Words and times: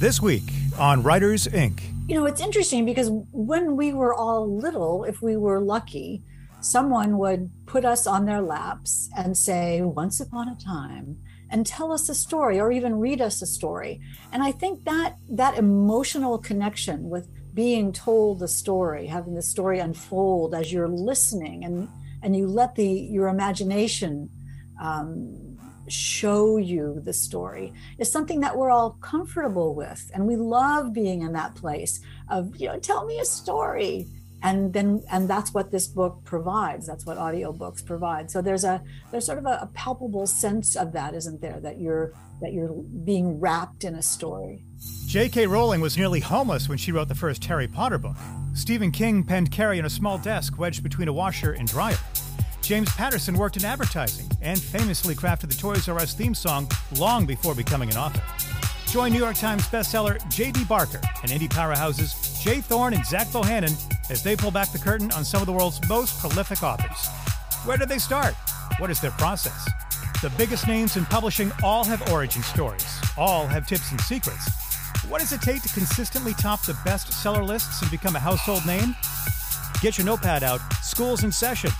This 0.00 0.22
week 0.22 0.44
on 0.78 1.02
Writers 1.02 1.46
Ink. 1.46 1.82
You 2.08 2.14
know, 2.14 2.24
it's 2.24 2.40
interesting 2.40 2.86
because 2.86 3.10
when 3.32 3.76
we 3.76 3.92
were 3.92 4.14
all 4.14 4.50
little, 4.50 5.04
if 5.04 5.20
we 5.20 5.36
were 5.36 5.60
lucky, 5.60 6.22
someone 6.62 7.18
would 7.18 7.50
put 7.66 7.84
us 7.84 8.06
on 8.06 8.24
their 8.24 8.40
laps 8.40 9.10
and 9.14 9.36
say, 9.36 9.82
Once 9.82 10.18
upon 10.18 10.48
a 10.48 10.56
time, 10.56 11.18
and 11.50 11.66
tell 11.66 11.92
us 11.92 12.08
a 12.08 12.14
story 12.14 12.58
or 12.58 12.72
even 12.72 12.98
read 12.98 13.20
us 13.20 13.42
a 13.42 13.46
story. 13.46 14.00
And 14.32 14.42
I 14.42 14.52
think 14.52 14.84
that 14.84 15.16
that 15.28 15.58
emotional 15.58 16.38
connection 16.38 17.10
with 17.10 17.28
being 17.52 17.92
told 17.92 18.38
the 18.38 18.48
story, 18.48 19.06
having 19.06 19.34
the 19.34 19.42
story 19.42 19.80
unfold 19.80 20.54
as 20.54 20.72
you're 20.72 20.88
listening 20.88 21.62
and 21.62 21.90
and 22.22 22.34
you 22.34 22.46
let 22.46 22.74
the 22.74 22.88
your 22.88 23.28
imagination 23.28 24.30
um, 24.80 25.49
show 25.92 26.56
you 26.56 27.00
the 27.04 27.12
story 27.12 27.72
is 27.98 28.10
something 28.10 28.40
that 28.40 28.56
we're 28.56 28.70
all 28.70 28.96
comfortable 29.00 29.74
with 29.74 30.10
and 30.14 30.26
we 30.26 30.36
love 30.36 30.92
being 30.92 31.22
in 31.22 31.32
that 31.32 31.54
place 31.54 32.00
of 32.28 32.56
you 32.56 32.66
know 32.66 32.78
tell 32.78 33.04
me 33.06 33.18
a 33.20 33.24
story 33.24 34.06
and 34.42 34.72
then 34.72 35.02
and 35.10 35.28
that's 35.28 35.52
what 35.52 35.70
this 35.70 35.86
book 35.86 36.20
provides 36.24 36.86
that's 36.86 37.04
what 37.04 37.18
audiobooks 37.18 37.84
provide 37.84 38.30
so 38.30 38.40
there's 38.40 38.64
a 38.64 38.82
there's 39.10 39.26
sort 39.26 39.38
of 39.38 39.46
a, 39.46 39.58
a 39.62 39.70
palpable 39.74 40.26
sense 40.26 40.76
of 40.76 40.92
that 40.92 41.14
isn't 41.14 41.40
there 41.40 41.60
that 41.60 41.78
you're 41.78 42.12
that 42.40 42.52
you're 42.52 42.72
being 43.04 43.38
wrapped 43.38 43.84
in 43.84 43.94
a 43.94 44.02
story 44.02 44.64
J.K. 45.06 45.46
Rowling 45.46 45.80
was 45.80 45.98
nearly 45.98 46.20
homeless 46.20 46.68
when 46.68 46.78
she 46.78 46.92
wrote 46.92 47.08
the 47.08 47.14
first 47.14 47.44
Harry 47.44 47.68
Potter 47.68 47.98
book. 47.98 48.16
Stephen 48.54 48.90
King 48.90 49.24
penned 49.24 49.50
Carrie 49.50 49.78
in 49.78 49.84
a 49.84 49.90
small 49.90 50.16
desk 50.16 50.58
wedged 50.58 50.82
between 50.82 51.08
a 51.08 51.12
washer 51.12 51.52
and 51.52 51.68
dryer. 51.68 51.98
James 52.70 52.92
Patterson 52.92 53.36
worked 53.36 53.56
in 53.56 53.64
advertising 53.64 54.30
and 54.42 54.56
famously 54.56 55.16
crafted 55.16 55.48
the 55.48 55.54
Toys 55.54 55.88
R 55.88 55.98
Us 55.98 56.14
theme 56.14 56.36
song 56.36 56.68
long 56.98 57.26
before 57.26 57.52
becoming 57.52 57.90
an 57.90 57.96
author. 57.96 58.22
Join 58.86 59.10
New 59.10 59.18
York 59.18 59.34
Times 59.34 59.66
bestseller 59.66 60.20
J.D. 60.30 60.66
Barker 60.66 61.00
and 61.22 61.32
indie 61.32 61.48
powerhouses 61.48 62.40
J. 62.40 62.60
Thorn 62.60 62.94
and 62.94 63.04
Zach 63.04 63.26
Bohannon 63.26 63.74
as 64.08 64.22
they 64.22 64.36
pull 64.36 64.52
back 64.52 64.70
the 64.70 64.78
curtain 64.78 65.10
on 65.10 65.24
some 65.24 65.42
of 65.42 65.46
the 65.46 65.52
world's 65.52 65.80
most 65.88 66.20
prolific 66.20 66.62
authors. 66.62 67.08
Where 67.64 67.76
did 67.76 67.88
they 67.88 67.98
start? 67.98 68.34
What 68.78 68.88
is 68.88 69.00
their 69.00 69.10
process? 69.10 69.68
The 70.22 70.30
biggest 70.38 70.68
names 70.68 70.96
in 70.96 71.04
publishing 71.06 71.50
all 71.64 71.82
have 71.82 72.08
origin 72.12 72.44
stories, 72.44 72.86
all 73.18 73.48
have 73.48 73.66
tips 73.66 73.90
and 73.90 74.00
secrets. 74.00 74.48
What 75.08 75.20
does 75.20 75.32
it 75.32 75.42
take 75.42 75.62
to 75.62 75.68
consistently 75.70 76.34
top 76.34 76.62
the 76.62 76.74
bestseller 76.74 77.44
lists 77.44 77.82
and 77.82 77.90
become 77.90 78.14
a 78.14 78.20
household 78.20 78.64
name? 78.64 78.94
Get 79.82 79.98
your 79.98 80.04
notepad 80.04 80.44
out. 80.44 80.60
School's 80.84 81.24
in 81.24 81.32
session. 81.32 81.72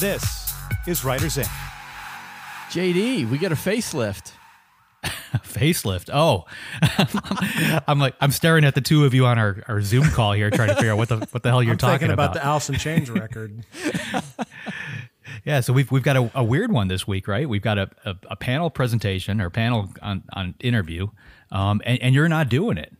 This 0.00 0.54
is 0.86 1.04
Writers 1.04 1.36
Ink. 1.36 1.46
JD, 2.70 3.28
we 3.28 3.36
get 3.36 3.52
a 3.52 3.54
facelift. 3.54 4.32
facelift. 5.04 6.08
Oh, 6.10 6.46
I'm 7.86 7.98
like 7.98 8.14
I'm 8.18 8.30
staring 8.30 8.64
at 8.64 8.74
the 8.74 8.80
two 8.80 9.04
of 9.04 9.12
you 9.12 9.26
on 9.26 9.38
our, 9.38 9.62
our 9.68 9.82
Zoom 9.82 10.04
call 10.04 10.32
here, 10.32 10.50
trying 10.50 10.68
to 10.68 10.74
figure 10.76 10.92
out 10.92 10.96
what 10.96 11.10
the 11.10 11.18
what 11.32 11.42
the 11.42 11.50
hell 11.50 11.62
you're 11.62 11.72
I'm 11.72 11.78
talking 11.78 11.98
thinking 12.08 12.14
about. 12.14 12.30
about. 12.30 12.34
the 12.42 12.46
Alice 12.46 12.70
in 12.70 12.76
Chains 12.76 13.10
record. 13.10 13.62
Yeah, 15.44 15.60
so 15.60 15.72
we've 15.72 15.90
we've 15.90 16.02
got 16.02 16.16
a, 16.16 16.30
a 16.34 16.42
weird 16.44 16.72
one 16.72 16.88
this 16.88 17.06
week, 17.06 17.28
right? 17.28 17.48
We've 17.48 17.62
got 17.62 17.78
a, 17.78 17.88
a, 18.04 18.16
a 18.30 18.36
panel 18.36 18.68
presentation 18.68 19.40
or 19.40 19.48
panel 19.48 19.90
on, 20.02 20.24
on 20.32 20.54
interview, 20.60 21.08
um, 21.52 21.80
and, 21.86 22.02
and 22.02 22.14
you're 22.14 22.28
not 22.28 22.48
doing 22.48 22.76
it. 22.76 22.92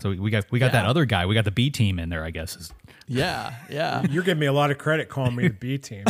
So 0.00 0.10
we 0.10 0.30
got 0.30 0.44
we 0.50 0.58
got 0.58 0.72
that 0.72 0.86
other 0.86 1.06
guy. 1.06 1.24
We 1.26 1.34
got 1.34 1.44
the 1.44 1.50
B 1.50 1.70
team 1.70 1.98
in 1.98 2.08
there, 2.08 2.24
I 2.24 2.30
guess. 2.30 2.56
Is, 2.56 2.72
Yeah, 3.08 3.54
yeah. 3.70 4.02
You're 4.10 4.22
giving 4.22 4.40
me 4.40 4.46
a 4.46 4.52
lot 4.52 4.70
of 4.70 4.78
credit 4.78 5.08
calling 5.08 5.34
me 5.34 5.48
the 5.48 5.54
B 5.54 5.78
team. 5.78 6.04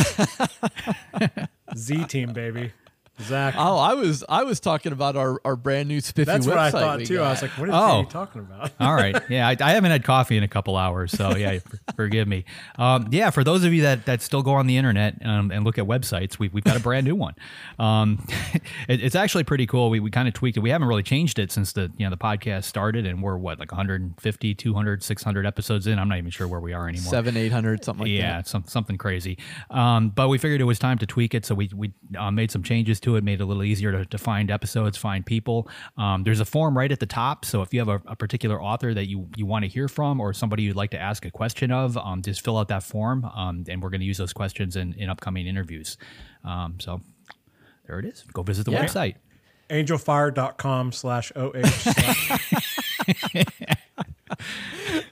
Z 1.75 2.03
team, 2.05 2.33
baby. 2.33 2.73
Zach. 3.21 3.55
Oh, 3.57 3.77
I 3.77 3.93
was 3.93 4.23
I 4.29 4.43
was 4.43 4.59
talking 4.59 4.91
about 4.91 5.15
our, 5.15 5.39
our 5.45 5.55
brand 5.55 5.87
new 5.89 6.01
spiffy 6.01 6.25
That's 6.25 6.45
website. 6.45 6.49
what 6.49 6.57
I 6.57 6.71
thought 6.71 6.97
we 6.99 7.05
too. 7.05 7.21
I 7.21 7.29
was 7.31 7.41
got. 7.41 7.49
like, 7.49 7.57
what 7.59 7.69
Oh. 7.71 8.01
he 8.03 8.09
talking 8.09 8.41
about? 8.41 8.71
All 8.79 8.93
right. 8.95 9.15
Yeah, 9.29 9.47
I, 9.47 9.55
I 9.59 9.71
haven't 9.71 9.91
had 9.91 10.03
coffee 10.03 10.37
in 10.37 10.43
a 10.43 10.47
couple 10.47 10.77
hours, 10.77 11.11
so 11.11 11.35
yeah, 11.35 11.59
for, 11.59 11.79
forgive 11.95 12.27
me. 12.27 12.45
Um, 12.77 13.07
yeah, 13.11 13.29
for 13.29 13.43
those 13.43 13.63
of 13.63 13.73
you 13.73 13.81
that, 13.83 14.05
that 14.05 14.21
still 14.21 14.41
go 14.41 14.53
on 14.53 14.67
the 14.67 14.77
internet 14.77 15.15
um, 15.25 15.51
and 15.51 15.63
look 15.65 15.77
at 15.77 15.85
websites, 15.85 16.39
we've, 16.39 16.53
we've 16.53 16.63
got 16.63 16.77
a 16.77 16.79
brand 16.79 17.05
new 17.05 17.15
one. 17.15 17.35
Um, 17.77 18.25
it, 18.87 19.03
it's 19.03 19.15
actually 19.15 19.43
pretty 19.43 19.67
cool. 19.67 19.89
We, 19.89 19.99
we 19.99 20.11
kind 20.11 20.27
of 20.27 20.33
tweaked 20.33 20.57
it. 20.57 20.61
We 20.61 20.69
haven't 20.69 20.87
really 20.87 21.03
changed 21.03 21.39
it 21.39 21.51
since 21.51 21.73
the 21.73 21.91
you 21.97 22.05
know 22.05 22.09
the 22.09 22.17
podcast 22.17 22.63
started, 22.65 23.05
and 23.05 23.21
we're 23.21 23.37
what 23.37 23.59
like 23.59 23.71
150, 23.71 24.55
200, 24.55 25.03
600 25.03 25.45
episodes 25.45 25.87
in. 25.87 25.99
I'm 25.99 26.07
not 26.09 26.17
even 26.17 26.31
sure 26.31 26.47
where 26.47 26.59
we 26.59 26.73
are 26.73 26.87
anymore. 26.87 27.09
seven, 27.11 27.35
eight 27.37 27.51
hundred, 27.51 27.83
something 27.83 28.03
like 28.05 28.11
yeah, 28.11 28.37
that. 28.37 28.47
some, 28.47 28.63
something 28.65 28.97
crazy. 28.97 29.37
Um, 29.69 30.09
but 30.09 30.29
we 30.29 30.37
figured 30.37 30.61
it 30.61 30.65
was 30.65 30.79
time 30.79 30.97
to 30.99 31.05
tweak 31.05 31.33
it, 31.33 31.45
so 31.45 31.55
we 31.55 31.69
we 31.75 31.91
uh, 32.17 32.31
made 32.31 32.51
some 32.51 32.63
changes 32.63 32.99
to 33.01 33.08
it, 33.15 33.23
made 33.23 33.39
it 33.39 33.43
a 33.43 33.45
little 33.45 33.63
easier 33.63 33.91
to, 33.91 34.05
to 34.05 34.17
find 34.17 34.49
episodes, 34.51 34.97
find 34.97 35.25
people. 35.25 35.67
Um, 35.97 36.23
there's 36.23 36.39
a 36.39 36.45
form 36.45 36.77
right 36.77 36.91
at 36.91 36.99
the 36.99 37.05
top, 37.05 37.45
so 37.45 37.61
if 37.61 37.73
you 37.73 37.79
have 37.79 37.89
a, 37.89 38.01
a 38.07 38.15
particular 38.15 38.61
author 38.61 38.93
that 38.93 39.07
you 39.07 39.27
you 39.35 39.45
want 39.45 39.63
to 39.63 39.69
hear 39.69 39.87
from, 39.87 40.19
or 40.19 40.33
somebody 40.33 40.63
you'd 40.63 40.75
like 40.75 40.91
to 40.91 40.99
ask 40.99 41.25
a 41.25 41.31
question 41.31 41.71
of, 41.71 41.97
um, 41.97 42.21
just 42.21 42.43
fill 42.43 42.57
out 42.57 42.67
that 42.69 42.83
form, 42.83 43.25
um, 43.25 43.63
and 43.69 43.81
we're 43.81 43.89
going 43.89 44.01
to 44.01 44.05
use 44.07 44.17
those 44.17 44.33
questions 44.33 44.75
in, 44.75 44.93
in 44.93 45.09
upcoming 45.09 45.47
interviews. 45.47 45.97
Um, 46.43 46.75
so 46.79 47.01
there 47.87 47.99
it 47.99 48.05
is. 48.05 48.23
Go 48.33 48.43
visit 48.43 48.65
the 48.65 48.71
Yeah. 48.71 48.85
website. 48.85 49.15
Angelfire.com 49.69 50.91
slash 50.91 51.31
OH. 51.35 51.59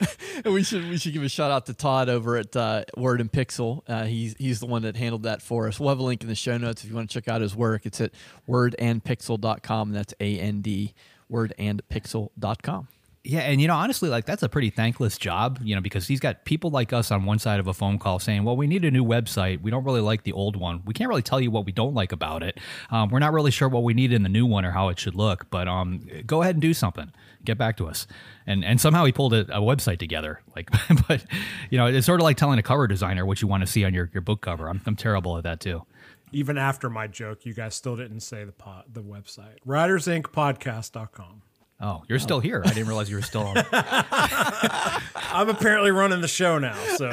we 0.44 0.62
should 0.62 0.88
we 0.88 0.98
should 0.98 1.12
give 1.12 1.22
a 1.22 1.28
shout 1.28 1.50
out 1.50 1.66
to 1.66 1.74
Todd 1.74 2.08
over 2.08 2.36
at 2.36 2.54
uh, 2.56 2.84
Word 2.96 3.20
and 3.20 3.30
Pixel. 3.30 3.82
Uh, 3.88 4.04
he's 4.04 4.34
he's 4.38 4.60
the 4.60 4.66
one 4.66 4.82
that 4.82 4.96
handled 4.96 5.24
that 5.24 5.42
for 5.42 5.68
us. 5.68 5.78
We'll 5.80 5.88
have 5.88 5.98
a 5.98 6.02
link 6.02 6.22
in 6.22 6.28
the 6.28 6.34
show 6.34 6.56
notes 6.58 6.84
if 6.84 6.90
you 6.90 6.96
want 6.96 7.10
to 7.10 7.14
check 7.14 7.28
out 7.28 7.40
his 7.40 7.56
work. 7.56 7.86
It's 7.86 8.00
at 8.00 8.12
wordandpixel.com. 8.48 9.92
That's 9.92 10.14
A 10.20 10.38
N 10.38 10.60
D 10.60 10.94
wordandpixel.com. 11.30 12.88
Yeah, 13.24 13.40
and 13.40 13.60
you 13.60 13.66
know, 13.66 13.74
honestly, 13.74 14.08
like 14.08 14.24
that's 14.24 14.42
a 14.42 14.48
pretty 14.48 14.70
thankless 14.70 15.18
job, 15.18 15.58
you 15.62 15.74
know, 15.74 15.80
because 15.80 16.06
he's 16.06 16.20
got 16.20 16.44
people 16.44 16.70
like 16.70 16.92
us 16.92 17.10
on 17.10 17.24
one 17.24 17.38
side 17.38 17.58
of 17.58 17.66
a 17.66 17.74
phone 17.74 17.98
call 17.98 18.18
saying, 18.18 18.44
"Well, 18.44 18.56
we 18.56 18.66
need 18.66 18.84
a 18.84 18.90
new 18.90 19.04
website. 19.04 19.60
We 19.60 19.70
don't 19.70 19.84
really 19.84 20.00
like 20.00 20.22
the 20.22 20.32
old 20.32 20.56
one. 20.56 20.82
We 20.86 20.94
can't 20.94 21.08
really 21.08 21.22
tell 21.22 21.40
you 21.40 21.50
what 21.50 21.66
we 21.66 21.72
don't 21.72 21.94
like 21.94 22.12
about 22.12 22.42
it. 22.42 22.58
Um, 22.90 23.10
we're 23.10 23.18
not 23.18 23.32
really 23.32 23.50
sure 23.50 23.68
what 23.68 23.82
we 23.82 23.92
need 23.92 24.12
in 24.12 24.22
the 24.22 24.28
new 24.28 24.46
one 24.46 24.64
or 24.64 24.70
how 24.70 24.88
it 24.88 24.98
should 24.98 25.14
look. 25.16 25.50
But 25.50 25.68
um, 25.68 26.06
go 26.26 26.42
ahead 26.42 26.54
and 26.54 26.62
do 26.62 26.72
something. 26.72 27.12
Get 27.44 27.58
back 27.58 27.76
to 27.78 27.88
us." 27.88 28.06
And 28.46 28.64
and 28.64 28.80
somehow 28.80 29.04
he 29.04 29.12
pulled 29.12 29.34
a, 29.34 29.40
a 29.54 29.60
website 29.60 29.98
together. 29.98 30.40
Like, 30.54 30.70
but 31.08 31.24
you 31.70 31.76
know, 31.76 31.86
it's 31.86 32.06
sort 32.06 32.20
of 32.20 32.24
like 32.24 32.36
telling 32.36 32.58
a 32.58 32.62
cover 32.62 32.86
designer 32.86 33.26
what 33.26 33.42
you 33.42 33.48
want 33.48 33.62
to 33.62 33.66
see 33.66 33.84
on 33.84 33.92
your, 33.92 34.10
your 34.14 34.22
book 34.22 34.40
cover. 34.42 34.68
I'm 34.68 34.80
I'm 34.86 34.96
terrible 34.96 35.36
at 35.36 35.42
that 35.42 35.60
too. 35.60 35.84
Even 36.30 36.56
after 36.56 36.88
my 36.88 37.06
joke, 37.06 37.44
you 37.44 37.52
guys 37.52 37.74
still 37.74 37.96
didn't 37.96 38.20
say 38.20 38.44
the 38.44 38.52
pod, 38.52 38.84
the 38.92 39.02
website. 39.02 39.56
WritersIncPodcast.com. 39.66 41.42
Oh, 41.80 42.02
you're 42.08 42.18
still 42.18 42.40
here. 42.40 42.62
I 42.64 42.68
didn't 42.68 42.88
realize 42.88 43.08
you 43.08 43.16
were 43.16 43.22
still 43.22 43.42
on. 43.42 43.56
I'm 43.72 45.48
apparently 45.48 45.90
running 45.92 46.20
the 46.20 46.28
show 46.28 46.58
now, 46.58 46.74
so 46.96 47.08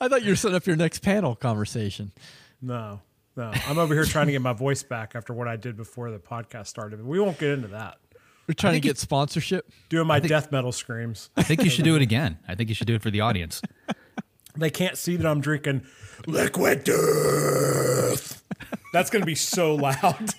I 0.00 0.08
thought 0.08 0.22
you 0.22 0.30
were 0.30 0.36
setting 0.36 0.56
up 0.56 0.66
your 0.66 0.76
next 0.76 0.98
panel 1.00 1.36
conversation. 1.36 2.10
no, 2.60 3.00
no. 3.36 3.52
I'm 3.68 3.78
over 3.78 3.94
here 3.94 4.04
trying 4.04 4.26
to 4.26 4.32
get 4.32 4.42
my 4.42 4.52
voice 4.52 4.82
back 4.82 5.12
after 5.14 5.32
what 5.32 5.46
I 5.46 5.54
did 5.56 5.76
before 5.76 6.10
the 6.10 6.18
podcast 6.18 6.66
started. 6.66 6.96
But 6.98 7.06
we 7.06 7.20
won't 7.20 7.38
get 7.38 7.50
into 7.50 7.68
that. 7.68 7.98
We're 8.48 8.54
trying 8.54 8.74
to 8.74 8.80
get 8.80 8.98
sponsorship. 8.98 9.70
Doing 9.88 10.08
my 10.08 10.18
death 10.18 10.50
metal 10.50 10.72
screams. 10.72 11.30
I 11.36 11.44
think 11.44 11.62
you 11.62 11.70
should 11.70 11.84
do 11.84 11.94
it 11.94 12.02
again. 12.02 12.38
I 12.48 12.56
think 12.56 12.68
you 12.68 12.74
should 12.74 12.88
do 12.88 12.96
it 12.96 13.02
for 13.02 13.10
the 13.10 13.20
audience. 13.20 13.62
They 14.56 14.68
can't 14.68 14.98
see 14.98 15.14
that 15.16 15.24
I'm 15.28 15.40
drinking 15.40 15.86
liquid 16.26 16.82
death. 16.82 16.96
That's 18.92 19.08
going 19.10 19.22
to 19.22 19.26
be 19.26 19.36
so 19.36 19.74
loud. 19.76 20.34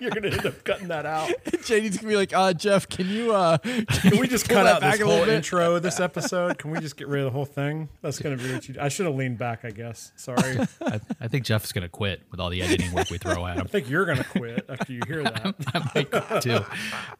You're 0.00 0.10
going 0.10 0.22
to 0.22 0.32
end 0.32 0.46
up 0.46 0.64
cutting 0.64 0.88
that 0.88 1.04
out. 1.04 1.28
JD's 1.46 1.98
gonna 1.98 2.08
be 2.08 2.16
like, 2.16 2.32
uh, 2.32 2.52
Geoff, 2.54 2.88
can 2.88 3.08
you 3.08 3.34
uh, 3.34 3.58
Can 3.88 4.18
we 4.18 4.26
just 4.26 4.48
cut 4.48 4.64
that 4.64 4.82
out 4.82 4.92
this 4.92 5.00
whole 5.00 5.24
bit? 5.24 5.28
intro 5.28 5.76
of 5.76 5.82
this 5.82 6.00
episode? 6.00 6.58
Can 6.58 6.70
we 6.70 6.80
just 6.80 6.96
get 6.96 7.08
rid 7.08 7.20
of 7.20 7.26
the 7.26 7.30
whole 7.30 7.44
thing? 7.44 7.88
That's 8.02 8.18
going 8.18 8.36
to 8.36 8.42
be 8.42 8.52
what 8.52 8.68
you. 8.68 8.76
I 8.80 8.88
should 8.88 9.06
have 9.06 9.14
leaned 9.14 9.38
back. 9.38 9.64
I 9.64 9.70
guess. 9.70 10.12
Sorry. 10.16 10.58
I 10.58 10.66
I, 10.80 11.00
I 11.20 11.28
think 11.28 11.44
Geoff's 11.44 11.72
going 11.72 11.82
to 11.82 11.88
quit 11.88 12.22
with 12.30 12.40
all 12.40 12.48
the 12.50 12.62
editing 12.62 12.92
work 12.92 13.10
we 13.10 13.18
throw 13.18 13.46
at 13.46 13.56
him. 13.56 13.64
I 13.64 13.68
think 13.68 13.88
you're 13.88 14.06
going 14.06 14.18
to 14.18 14.24
quit 14.24 14.66
after 14.68 14.92
you 14.92 15.00
hear 15.06 15.22
that. 15.22 15.54
I 15.74 15.90
might 15.94 16.42
too. 16.42 16.60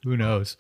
Who 0.04 0.16
knows? 0.16 0.56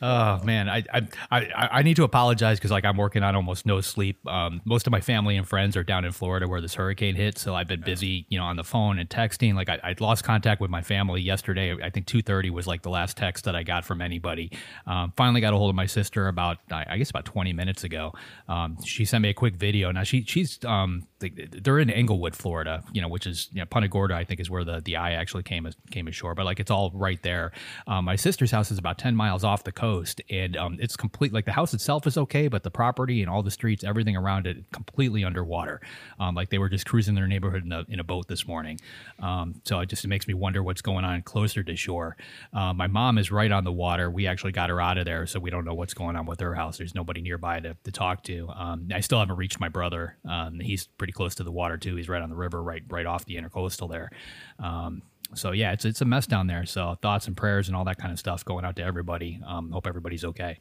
Oh 0.00 0.42
man, 0.44 0.68
I 0.68 0.84
I 0.92 1.08
I, 1.30 1.68
I 1.72 1.82
need 1.82 1.96
to 1.96 2.04
apologize 2.04 2.58
because 2.58 2.70
like 2.70 2.84
I'm 2.84 2.96
working 2.96 3.22
on 3.22 3.34
almost 3.34 3.66
no 3.66 3.80
sleep. 3.80 4.26
Um, 4.28 4.60
most 4.64 4.86
of 4.86 4.92
my 4.92 5.00
family 5.00 5.36
and 5.36 5.46
friends 5.46 5.76
are 5.76 5.84
down 5.84 6.04
in 6.04 6.12
Florida 6.12 6.46
where 6.46 6.60
this 6.60 6.74
hurricane 6.74 7.16
hit, 7.16 7.38
so 7.38 7.54
I've 7.54 7.68
been 7.68 7.80
busy, 7.80 8.26
you 8.28 8.38
know, 8.38 8.44
on 8.44 8.56
the 8.56 8.64
phone 8.64 8.98
and 8.98 9.10
Like 9.40 9.68
I, 9.68 9.78
I 9.82 9.94
lost 9.98 10.24
contact 10.24 10.60
with 10.60 10.70
my 10.70 10.82
family 10.82 11.20
yesterday. 11.20 11.74
I 11.82 11.90
think 11.90 12.06
2:30 12.06 12.50
was 12.50 12.66
like 12.66 12.82
the 12.82 12.90
last 12.90 13.16
text 13.16 13.44
that 13.44 13.56
I 13.56 13.62
got 13.62 13.84
from 13.84 14.00
anybody. 14.00 14.52
Um, 14.86 15.12
finally 15.16 15.40
got 15.40 15.54
a 15.54 15.56
hold 15.56 15.70
of 15.70 15.76
my 15.76 15.86
sister 15.86 16.28
about 16.28 16.58
I 16.70 16.98
guess 16.98 17.10
about 17.10 17.24
20 17.24 17.52
minutes 17.52 17.84
ago. 17.84 18.12
Um, 18.48 18.76
she 18.84 19.04
sent 19.04 19.22
me 19.22 19.30
a 19.30 19.34
quick 19.34 19.56
video. 19.56 19.90
Now 19.92 20.02
she 20.02 20.22
she's 20.24 20.62
um 20.64 21.06
they- 21.20 21.30
they're 21.30 21.78
in 21.78 21.90
Englewood, 21.90 22.34
Florida, 22.36 22.82
you 22.92 23.00
know, 23.00 23.08
which 23.08 23.26
is 23.26 23.48
you 23.52 23.60
know, 23.60 23.66
Punta 23.66 23.88
Gorda, 23.88 24.14
I 24.14 24.24
think 24.24 24.40
is 24.40 24.50
where 24.50 24.64
the 24.64 24.80
the 24.84 24.96
eye 24.96 25.12
actually 25.12 25.42
came 25.42 25.68
came 25.90 26.06
ashore. 26.08 26.34
But 26.34 26.44
like 26.44 26.60
it's 26.60 26.70
all 26.70 26.90
right 26.94 27.22
there. 27.22 27.52
Um, 27.86 28.04
my 28.04 28.16
sister's 28.16 28.50
house 28.50 28.70
is 28.70 28.78
about 28.78 28.98
10 28.98 29.16
miles 29.16 29.44
off 29.44 29.64
the 29.64 29.72
coast, 29.72 30.20
and 30.30 30.56
um, 30.56 30.76
it's 30.80 30.96
complete. 30.96 31.32
Like 31.32 31.44
the 31.44 31.52
house 31.52 31.74
itself 31.74 32.06
is 32.06 32.16
okay, 32.18 32.48
but 32.48 32.62
the 32.62 32.70
property 32.70 33.22
and 33.22 33.30
all 33.30 33.42
the 33.42 33.50
streets, 33.50 33.84
everything 33.84 34.16
around 34.16 34.46
it, 34.46 34.58
completely 34.72 35.24
underwater. 35.24 35.80
Um, 36.18 36.34
like 36.34 36.50
they 36.50 36.58
were 36.58 36.68
just 36.68 36.86
cruising 36.86 37.14
their 37.14 37.26
neighborhood 37.26 37.64
in 37.64 37.72
a, 37.72 37.84
in 37.88 38.00
a 38.00 38.04
boat 38.04 38.26
this 38.28 38.46
morning. 38.46 38.78
Um, 39.20 39.29
Um, 39.30 39.62
so 39.64 39.80
it 39.80 39.88
just 39.88 40.04
it 40.04 40.08
makes 40.08 40.26
me 40.26 40.34
wonder 40.34 40.62
what's 40.62 40.82
going 40.82 41.04
on 41.04 41.22
closer 41.22 41.62
to 41.62 41.76
shore. 41.76 42.16
Uh, 42.52 42.72
my 42.72 42.86
mom 42.86 43.18
is 43.18 43.30
right 43.30 43.50
on 43.50 43.64
the 43.64 43.72
water. 43.72 44.10
We 44.10 44.26
actually 44.26 44.52
got 44.52 44.70
her 44.70 44.80
out 44.80 44.98
of 44.98 45.04
there, 45.04 45.26
so 45.26 45.38
we 45.38 45.50
don't 45.50 45.64
know 45.64 45.74
what's 45.74 45.94
going 45.94 46.16
on 46.16 46.26
with 46.26 46.40
her 46.40 46.54
house. 46.54 46.78
There's 46.78 46.94
nobody 46.94 47.20
nearby 47.20 47.60
to, 47.60 47.76
to 47.84 47.92
talk 47.92 48.22
to. 48.24 48.48
Um, 48.54 48.88
I 48.92 49.00
still 49.00 49.18
haven't 49.18 49.36
reached 49.36 49.60
my 49.60 49.68
brother. 49.68 50.16
Um, 50.28 50.60
he's 50.60 50.86
pretty 50.86 51.12
close 51.12 51.34
to 51.36 51.44
the 51.44 51.52
water 51.52 51.76
too. 51.76 51.96
He's 51.96 52.08
right 52.08 52.22
on 52.22 52.30
the 52.30 52.36
river, 52.36 52.62
right 52.62 52.82
right 52.88 53.06
off 53.06 53.24
the 53.24 53.36
intercoastal 53.36 53.90
there. 53.90 54.10
Um, 54.58 55.02
so 55.34 55.52
yeah, 55.52 55.72
it's 55.72 55.84
it's 55.84 56.00
a 56.00 56.04
mess 56.04 56.26
down 56.26 56.46
there. 56.46 56.66
So 56.66 56.96
thoughts 57.00 57.26
and 57.26 57.36
prayers 57.36 57.68
and 57.68 57.76
all 57.76 57.84
that 57.84 57.98
kind 57.98 58.12
of 58.12 58.18
stuff 58.18 58.44
going 58.44 58.64
out 58.64 58.76
to 58.76 58.82
everybody. 58.82 59.40
Um, 59.46 59.70
hope 59.70 59.86
everybody's 59.86 60.24
okay. 60.24 60.58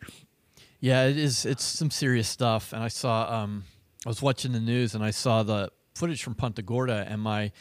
Yeah, 0.80 1.06
it 1.06 1.18
is. 1.18 1.45
It's 1.45 1.63
some 1.63 1.92
serious 1.92 2.27
stuff. 2.27 2.71
And 2.71 2.81
I 2.81 2.88
saw, 2.88 3.42
um, 3.42 3.66
I 4.06 4.10
was 4.10 4.21
watching 4.21 4.54
the 4.54 4.62
news 4.62 4.95
and 4.95 5.04
I 5.04 5.12
saw 5.12 5.44
the 5.44 5.71
footage 5.94 6.24
from 6.24 6.36
Punta 6.36 6.62
Gorda, 6.62 7.06
and 7.10 7.21
my 7.21 7.51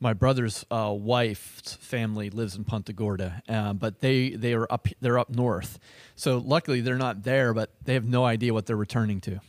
my 0.00 0.12
brother's 0.12 0.64
uh, 0.70 0.92
wife's 0.96 1.74
family 1.74 2.30
lives 2.30 2.56
in 2.56 2.64
Punta 2.64 2.92
Gorda, 2.92 3.42
uh, 3.48 3.72
but 3.72 4.00
they 4.00 4.30
they 4.30 4.52
are 4.54 4.66
up 4.70 4.88
they're 5.00 5.18
up 5.18 5.30
north. 5.30 5.78
So 6.14 6.38
luckily 6.38 6.80
they're 6.80 6.96
not 6.96 7.22
there, 7.22 7.54
but 7.54 7.70
they 7.84 7.94
have 7.94 8.04
no 8.04 8.24
idea 8.24 8.52
what 8.52 8.66
they're 8.66 8.76
returning 8.76 9.20
to. 9.22 9.40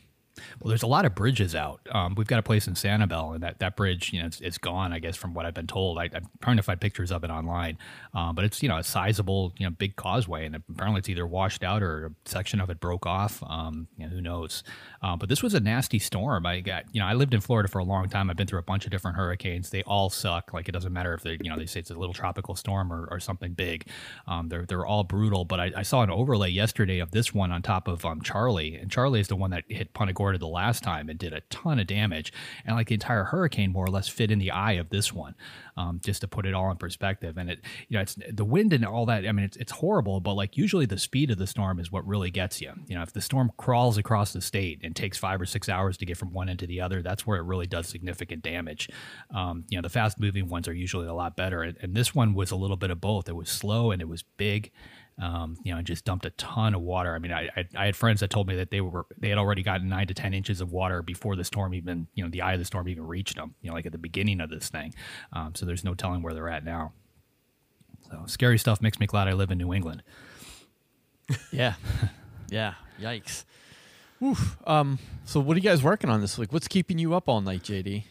Well, 0.59 0.69
there's 0.69 0.83
a 0.83 0.87
lot 0.87 1.05
of 1.05 1.15
bridges 1.15 1.55
out. 1.55 1.81
Um, 1.91 2.15
we've 2.15 2.27
got 2.27 2.39
a 2.39 2.43
place 2.43 2.67
in 2.67 2.73
Sanibel, 2.73 3.33
and 3.33 3.43
that, 3.43 3.59
that 3.59 3.75
bridge, 3.75 4.13
you 4.13 4.19
know, 4.19 4.27
it's, 4.27 4.41
it's 4.41 4.57
gone. 4.57 4.93
I 4.93 4.99
guess 4.99 5.15
from 5.15 5.33
what 5.33 5.45
I've 5.45 5.53
been 5.53 5.67
told, 5.67 5.97
I, 5.97 6.05
am 6.13 6.29
trying 6.41 6.57
to 6.57 6.63
find 6.63 6.79
pictures 6.79 7.11
of 7.11 7.23
it 7.23 7.29
online. 7.29 7.77
Um, 8.13 8.35
but 8.35 8.45
it's 8.45 8.61
you 8.61 8.69
know 8.69 8.77
a 8.77 8.83
sizable, 8.83 9.53
you 9.57 9.65
know, 9.65 9.71
big 9.71 9.95
causeway, 9.95 10.45
and 10.45 10.55
apparently 10.55 10.99
it's 10.99 11.09
either 11.09 11.25
washed 11.25 11.63
out 11.63 11.83
or 11.83 12.07
a 12.07 12.29
section 12.29 12.59
of 12.61 12.69
it 12.69 12.79
broke 12.79 13.05
off. 13.05 13.41
Um, 13.47 13.87
you 13.97 14.05
know, 14.05 14.11
who 14.11 14.21
knows? 14.21 14.63
Uh, 15.01 15.15
but 15.15 15.29
this 15.29 15.43
was 15.43 15.53
a 15.53 15.59
nasty 15.59 15.99
storm. 15.99 16.45
I 16.45 16.59
got, 16.61 16.85
you 16.91 16.99
know, 16.99 17.07
I 17.07 17.13
lived 17.13 17.33
in 17.33 17.41
Florida 17.41 17.69
for 17.69 17.79
a 17.79 17.83
long 17.83 18.09
time. 18.09 18.29
I've 18.29 18.35
been 18.35 18.47
through 18.47 18.59
a 18.59 18.63
bunch 18.63 18.85
of 18.85 18.91
different 18.91 19.17
hurricanes. 19.17 19.69
They 19.69 19.83
all 19.83 20.09
suck. 20.09 20.53
Like 20.53 20.67
it 20.67 20.71
doesn't 20.71 20.93
matter 20.93 21.13
if 21.13 21.23
they, 21.23 21.37
you 21.41 21.49
know, 21.49 21.57
they 21.57 21.65
say 21.65 21.79
it's 21.79 21.91
a 21.91 21.95
little 21.95 22.13
tropical 22.13 22.55
storm 22.55 22.91
or, 22.91 23.07
or 23.11 23.19
something 23.19 23.53
big. 23.53 23.87
Um, 24.27 24.49
they're 24.49 24.65
they're 24.65 24.85
all 24.85 25.03
brutal. 25.03 25.45
But 25.45 25.59
I, 25.59 25.71
I, 25.77 25.83
saw 25.83 26.01
an 26.01 26.09
overlay 26.09 26.49
yesterday 26.49 26.99
of 26.99 27.11
this 27.11 27.33
one 27.33 27.51
on 27.51 27.61
top 27.61 27.87
of 27.87 28.05
um, 28.05 28.21
Charley, 28.21 28.75
and 28.75 28.91
Charley 28.91 29.19
is 29.19 29.27
the 29.27 29.35
one 29.35 29.51
that 29.51 29.63
hit 29.67 29.93
Punta 29.93 30.13
Gorda 30.13 30.36
the 30.37 30.47
last 30.47 30.83
time 30.83 31.09
and 31.09 31.17
did 31.17 31.33
a 31.33 31.41
ton 31.49 31.79
of 31.79 31.87
damage. 31.87 32.33
And 32.65 32.75
like 32.75 32.87
the 32.87 32.93
entire 32.93 33.25
hurricane 33.25 33.71
more 33.71 33.85
or 33.85 33.89
less 33.89 34.07
fit 34.07 34.31
in 34.31 34.39
the 34.39 34.51
eye 34.51 34.73
of 34.73 34.89
this 34.89 35.13
one, 35.13 35.35
um, 35.75 35.99
just 36.03 36.21
to 36.21 36.27
put 36.27 36.45
it 36.45 36.53
all 36.53 36.71
in 36.71 36.77
perspective. 36.77 37.37
And 37.37 37.49
it, 37.49 37.61
you 37.87 37.97
know, 37.97 38.01
it's 38.01 38.17
the 38.31 38.45
wind 38.45 38.73
and 38.73 38.85
all 38.85 39.05
that. 39.07 39.25
I 39.27 39.31
mean, 39.31 39.45
it's, 39.45 39.57
it's 39.57 39.71
horrible, 39.71 40.19
but 40.19 40.33
like 40.33 40.57
usually 40.57 40.85
the 40.85 40.97
speed 40.97 41.31
of 41.31 41.37
the 41.37 41.47
storm 41.47 41.79
is 41.79 41.91
what 41.91 42.07
really 42.07 42.31
gets 42.31 42.61
you. 42.61 42.73
You 42.87 42.95
know, 42.95 43.03
if 43.03 43.13
the 43.13 43.21
storm 43.21 43.51
crawls 43.57 43.97
across 43.97 44.33
the 44.33 44.41
state 44.41 44.79
and 44.83 44.95
takes 44.95 45.17
five 45.17 45.41
or 45.41 45.45
six 45.45 45.69
hours 45.69 45.97
to 45.97 46.05
get 46.05 46.17
from 46.17 46.33
one 46.33 46.49
end 46.49 46.59
to 46.59 46.67
the 46.67 46.81
other, 46.81 47.01
that's 47.01 47.25
where 47.25 47.37
it 47.37 47.43
really 47.43 47.67
does 47.67 47.87
significant 47.87 48.43
damage. 48.43 48.89
Um, 49.33 49.65
you 49.69 49.77
know, 49.77 49.81
the 49.81 49.89
fast 49.89 50.19
moving 50.19 50.47
ones 50.47 50.67
are 50.67 50.73
usually 50.73 51.07
a 51.07 51.13
lot 51.13 51.35
better. 51.35 51.61
And, 51.61 51.77
and 51.81 51.95
this 51.95 52.13
one 52.13 52.33
was 52.33 52.51
a 52.51 52.55
little 52.55 52.77
bit 52.77 52.91
of 52.91 53.01
both. 53.01 53.29
It 53.29 53.35
was 53.35 53.49
slow 53.49 53.91
and 53.91 54.01
it 54.01 54.07
was 54.07 54.23
big 54.23 54.71
um, 55.19 55.57
you 55.63 55.71
know, 55.71 55.79
and 55.79 55.87
just 55.87 56.05
dumped 56.05 56.25
a 56.25 56.29
ton 56.31 56.75
of 56.75 56.81
water. 56.81 57.15
I 57.15 57.19
mean, 57.19 57.31
I, 57.31 57.49
I, 57.55 57.65
I 57.75 57.85
had 57.87 57.95
friends 57.95 58.19
that 58.19 58.29
told 58.29 58.47
me 58.47 58.55
that 58.57 58.69
they 58.69 58.81
were 58.81 59.05
they 59.17 59.29
had 59.29 59.37
already 59.37 59.63
gotten 59.63 59.89
nine 59.89 60.07
to 60.07 60.13
ten 60.13 60.33
inches 60.33 60.61
of 60.61 60.71
water 60.71 61.01
before 61.01 61.35
the 61.35 61.43
storm 61.43 61.73
even, 61.73 62.07
you 62.13 62.23
know, 62.23 62.29
the 62.29 62.41
eye 62.41 62.53
of 62.53 62.59
the 62.59 62.65
storm 62.65 62.87
even 62.87 63.05
reached 63.05 63.35
them. 63.35 63.55
You 63.61 63.69
know, 63.69 63.75
like 63.75 63.85
at 63.85 63.91
the 63.91 63.97
beginning 63.97 64.41
of 64.41 64.49
this 64.49 64.69
thing. 64.69 64.93
Um, 65.33 65.55
so 65.55 65.65
there's 65.65 65.83
no 65.83 65.95
telling 65.95 66.21
where 66.21 66.33
they're 66.33 66.49
at 66.49 66.63
now. 66.63 66.93
So 68.09 68.23
scary 68.27 68.57
stuff 68.57 68.81
makes 68.81 68.99
me 68.99 69.07
glad 69.07 69.27
I 69.27 69.33
live 69.33 69.51
in 69.51 69.57
New 69.57 69.73
England. 69.73 70.03
yeah, 71.51 71.73
yeah. 72.49 72.75
Yikes. 73.01 73.43
Oof. 74.23 74.57
Um. 74.65 74.99
So 75.25 75.39
what 75.39 75.55
are 75.55 75.59
you 75.59 75.63
guys 75.63 75.83
working 75.83 76.09
on 76.09 76.21
this 76.21 76.37
week? 76.37 76.53
What's 76.53 76.67
keeping 76.67 76.99
you 76.99 77.13
up 77.15 77.27
all 77.27 77.41
night, 77.41 77.63
JD? 77.63 78.03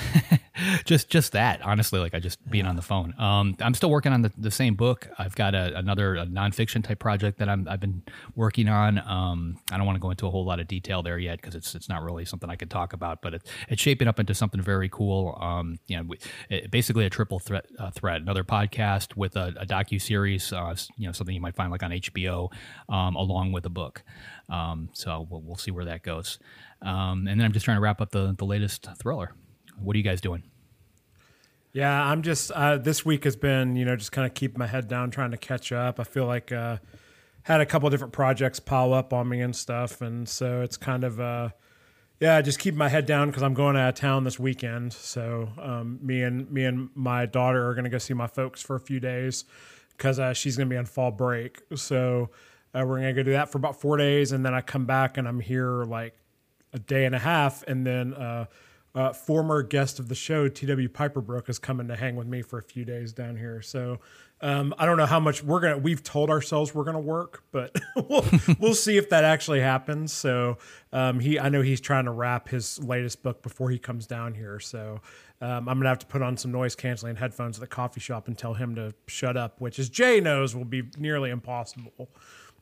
just 0.84 1.08
just 1.08 1.32
that 1.32 1.60
honestly 1.62 1.98
like 1.98 2.14
i 2.14 2.20
just 2.20 2.38
being 2.50 2.66
on 2.66 2.76
the 2.76 2.82
phone. 2.82 3.14
Um, 3.18 3.56
i'm 3.60 3.74
still 3.74 3.90
working 3.90 4.12
on 4.12 4.22
the, 4.22 4.32
the 4.36 4.50
same 4.50 4.74
book. 4.74 5.08
I've 5.18 5.34
got 5.34 5.54
a, 5.54 5.76
another 5.76 6.16
a 6.16 6.26
nonfiction 6.26 6.84
type 6.84 6.98
project 6.98 7.38
that 7.38 7.48
i 7.48 7.52
have 7.52 7.80
been 7.80 8.02
working 8.34 8.68
on. 8.68 8.98
Um, 8.98 9.58
i 9.70 9.76
don't 9.76 9.86
want 9.86 9.96
to 9.96 10.00
go 10.00 10.10
into 10.10 10.26
a 10.26 10.30
whole 10.30 10.44
lot 10.44 10.60
of 10.60 10.68
detail 10.68 11.02
there 11.02 11.18
yet 11.18 11.40
because 11.40 11.54
it's 11.54 11.74
it's 11.74 11.88
not 11.88 12.02
really 12.02 12.24
something 12.24 12.50
i 12.50 12.56
could 12.56 12.70
talk 12.70 12.92
about 12.92 13.22
but 13.22 13.34
it, 13.34 13.46
it's 13.68 13.80
shaping 13.80 14.08
up 14.08 14.18
into 14.20 14.34
something 14.34 14.60
very 14.60 14.88
cool. 14.88 15.36
Um, 15.40 15.78
you 15.86 15.96
know 15.96 16.14
it, 16.48 16.70
basically 16.70 17.04
a 17.04 17.10
triple 17.10 17.38
threat 17.38 17.66
uh, 17.78 17.90
threat 17.90 18.20
another 18.20 18.44
podcast 18.44 19.16
with 19.16 19.36
a, 19.36 19.54
a 19.58 19.66
docu-series 19.66 20.52
uh, 20.52 20.74
you 20.96 21.06
know 21.06 21.12
something 21.12 21.34
you 21.34 21.40
might 21.40 21.56
find 21.56 21.70
like 21.70 21.82
on 21.82 21.90
hbo 21.90 22.50
um, 22.88 23.16
along 23.16 23.52
with 23.52 23.66
a 23.66 23.70
book. 23.70 24.02
Um, 24.48 24.90
so 24.92 25.26
we'll, 25.30 25.40
we'll 25.40 25.56
see 25.56 25.70
where 25.70 25.84
that 25.86 26.02
goes. 26.02 26.38
Um, 26.82 27.26
and 27.28 27.38
then 27.38 27.42
i'm 27.42 27.52
just 27.52 27.64
trying 27.64 27.76
to 27.76 27.80
wrap 27.80 28.00
up 28.00 28.10
the, 28.10 28.34
the 28.36 28.44
latest 28.44 28.88
thriller 28.98 29.34
what 29.80 29.94
are 29.94 29.98
you 29.98 30.04
guys 30.04 30.20
doing? 30.20 30.42
Yeah, 31.72 32.04
I'm 32.04 32.22
just 32.22 32.50
uh, 32.52 32.76
this 32.76 33.04
week 33.04 33.24
has 33.24 33.36
been 33.36 33.76
you 33.76 33.84
know 33.84 33.96
just 33.96 34.12
kind 34.12 34.26
of 34.26 34.34
keep 34.34 34.58
my 34.58 34.66
head 34.66 34.88
down, 34.88 35.10
trying 35.10 35.30
to 35.30 35.38
catch 35.38 35.72
up. 35.72 35.98
I 35.98 36.04
feel 36.04 36.26
like 36.26 36.52
uh, 36.52 36.78
had 37.44 37.60
a 37.60 37.66
couple 37.66 37.88
different 37.88 38.12
projects 38.12 38.60
pile 38.60 38.92
up 38.92 39.12
on 39.12 39.28
me 39.28 39.40
and 39.40 39.56
stuff, 39.56 40.02
and 40.02 40.28
so 40.28 40.60
it's 40.60 40.76
kind 40.76 41.02
of 41.02 41.18
uh, 41.18 41.48
yeah, 42.20 42.40
just 42.42 42.58
keep 42.58 42.74
my 42.74 42.88
head 42.88 43.06
down 43.06 43.28
because 43.28 43.42
I'm 43.42 43.54
going 43.54 43.76
out 43.76 43.88
of 43.88 43.94
town 43.94 44.24
this 44.24 44.38
weekend. 44.38 44.92
So 44.92 45.48
um, 45.60 45.98
me 46.02 46.22
and 46.22 46.50
me 46.52 46.64
and 46.64 46.90
my 46.94 47.24
daughter 47.24 47.66
are 47.66 47.74
going 47.74 47.84
to 47.84 47.90
go 47.90 47.98
see 47.98 48.14
my 48.14 48.26
folks 48.26 48.60
for 48.60 48.76
a 48.76 48.80
few 48.80 49.00
days 49.00 49.44
because 49.96 50.18
uh, 50.18 50.34
she's 50.34 50.56
going 50.56 50.68
to 50.68 50.72
be 50.72 50.76
on 50.78 50.84
fall 50.84 51.10
break. 51.10 51.62
So 51.74 52.30
uh, 52.74 52.84
we're 52.86 53.00
going 53.00 53.14
to 53.14 53.14
go 53.14 53.22
do 53.22 53.32
that 53.32 53.50
for 53.50 53.58
about 53.58 53.80
four 53.80 53.96
days, 53.96 54.30
and 54.32 54.44
then 54.44 54.52
I 54.52 54.60
come 54.60 54.84
back 54.84 55.16
and 55.16 55.26
I'm 55.26 55.40
here 55.40 55.84
like 55.84 56.14
a 56.74 56.78
day 56.78 57.06
and 57.06 57.14
a 57.14 57.18
half, 57.18 57.64
and 57.64 57.86
then 57.86 58.12
uh, 58.94 59.12
former 59.12 59.62
guest 59.62 59.98
of 59.98 60.08
the 60.08 60.14
show, 60.14 60.48
T.W. 60.48 60.88
Piperbrook, 60.88 61.48
is 61.48 61.58
coming 61.58 61.88
to 61.88 61.96
hang 61.96 62.16
with 62.16 62.26
me 62.26 62.42
for 62.42 62.58
a 62.58 62.62
few 62.62 62.84
days 62.84 63.12
down 63.12 63.36
here. 63.36 63.62
So 63.62 64.00
um, 64.42 64.74
I 64.76 64.86
don't 64.86 64.96
know 64.96 65.06
how 65.06 65.20
much 65.20 65.42
we're 65.42 65.60
gonna. 65.60 65.78
We've 65.78 66.02
told 66.02 66.28
ourselves 66.28 66.74
we're 66.74 66.84
gonna 66.84 67.00
work, 67.00 67.44
but 67.52 67.74
we'll 67.96 68.24
we'll 68.58 68.74
see 68.74 68.98
if 68.98 69.08
that 69.10 69.24
actually 69.24 69.60
happens. 69.60 70.12
So 70.12 70.58
um, 70.92 71.20
he, 71.20 71.38
I 71.38 71.48
know 71.48 71.62
he's 71.62 71.80
trying 71.80 72.06
to 72.06 72.10
wrap 72.10 72.48
his 72.48 72.82
latest 72.82 73.22
book 73.22 73.42
before 73.42 73.70
he 73.70 73.78
comes 73.78 74.06
down 74.06 74.34
here. 74.34 74.58
So 74.58 75.00
um, 75.40 75.68
I'm 75.68 75.78
gonna 75.78 75.88
have 75.88 76.00
to 76.00 76.06
put 76.06 76.22
on 76.22 76.36
some 76.36 76.50
noise 76.50 76.74
canceling 76.74 77.16
headphones 77.16 77.56
at 77.56 77.60
the 77.60 77.68
coffee 77.68 78.00
shop 78.00 78.26
and 78.26 78.36
tell 78.36 78.54
him 78.54 78.74
to 78.74 78.92
shut 79.06 79.36
up, 79.36 79.60
which, 79.60 79.78
as 79.78 79.88
Jay 79.88 80.20
knows, 80.20 80.56
will 80.56 80.64
be 80.64 80.82
nearly 80.98 81.30
impossible. 81.30 82.10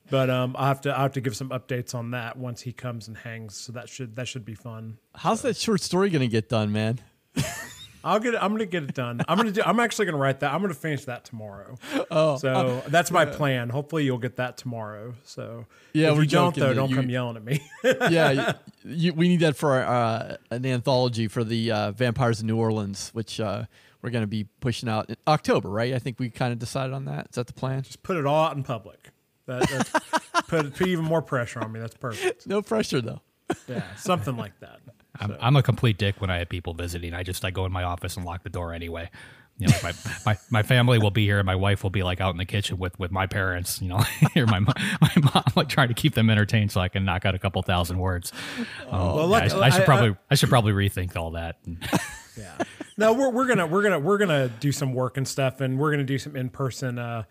But 0.08 0.30
um, 0.30 0.56
I 0.58 0.68
have 0.68 0.80
to 0.82 0.96
I 0.96 1.02
have 1.02 1.12
to 1.12 1.20
give 1.20 1.36
some 1.36 1.50
updates 1.50 1.94
on 1.94 2.12
that 2.12 2.36
once 2.36 2.62
he 2.62 2.72
comes 2.72 3.08
and 3.08 3.16
hangs. 3.16 3.56
So 3.56 3.72
that 3.72 3.88
should 3.88 4.16
that 4.16 4.26
should 4.26 4.44
be 4.44 4.54
fun. 4.54 4.98
How's 5.14 5.40
so. 5.40 5.48
that 5.48 5.56
short 5.56 5.80
story 5.80 6.10
gonna 6.10 6.26
get 6.26 6.48
done, 6.48 6.72
man? 6.72 7.00
I'll 8.02 8.18
get 8.18 8.34
it. 8.34 8.42
I'm 8.42 8.52
gonna 8.52 8.66
get 8.66 8.84
it 8.84 8.94
done. 8.94 9.20
I'm 9.28 9.36
gonna 9.36 9.52
do. 9.52 9.62
I'm 9.64 9.78
actually 9.78 10.06
gonna 10.06 10.18
write 10.18 10.40
that. 10.40 10.52
I'm 10.52 10.62
gonna 10.62 10.74
finish 10.74 11.04
that 11.04 11.24
tomorrow. 11.24 11.76
Oh, 12.12 12.38
so 12.38 12.52
uh, 12.52 12.88
that's 12.88 13.10
my 13.10 13.24
plan. 13.24 13.68
Hopefully, 13.68 14.04
you'll 14.04 14.18
get 14.18 14.36
that 14.36 14.56
tomorrow. 14.56 15.14
So 15.24 15.66
yeah, 15.92 16.12
if 16.12 16.18
you 16.18 16.26
don't 16.26 16.54
though, 16.56 16.74
don't 16.74 16.90
you, 16.90 16.96
come 16.96 17.08
yelling 17.08 17.36
at 17.36 17.44
me. 17.44 17.60
yeah, 17.84 18.54
you, 18.84 19.12
we 19.12 19.28
need 19.28 19.40
that 19.40 19.56
for 19.56 19.74
our, 19.74 19.84
uh, 19.84 20.36
an 20.50 20.66
anthology 20.66 21.28
for 21.28 21.44
the 21.44 21.70
uh, 21.70 21.92
Vampires 21.92 22.40
in 22.40 22.46
New 22.46 22.56
Orleans, 22.56 23.10
which 23.12 23.38
uh, 23.38 23.64
we're 24.02 24.10
gonna 24.10 24.26
be 24.26 24.44
pushing 24.60 24.88
out 24.88 25.08
in 25.10 25.16
October, 25.28 25.68
right? 25.68 25.94
I 25.94 25.98
think 25.98 26.18
we 26.18 26.30
kind 26.30 26.52
of 26.52 26.58
decided 26.58 26.94
on 26.94 27.04
that. 27.04 27.28
Is 27.30 27.34
that 27.36 27.46
the 27.46 27.52
plan? 27.52 27.82
Just 27.82 28.02
put 28.02 28.16
it 28.16 28.26
all 28.26 28.46
out 28.46 28.56
in 28.56 28.64
public. 28.64 29.10
That, 29.50 29.68
that's 29.68 29.90
put, 30.48 30.74
put 30.74 30.86
even 30.86 31.04
more 31.04 31.22
pressure 31.22 31.60
on 31.60 31.72
me. 31.72 31.80
That's 31.80 31.96
perfect. 31.96 32.46
No 32.46 32.62
pressure 32.62 33.00
though. 33.00 33.20
Yeah, 33.68 33.82
something 33.96 34.36
like 34.36 34.58
that. 34.60 34.78
I'm, 35.18 35.30
so. 35.30 35.38
I'm 35.40 35.56
a 35.56 35.62
complete 35.62 35.98
dick 35.98 36.20
when 36.20 36.30
I 36.30 36.38
have 36.38 36.48
people 36.48 36.72
visiting. 36.72 37.14
I 37.14 37.24
just 37.24 37.44
I 37.44 37.50
go 37.50 37.66
in 37.66 37.72
my 37.72 37.82
office 37.82 38.16
and 38.16 38.24
lock 38.24 38.44
the 38.44 38.48
door 38.48 38.72
anyway. 38.72 39.10
You 39.58 39.68
know, 39.68 39.76
my, 39.82 39.92
my 40.26 40.38
my 40.50 40.62
family 40.62 40.98
will 40.98 41.10
be 41.10 41.24
here, 41.24 41.38
and 41.38 41.46
my 41.46 41.56
wife 41.56 41.82
will 41.82 41.90
be 41.90 42.02
like 42.02 42.20
out 42.20 42.30
in 42.30 42.38
the 42.38 42.44
kitchen 42.44 42.78
with 42.78 42.98
with 42.98 43.10
my 43.10 43.26
parents. 43.26 43.82
You 43.82 43.88
know, 43.88 44.04
or 44.36 44.46
my 44.46 44.60
my 44.60 45.12
mom 45.16 45.44
like 45.56 45.68
trying 45.68 45.88
to 45.88 45.94
keep 45.94 46.14
them 46.14 46.30
entertained 46.30 46.70
so 46.70 46.80
I 46.80 46.88
can 46.88 47.04
knock 47.04 47.26
out 47.26 47.34
a 47.34 47.38
couple 47.38 47.60
thousand 47.62 47.98
words. 47.98 48.32
Um, 48.88 49.16
well, 49.16 49.28
look, 49.28 49.42
I, 49.42 49.60
I, 49.60 49.70
should 49.70 49.84
probably 49.84 50.10
I, 50.10 50.16
I, 50.30 50.34
should 50.36 50.48
probably 50.48 50.72
rethink 50.72 51.16
all 51.16 51.32
that. 51.32 51.58
yeah. 52.38 52.56
No, 52.96 53.12
we're 53.12 53.30
we're 53.30 53.46
gonna 53.46 53.66
we're 53.66 53.82
gonna 53.82 53.98
we're 53.98 54.18
gonna 54.18 54.48
do 54.48 54.72
some 54.72 54.94
work 54.94 55.16
and 55.16 55.26
stuff, 55.26 55.60
and 55.60 55.78
we're 55.78 55.90
gonna 55.90 56.04
do 56.04 56.18
some 56.18 56.36
in 56.36 56.50
person. 56.50 56.98
Uh, 56.98 57.24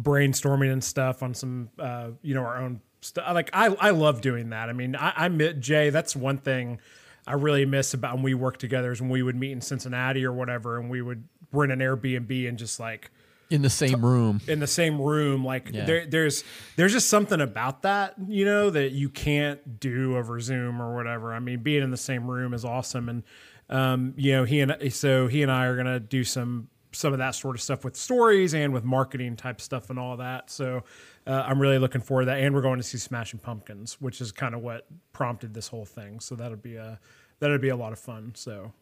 brainstorming 0.00 0.72
and 0.72 0.82
stuff 0.82 1.22
on 1.22 1.34
some 1.34 1.70
uh, 1.78 2.08
you 2.22 2.34
know 2.34 2.42
our 2.42 2.58
own 2.58 2.80
stuff. 3.00 3.32
Like 3.32 3.50
I 3.52 3.66
I 3.66 3.90
love 3.90 4.20
doing 4.20 4.50
that. 4.50 4.68
I 4.68 4.72
mean, 4.72 4.96
I, 4.96 5.12
I 5.16 5.28
met 5.28 5.60
Jay. 5.60 5.90
That's 5.90 6.14
one 6.14 6.38
thing 6.38 6.80
I 7.26 7.34
really 7.34 7.64
miss 7.66 7.94
about 7.94 8.14
when 8.14 8.22
we 8.22 8.34
worked 8.34 8.60
together 8.60 8.92
is 8.92 9.00
when 9.00 9.10
we 9.10 9.22
would 9.22 9.36
meet 9.36 9.52
in 9.52 9.60
Cincinnati 9.60 10.24
or 10.24 10.32
whatever, 10.32 10.78
and 10.78 10.90
we 10.90 11.02
would 11.02 11.24
rent 11.52 11.72
an 11.72 11.80
Airbnb 11.80 12.48
and 12.48 12.58
just 12.58 12.80
like 12.80 13.10
in 13.50 13.62
the 13.62 13.70
same 13.70 14.04
room 14.04 14.40
in 14.46 14.60
the 14.60 14.66
same 14.66 15.00
room 15.00 15.44
like 15.44 15.70
yeah. 15.72 15.84
there, 15.84 16.06
there's 16.06 16.44
there's 16.76 16.92
just 16.92 17.08
something 17.08 17.40
about 17.40 17.82
that 17.82 18.14
you 18.28 18.44
know 18.44 18.70
that 18.70 18.92
you 18.92 19.08
can't 19.08 19.80
do 19.80 20.16
over 20.16 20.38
zoom 20.38 20.80
or 20.80 20.94
whatever 20.94 21.34
i 21.34 21.40
mean 21.40 21.60
being 21.60 21.82
in 21.82 21.90
the 21.90 21.96
same 21.96 22.30
room 22.30 22.54
is 22.54 22.64
awesome 22.64 23.08
and 23.08 23.24
um, 23.68 24.14
you 24.16 24.32
know 24.32 24.44
he 24.44 24.60
and 24.60 24.92
so 24.92 25.26
he 25.26 25.42
and 25.42 25.50
i 25.50 25.66
are 25.66 25.76
gonna 25.76 25.98
do 25.98 26.22
some 26.22 26.68
some 26.92 27.12
of 27.12 27.18
that 27.18 27.34
sort 27.34 27.56
of 27.56 27.62
stuff 27.62 27.84
with 27.84 27.96
stories 27.96 28.54
and 28.54 28.72
with 28.72 28.84
marketing 28.84 29.36
type 29.36 29.60
stuff 29.60 29.90
and 29.90 29.98
all 29.98 30.16
that. 30.16 30.50
So 30.50 30.82
uh, 31.26 31.44
I'm 31.46 31.60
really 31.60 31.78
looking 31.78 32.00
forward 32.00 32.22
to 32.22 32.26
that. 32.26 32.40
And 32.40 32.54
we're 32.54 32.62
going 32.62 32.78
to 32.78 32.84
see 32.84 32.98
Smashing 32.98 33.40
Pumpkins, 33.40 34.00
which 34.00 34.20
is 34.20 34.32
kind 34.32 34.54
of 34.54 34.62
what 34.62 34.86
prompted 35.12 35.54
this 35.54 35.68
whole 35.68 35.84
thing. 35.84 36.20
So 36.20 36.34
that'll 36.34 36.56
be 36.56 36.76
a 36.76 36.98
that'll 37.38 37.58
be 37.58 37.68
a 37.68 37.76
lot 37.76 37.92
of 37.92 37.98
fun. 37.98 38.32
So 38.34 38.72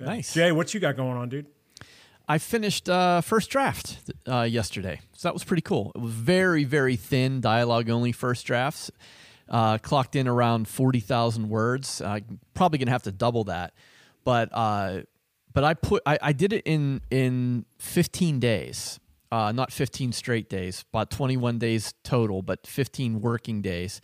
yeah. 0.00 0.06
nice, 0.06 0.34
Jay. 0.34 0.52
What 0.52 0.72
you 0.74 0.80
got 0.80 0.96
going 0.96 1.16
on, 1.16 1.28
dude? 1.28 1.46
I 2.28 2.38
finished 2.38 2.88
uh, 2.88 3.20
first 3.20 3.50
draft 3.50 3.98
uh, 4.26 4.42
yesterday, 4.42 5.00
so 5.12 5.28
that 5.28 5.34
was 5.34 5.44
pretty 5.44 5.62
cool. 5.62 5.92
It 5.94 6.00
was 6.00 6.12
very, 6.12 6.64
very 6.64 6.96
thin 6.96 7.40
dialogue 7.40 7.90
only 7.90 8.12
first 8.12 8.46
drafts. 8.46 8.90
Uh, 9.48 9.76
clocked 9.78 10.16
in 10.16 10.28
around 10.28 10.68
forty 10.68 11.00
thousand 11.00 11.48
words. 11.48 12.00
Uh, 12.00 12.20
probably 12.54 12.78
gonna 12.78 12.92
have 12.92 13.02
to 13.02 13.12
double 13.12 13.44
that, 13.44 13.74
but 14.24 14.48
uh, 14.52 15.00
but 15.52 15.64
I 15.64 15.74
put 15.74 16.02
I, 16.06 16.18
I 16.22 16.32
did 16.32 16.52
it 16.52 16.62
in 16.64 17.00
in 17.10 17.64
fifteen 17.78 18.40
days, 18.40 19.00
uh, 19.30 19.52
not 19.52 19.72
fifteen 19.72 20.12
straight 20.12 20.48
days, 20.48 20.84
about 20.92 21.10
twenty 21.10 21.36
one 21.36 21.58
days 21.58 21.94
total, 22.02 22.42
but 22.42 22.66
fifteen 22.66 23.20
working 23.20 23.62
days, 23.62 24.00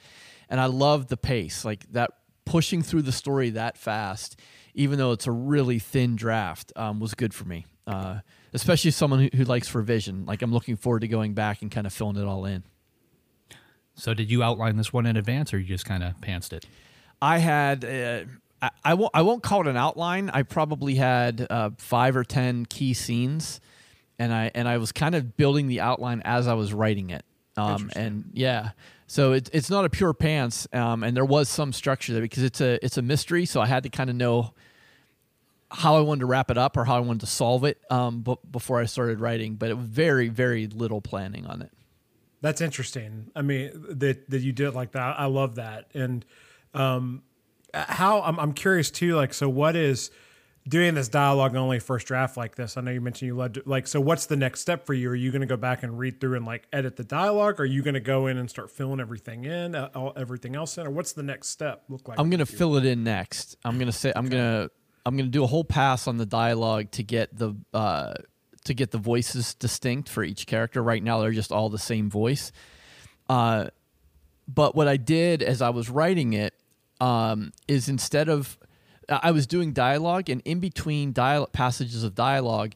and 0.49 0.61
I 0.61 0.67
loved 0.67 1.09
the 1.09 1.17
pace, 1.17 1.65
like 1.65 1.91
that 1.93 2.13
pushing 2.45 2.83
through 2.83 3.03
the 3.03 3.13
story 3.13 3.51
that 3.51 3.77
fast, 3.77 4.39
even 4.75 4.99
though 4.99 5.13
it's 5.13 5.27
a 5.27 5.33
really 5.33 5.79
thin 5.79 6.17
draft, 6.17 6.73
um, 6.77 7.01
was 7.01 7.15
good 7.15 7.35
for 7.35 7.45
me. 7.45 7.67
Uh, 7.87 8.21
especially 8.53 8.91
someone 8.91 9.21
who, 9.21 9.29
who 9.35 9.45
likes 9.45 9.75
revision. 9.75 10.27
Like 10.27 10.43
I'm 10.43 10.53
looking 10.53 10.77
forward 10.77 11.01
to 11.01 11.09
going 11.09 11.35
back 11.35 11.63
and 11.63 11.71
kind 11.71 11.87
of 11.87 11.93
filling 11.93 12.17
it 12.17 12.25
all 12.25 12.45
in. 12.45 12.63
So 13.95 14.15
did 14.15 14.31
you 14.31 14.43
outline 14.43 14.77
this 14.77 14.93
one 14.93 15.07
in 15.07 15.17
advance, 15.17 15.53
or 15.53 15.59
you 15.59 15.67
just 15.67 15.85
kind 15.85 16.03
of 16.03 16.17
pantsed 16.21 16.53
it? 16.53 16.67
I 17.21 17.39
had. 17.39 17.85
Uh, 17.85 18.25
I, 18.61 18.71
I 18.85 18.95
won't. 18.95 19.11
I 19.15 19.23
won't 19.23 19.43
call 19.43 19.61
it 19.63 19.67
an 19.67 19.77
outline. 19.77 20.31
I 20.31 20.43
probably 20.43 20.97
had 20.97 21.47
uh, 21.49 21.71
five 21.79 22.17
or 22.17 22.25
ten 22.25 22.67
key 22.67 22.95
scenes, 22.95 23.61
and 24.19 24.33
I 24.33 24.51
and 24.55 24.69
I 24.69 24.79
was 24.79 24.93
kind 24.93 25.15
of 25.15 25.37
building 25.37 25.69
the 25.69 25.81
outline 25.81 26.23
as 26.25 26.49
I 26.49 26.55
was 26.55 26.73
writing 26.73 27.11
it. 27.11 27.25
Um, 27.57 27.91
and 27.97 28.31
yeah, 28.35 28.71
so 29.07 29.33
it's 29.33 29.51
it's 29.53 29.71
not 29.71 29.85
a 29.85 29.91
pure 29.91 30.15
pants. 30.15 30.69
Um, 30.73 31.03
and 31.03 31.17
there 31.17 31.25
was 31.25 31.49
some 31.49 31.73
structure 31.73 32.13
there 32.13 32.23
because 32.23 32.43
it's 32.43 32.61
a 32.61 32.85
it's 32.85 32.99
a 32.99 33.03
mystery. 33.03 33.47
So 33.47 33.61
I 33.61 33.67
had 33.67 33.83
to 33.85 33.89
kind 33.89 34.11
of 34.11 34.17
know 34.17 34.55
how 35.71 35.97
I 35.97 36.01
wanted 36.01 36.21
to 36.21 36.27
wrap 36.27 36.51
it 36.51 36.59
up 36.59 36.77
or 36.77 36.85
how 36.85 36.97
I 36.97 37.01
wanted 37.01 37.21
to 37.21 37.27
solve 37.27 37.65
it 37.65 37.79
um, 37.91 38.23
b- 38.23 38.37
before 38.51 38.81
I 38.81 38.87
started 38.87 39.21
writing. 39.21 39.55
But 39.55 39.71
it 39.71 39.77
was 39.77 39.87
very 39.87 40.29
very 40.29 40.67
little 40.67 41.01
planning 41.01 41.47
on 41.47 41.63
it. 41.63 41.71
That's 42.41 42.61
interesting. 42.61 43.31
I 43.35 43.43
mean, 43.43 43.71
that 43.91 44.31
that 44.31 44.41
you 44.41 44.53
did 44.53 44.69
it 44.69 44.75
like 44.75 44.93
that. 44.93 45.19
I 45.19 45.27
love 45.27 45.57
that. 45.57 45.91
And 45.95 46.25
um, 46.75 47.23
how 47.75 48.23
I'm 48.23 48.39
I'm 48.39 48.53
curious 48.53 48.91
too. 48.91 49.15
Like, 49.15 49.35
so 49.35 49.49
what 49.49 49.77
is 49.77 50.11
doing 50.69 50.95
this 50.95 51.09
dialogue 51.09 51.57
only 51.57 51.79
first 51.79 52.07
draft 52.07 52.37
like 52.37 52.55
this? 52.55 52.77
I 52.77 52.83
know 52.83 52.91
you 52.91 53.01
mentioned 53.01 53.27
you 53.27 53.37
led 53.37 53.55
to, 53.55 53.63
like. 53.67 53.87
So 53.87 54.01
what's 54.01 54.27
the 54.27 54.37
next 54.37 54.61
step 54.61 54.87
for 54.87 54.95
you? 54.95 55.11
Are 55.11 55.15
you 55.15 55.31
going 55.31 55.41
to 55.41 55.47
go 55.47 55.57
back 55.57 55.83
and 55.83 55.99
read 55.99 56.21
through 56.21 56.37
and 56.37 56.47
like 56.47 56.67
edit 56.73 56.97
the 56.97 57.05
dialogue? 57.05 57.61
Are 57.61 57.65
you 57.65 57.83
going 57.83 57.95
to 57.95 58.01
go 58.01 58.27
in 58.27 58.37
and 58.39 58.49
start 58.49 58.71
filling 58.71 59.01
everything 59.01 59.45
in, 59.45 59.75
uh, 59.75 59.91
all, 59.95 60.13
everything 60.17 60.57
else 60.57 60.77
in, 60.79 60.87
or 60.87 60.91
what's 60.91 61.13
the 61.13 61.23
next 61.23 61.49
step 61.49 61.85
look 61.89 62.09
like? 62.09 62.19
I'm 62.19 62.31
gonna 62.31 62.47
fill 62.47 62.77
it 62.77 62.85
in 62.85 63.05
next. 63.05 63.57
I'm 63.65 63.79
gonna 63.79 63.93
say 63.93 64.13
I'm 64.15 64.29
gonna 64.29 64.71
I'm 65.07 65.17
gonna 65.17 65.29
do 65.29 65.45
a 65.45 65.47
whole 65.47 65.65
pass 65.65 66.07
on 66.07 66.17
the 66.19 66.27
dialogue 66.27 66.91
to 66.93 67.03
get 67.03 67.37
the 67.37 67.55
uh, 67.73 68.15
to 68.65 68.75
get 68.75 68.91
the 68.91 68.99
voices 68.99 69.55
distinct 69.55 70.09
for 70.09 70.23
each 70.23 70.47
character. 70.47 70.83
Right 70.83 71.03
now 71.03 71.21
they're 71.21 71.33
just 71.33 71.53
all 71.53 71.69
the 71.69 71.79
same 71.79 72.11
voice. 72.11 72.53
Uh, 73.29 73.69
but 74.47 74.75
what 74.75 74.89
I 74.89 74.97
did 74.97 75.43
as 75.43 75.61
I 75.61 75.71
was 75.71 75.91
writing 75.91 76.33
it 76.33 76.55
um, 77.01 77.53
is 77.67 77.89
instead 77.89 78.29
of 78.29 78.59
I 79.09 79.31
was 79.31 79.47
doing 79.47 79.73
dialogue 79.73 80.29
and 80.29 80.43
in 80.45 80.61
between 80.61 81.13
dial- 81.13 81.47
passages 81.47 82.05
of 82.05 82.15
dialogue, 82.15 82.75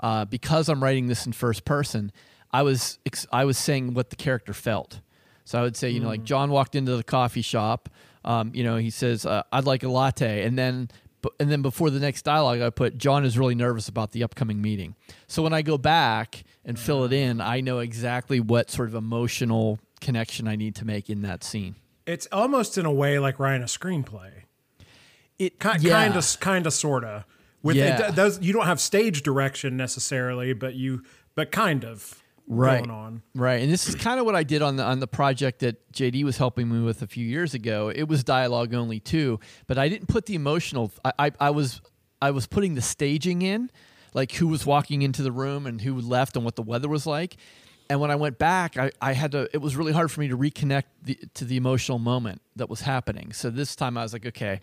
uh, 0.00 0.24
because 0.24 0.68
I'm 0.68 0.82
writing 0.82 1.08
this 1.08 1.26
in 1.26 1.32
first 1.32 1.64
person, 1.64 2.10
I 2.52 2.62
was 2.62 2.98
ex- 3.04 3.26
I 3.32 3.44
was 3.44 3.58
saying 3.58 3.94
what 3.94 4.10
the 4.10 4.16
character 4.16 4.52
felt. 4.54 5.00
So 5.44 5.58
I 5.58 5.62
would 5.62 5.76
say, 5.76 5.90
you 5.90 6.00
know, 6.00 6.08
like 6.08 6.24
John 6.24 6.50
walked 6.50 6.74
into 6.74 6.96
the 6.96 7.04
coffee 7.04 7.42
shop. 7.42 7.90
Um, 8.24 8.52
you 8.54 8.64
know, 8.64 8.76
he 8.76 8.88
says, 8.88 9.26
uh, 9.26 9.42
"I'd 9.52 9.64
like 9.64 9.82
a 9.82 9.88
latte," 9.88 10.44
and 10.44 10.58
then 10.58 10.88
and 11.38 11.50
then 11.50 11.62
before 11.62 11.90
the 11.90 12.00
next 12.00 12.22
dialogue, 12.22 12.60
I 12.60 12.70
put 12.70 12.96
John 12.96 13.24
is 13.24 13.38
really 13.38 13.54
nervous 13.54 13.88
about 13.88 14.12
the 14.12 14.22
upcoming 14.22 14.62
meeting. 14.62 14.94
So 15.26 15.42
when 15.42 15.52
I 15.52 15.62
go 15.62 15.76
back 15.76 16.44
and 16.64 16.78
fill 16.78 17.04
it 17.04 17.12
in, 17.12 17.40
I 17.40 17.60
know 17.60 17.80
exactly 17.80 18.40
what 18.40 18.70
sort 18.70 18.88
of 18.88 18.94
emotional 18.94 19.78
connection 20.00 20.48
I 20.48 20.56
need 20.56 20.74
to 20.76 20.84
make 20.86 21.10
in 21.10 21.22
that 21.22 21.44
scene. 21.44 21.74
It's 22.06 22.26
almost 22.30 22.76
in 22.78 22.86
a 22.86 22.92
way 22.92 23.18
like 23.18 23.38
writing 23.38 23.62
a 23.62 23.66
screenplay. 23.66 24.30
It 25.38 25.58
Kind 25.58 25.82
yeah. 25.82 26.04
kind 26.04 26.16
of 26.16 26.40
kind 26.40 26.66
of 26.66 26.72
sorta. 26.72 27.24
With 27.62 27.76
Yeah. 27.76 28.08
it 28.08 28.14
does 28.14 28.40
you 28.40 28.52
don't 28.52 28.66
have 28.66 28.80
stage 28.80 29.22
direction 29.22 29.76
necessarily, 29.76 30.52
but 30.52 30.74
you 30.74 31.02
but 31.34 31.50
kind 31.50 31.84
of 31.84 32.22
right. 32.46 32.78
going 32.78 32.90
on. 32.90 33.22
Right, 33.34 33.62
and 33.62 33.72
this 33.72 33.88
is 33.88 33.94
kind 33.94 34.20
of 34.20 34.26
what 34.26 34.36
I 34.36 34.42
did 34.44 34.62
on 34.62 34.76
the 34.76 34.84
on 34.84 35.00
the 35.00 35.06
project 35.06 35.60
that 35.60 35.90
JD 35.92 36.24
was 36.24 36.36
helping 36.36 36.70
me 36.70 36.84
with 36.84 37.02
a 37.02 37.06
few 37.06 37.26
years 37.26 37.54
ago. 37.54 37.90
It 37.94 38.04
was 38.08 38.22
dialogue 38.22 38.74
only 38.74 39.00
too, 39.00 39.40
but 39.66 39.78
I 39.78 39.88
didn't 39.88 40.08
put 40.08 40.26
the 40.26 40.34
emotional. 40.34 40.92
I 41.04 41.12
I, 41.18 41.30
I 41.40 41.50
was 41.50 41.80
I 42.22 42.30
was 42.30 42.46
putting 42.46 42.74
the 42.74 42.82
staging 42.82 43.42
in, 43.42 43.70
like 44.12 44.32
who 44.32 44.46
was 44.46 44.64
walking 44.66 45.02
into 45.02 45.22
the 45.22 45.32
room 45.32 45.66
and 45.66 45.80
who 45.80 45.98
left 46.00 46.36
and 46.36 46.44
what 46.44 46.56
the 46.56 46.62
weather 46.62 46.88
was 46.88 47.06
like. 47.06 47.36
And 47.90 48.00
when 48.00 48.10
I 48.10 48.16
went 48.16 48.38
back, 48.38 48.76
I, 48.76 48.92
I 49.00 49.12
had 49.12 49.32
to. 49.32 49.48
It 49.52 49.58
was 49.58 49.76
really 49.76 49.92
hard 49.92 50.10
for 50.10 50.20
me 50.20 50.28
to 50.28 50.36
reconnect 50.36 50.84
the, 51.02 51.18
to 51.34 51.44
the 51.44 51.56
emotional 51.56 51.98
moment 51.98 52.40
that 52.56 52.70
was 52.70 52.80
happening. 52.80 53.32
So 53.32 53.50
this 53.50 53.76
time 53.76 53.98
I 53.98 54.02
was 54.02 54.12
like, 54.12 54.26
okay, 54.26 54.60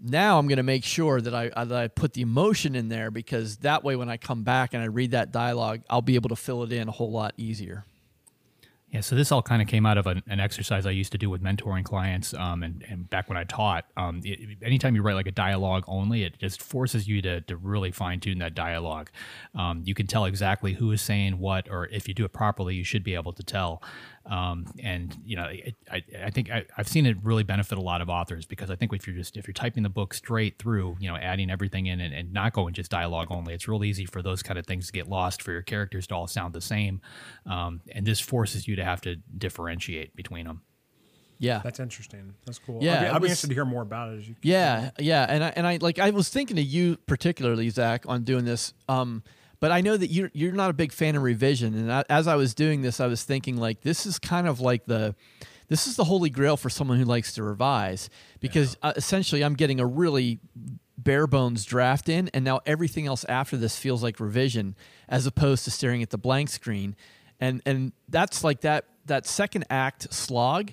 now 0.00 0.38
I'm 0.38 0.46
going 0.48 0.58
to 0.58 0.62
make 0.62 0.84
sure 0.84 1.20
that 1.20 1.34
I, 1.34 1.48
uh, 1.48 1.64
that 1.66 1.78
I 1.78 1.88
put 1.88 2.12
the 2.12 2.22
emotion 2.22 2.74
in 2.74 2.88
there 2.88 3.10
because 3.10 3.58
that 3.58 3.84
way 3.84 3.96
when 3.96 4.08
I 4.08 4.16
come 4.16 4.42
back 4.42 4.74
and 4.74 4.82
I 4.82 4.86
read 4.86 5.12
that 5.12 5.32
dialogue, 5.32 5.82
I'll 5.90 6.02
be 6.02 6.14
able 6.14 6.28
to 6.30 6.36
fill 6.36 6.62
it 6.62 6.72
in 6.72 6.88
a 6.88 6.92
whole 6.92 7.10
lot 7.10 7.34
easier. 7.36 7.84
Yeah, 8.90 9.00
so 9.00 9.16
this 9.16 9.30
all 9.30 9.42
kind 9.42 9.60
of 9.60 9.68
came 9.68 9.84
out 9.84 9.98
of 9.98 10.06
an, 10.06 10.22
an 10.28 10.40
exercise 10.40 10.86
I 10.86 10.92
used 10.92 11.12
to 11.12 11.18
do 11.18 11.28
with 11.28 11.42
mentoring 11.42 11.84
clients, 11.84 12.32
um, 12.32 12.62
and, 12.62 12.82
and 12.88 13.08
back 13.10 13.28
when 13.28 13.36
I 13.36 13.44
taught. 13.44 13.84
Um, 13.98 14.22
it, 14.24 14.58
anytime 14.62 14.94
you 14.94 15.02
write 15.02 15.14
like 15.14 15.26
a 15.26 15.32
dialogue 15.32 15.84
only, 15.86 16.22
it 16.22 16.38
just 16.38 16.62
forces 16.62 17.06
you 17.06 17.20
to, 17.20 17.42
to 17.42 17.56
really 17.56 17.90
fine 17.90 18.18
tune 18.18 18.38
that 18.38 18.54
dialogue. 18.54 19.10
Um, 19.54 19.82
you 19.84 19.94
can 19.94 20.06
tell 20.06 20.24
exactly 20.24 20.72
who 20.72 20.90
is 20.92 21.02
saying 21.02 21.38
what, 21.38 21.68
or 21.70 21.86
if 21.88 22.08
you 22.08 22.14
do 22.14 22.24
it 22.24 22.32
properly, 22.32 22.76
you 22.76 22.84
should 22.84 23.04
be 23.04 23.14
able 23.14 23.34
to 23.34 23.42
tell. 23.42 23.82
Um, 24.26 24.66
and 24.82 25.16
you 25.24 25.36
know, 25.36 25.46
it, 25.46 25.74
I, 25.90 26.02
I 26.24 26.30
think 26.30 26.50
I, 26.50 26.64
I've 26.76 26.88
seen 26.88 27.06
it 27.06 27.16
really 27.22 27.44
benefit 27.44 27.78
a 27.78 27.80
lot 27.80 28.00
of 28.00 28.08
authors 28.08 28.44
because 28.46 28.70
I 28.70 28.76
think 28.76 28.92
if 28.92 29.06
you're 29.06 29.16
just 29.16 29.36
if 29.36 29.46
you're 29.46 29.54
typing 29.54 29.82
the 29.82 29.88
book 29.88 30.12
straight 30.14 30.58
through, 30.58 30.96
you 31.00 31.08
know, 31.08 31.16
adding 31.16 31.50
everything 31.50 31.86
in 31.86 32.00
and, 32.00 32.12
and 32.14 32.32
not 32.32 32.52
going 32.52 32.74
just 32.74 32.90
dialogue 32.90 33.28
only, 33.30 33.54
it's 33.54 33.66
real 33.68 33.84
easy 33.84 34.04
for 34.04 34.20
those 34.22 34.42
kind 34.42 34.58
of 34.58 34.66
things 34.66 34.86
to 34.86 34.92
get 34.92 35.08
lost 35.08 35.42
for 35.42 35.52
your 35.52 35.62
characters 35.62 36.06
to 36.08 36.14
all 36.14 36.26
sound 36.26 36.52
the 36.54 36.60
same. 36.60 37.00
Um, 37.46 37.80
and 37.92 38.06
this 38.06 38.20
forces 38.20 38.68
you 38.68 38.76
to 38.76 38.84
have 38.84 39.00
to 39.02 39.16
differentiate 39.36 40.14
between 40.14 40.46
them. 40.46 40.62
Yeah. 41.38 41.60
That's 41.62 41.78
interesting. 41.80 42.34
That's 42.46 42.58
cool. 42.58 42.80
Yeah, 42.82 42.94
I'll 42.94 43.00
be, 43.00 43.06
I'll 43.06 43.14
be 43.14 43.22
was- 43.22 43.30
interested 43.30 43.48
to 43.48 43.54
hear 43.54 43.64
more 43.64 43.82
about 43.82 44.12
it 44.12 44.18
as 44.18 44.28
you. 44.28 44.34
Yeah, 44.42 44.90
yeah, 44.98 45.24
and 45.28 45.44
I 45.44 45.52
and 45.56 45.66
I 45.66 45.78
like 45.80 45.98
I 45.98 46.10
was 46.10 46.28
thinking 46.28 46.58
of 46.58 46.64
you 46.64 46.96
particularly, 47.06 47.70
Zach, 47.70 48.04
on 48.08 48.24
doing 48.24 48.44
this. 48.44 48.74
Um, 48.88 49.22
but 49.60 49.72
I 49.72 49.80
know 49.80 49.96
that 49.96 50.08
you're 50.08 50.30
you're 50.32 50.52
not 50.52 50.70
a 50.70 50.74
big 50.74 50.92
fan 50.92 51.16
of 51.16 51.22
revision, 51.22 51.74
and 51.74 51.92
I, 51.92 52.04
as 52.08 52.26
I 52.26 52.36
was 52.36 52.54
doing 52.54 52.82
this, 52.82 53.00
I 53.00 53.06
was 53.06 53.24
thinking 53.24 53.56
like 53.56 53.80
this 53.80 54.06
is 54.06 54.18
kind 54.18 54.46
of 54.46 54.60
like 54.60 54.86
the 54.86 55.14
this 55.68 55.86
is 55.86 55.96
the 55.96 56.04
holy 56.04 56.30
grail 56.30 56.56
for 56.56 56.70
someone 56.70 56.98
who 56.98 57.04
likes 57.04 57.32
to 57.34 57.42
revise 57.42 58.08
because 58.40 58.76
uh, 58.82 58.92
essentially 58.96 59.42
I'm 59.44 59.54
getting 59.54 59.80
a 59.80 59.86
really 59.86 60.38
bare 60.96 61.26
bones 61.26 61.64
draft 61.64 62.08
in, 62.08 62.28
and 62.34 62.44
now 62.44 62.60
everything 62.66 63.06
else 63.06 63.24
after 63.28 63.56
this 63.56 63.76
feels 63.76 64.02
like 64.02 64.20
revision 64.20 64.74
as 65.08 65.26
opposed 65.26 65.64
to 65.64 65.70
staring 65.70 66.02
at 66.02 66.10
the 66.10 66.18
blank 66.18 66.48
screen, 66.48 66.96
and 67.40 67.62
and 67.66 67.92
that's 68.08 68.44
like 68.44 68.60
that 68.62 68.86
that 69.06 69.26
second 69.26 69.64
act 69.70 70.12
slog 70.12 70.72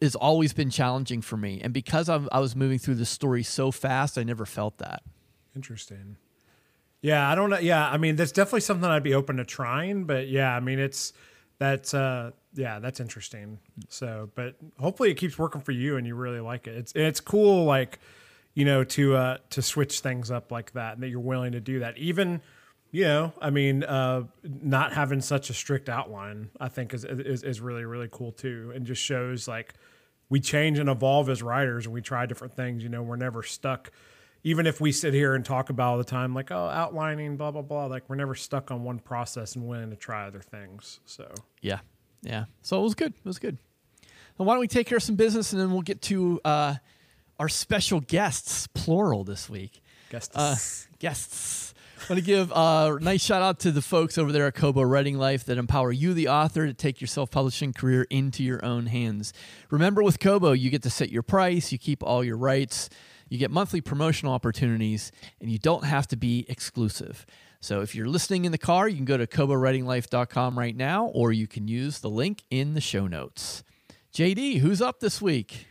has 0.00 0.14
always 0.14 0.52
been 0.52 0.70
challenging 0.70 1.22
for 1.22 1.36
me. 1.36 1.60
And 1.62 1.72
because 1.72 2.08
I'm, 2.08 2.28
I 2.32 2.40
was 2.40 2.54
moving 2.54 2.78
through 2.78 2.96
the 2.96 3.06
story 3.06 3.42
so 3.42 3.70
fast, 3.70 4.18
I 4.18 4.22
never 4.22 4.44
felt 4.46 4.78
that. 4.78 5.02
Interesting. 5.54 6.16
Yeah, 7.04 7.30
I 7.30 7.34
don't 7.34 7.50
know. 7.50 7.58
Yeah, 7.58 7.86
I 7.86 7.98
mean, 7.98 8.16
that's 8.16 8.32
definitely 8.32 8.62
something 8.62 8.88
I'd 8.88 9.02
be 9.02 9.12
open 9.12 9.36
to 9.36 9.44
trying. 9.44 10.04
But 10.04 10.28
yeah, 10.28 10.56
I 10.56 10.60
mean, 10.60 10.78
it's 10.78 11.12
that's 11.58 11.92
uh 11.92 12.30
yeah, 12.54 12.78
that's 12.78 12.98
interesting. 12.98 13.58
So, 13.90 14.30
but 14.34 14.54
hopefully 14.78 15.10
it 15.10 15.16
keeps 15.16 15.38
working 15.38 15.60
for 15.60 15.72
you 15.72 15.98
and 15.98 16.06
you 16.06 16.14
really 16.14 16.40
like 16.40 16.66
it. 16.66 16.74
It's 16.76 16.92
it's 16.94 17.20
cool, 17.20 17.66
like 17.66 17.98
you 18.54 18.64
know, 18.64 18.84
to 18.84 19.16
uh 19.16 19.36
to 19.50 19.60
switch 19.60 20.00
things 20.00 20.30
up 20.30 20.50
like 20.50 20.72
that, 20.72 20.94
and 20.94 21.02
that 21.02 21.10
you're 21.10 21.20
willing 21.20 21.52
to 21.52 21.60
do 21.60 21.80
that, 21.80 21.98
even. 21.98 22.40
You 22.90 23.04
know, 23.04 23.32
I 23.40 23.50
mean, 23.50 23.82
uh, 23.82 24.22
not 24.44 24.92
having 24.92 25.20
such 25.20 25.50
a 25.50 25.52
strict 25.52 25.88
outline, 25.88 26.50
I 26.60 26.68
think, 26.68 26.94
is, 26.94 27.04
is 27.04 27.42
is 27.42 27.60
really 27.60 27.84
really 27.84 28.08
cool 28.10 28.30
too, 28.30 28.72
and 28.72 28.86
just 28.86 29.02
shows 29.02 29.48
like 29.48 29.74
we 30.30 30.38
change 30.38 30.78
and 30.78 30.88
evolve 30.88 31.28
as 31.28 31.42
writers, 31.42 31.86
and 31.86 31.92
we 31.92 32.00
try 32.00 32.24
different 32.24 32.54
things. 32.54 32.84
You 32.84 32.88
know, 32.88 33.02
we're 33.02 33.16
never 33.16 33.42
stuck 33.42 33.90
even 34.44 34.66
if 34.66 34.80
we 34.80 34.92
sit 34.92 35.14
here 35.14 35.34
and 35.34 35.44
talk 35.44 35.70
about 35.70 35.92
all 35.92 35.98
the 35.98 36.04
time, 36.04 36.34
like, 36.34 36.50
oh, 36.50 36.68
outlining, 36.68 37.36
blah, 37.36 37.50
blah, 37.50 37.62
blah, 37.62 37.86
like 37.86 38.08
we're 38.08 38.14
never 38.16 38.34
stuck 38.34 38.70
on 38.70 38.84
one 38.84 38.98
process 38.98 39.56
and 39.56 39.66
willing 39.66 39.90
to 39.90 39.96
try 39.96 40.26
other 40.26 40.40
things. 40.40 41.00
So, 41.06 41.32
Yeah. 41.60 41.80
Yeah. 42.22 42.44
So 42.62 42.78
it 42.80 42.82
was 42.82 42.94
good. 42.94 43.12
It 43.14 43.24
was 43.24 43.38
good. 43.38 43.58
Well, 44.36 44.46
why 44.46 44.54
don't 44.54 44.60
we 44.60 44.68
take 44.68 44.86
care 44.86 44.96
of 44.96 45.02
some 45.02 45.16
business 45.16 45.52
and 45.52 45.60
then 45.60 45.72
we'll 45.72 45.82
get 45.82 46.02
to 46.02 46.40
uh, 46.44 46.74
our 47.38 47.48
special 47.48 48.00
guests, 48.00 48.66
plural, 48.68 49.24
this 49.24 49.48
week. 49.48 49.82
Guests. 50.10 50.36
Uh, 50.36 50.56
guests. 50.98 51.74
I 51.98 52.12
want 52.12 52.20
to 52.20 52.26
give 52.26 52.52
a 52.54 52.98
nice 53.00 53.22
shout 53.22 53.40
out 53.40 53.60
to 53.60 53.70
the 53.70 53.80
folks 53.80 54.18
over 54.18 54.30
there 54.30 54.46
at 54.46 54.54
Kobo 54.54 54.82
Writing 54.82 55.16
Life 55.16 55.44
that 55.44 55.56
empower 55.56 55.90
you, 55.90 56.12
the 56.12 56.28
author, 56.28 56.66
to 56.66 56.74
take 56.74 57.00
your 57.00 57.08
self 57.08 57.30
publishing 57.30 57.72
career 57.72 58.06
into 58.10 58.42
your 58.42 58.62
own 58.64 58.86
hands. 58.86 59.32
Remember, 59.70 60.02
with 60.02 60.20
Kobo, 60.20 60.52
you 60.52 60.68
get 60.68 60.82
to 60.82 60.90
set 60.90 61.10
your 61.10 61.22
price, 61.22 61.72
you 61.72 61.78
keep 61.78 62.02
all 62.02 62.22
your 62.22 62.36
rights, 62.36 62.90
you 63.34 63.38
get 63.38 63.50
monthly 63.50 63.80
promotional 63.80 64.32
opportunities, 64.32 65.10
and 65.40 65.50
you 65.50 65.58
don't 65.58 65.84
have 65.84 66.06
to 66.06 66.16
be 66.16 66.46
exclusive. 66.48 67.26
So 67.60 67.80
if 67.80 67.92
you're 67.92 68.06
listening 68.06 68.44
in 68.44 68.52
the 68.52 68.58
car, 68.58 68.88
you 68.88 68.94
can 68.94 69.04
go 69.04 69.16
to 69.16 69.26
kobowritinglife.com 69.26 70.56
right 70.56 70.76
now, 70.76 71.06
or 71.06 71.32
you 71.32 71.48
can 71.48 71.66
use 71.66 71.98
the 71.98 72.08
link 72.08 72.44
in 72.48 72.74
the 72.74 72.80
show 72.80 73.08
notes. 73.08 73.64
JD, 74.14 74.58
who's 74.58 74.80
up 74.80 75.00
this 75.00 75.20
week? 75.20 75.66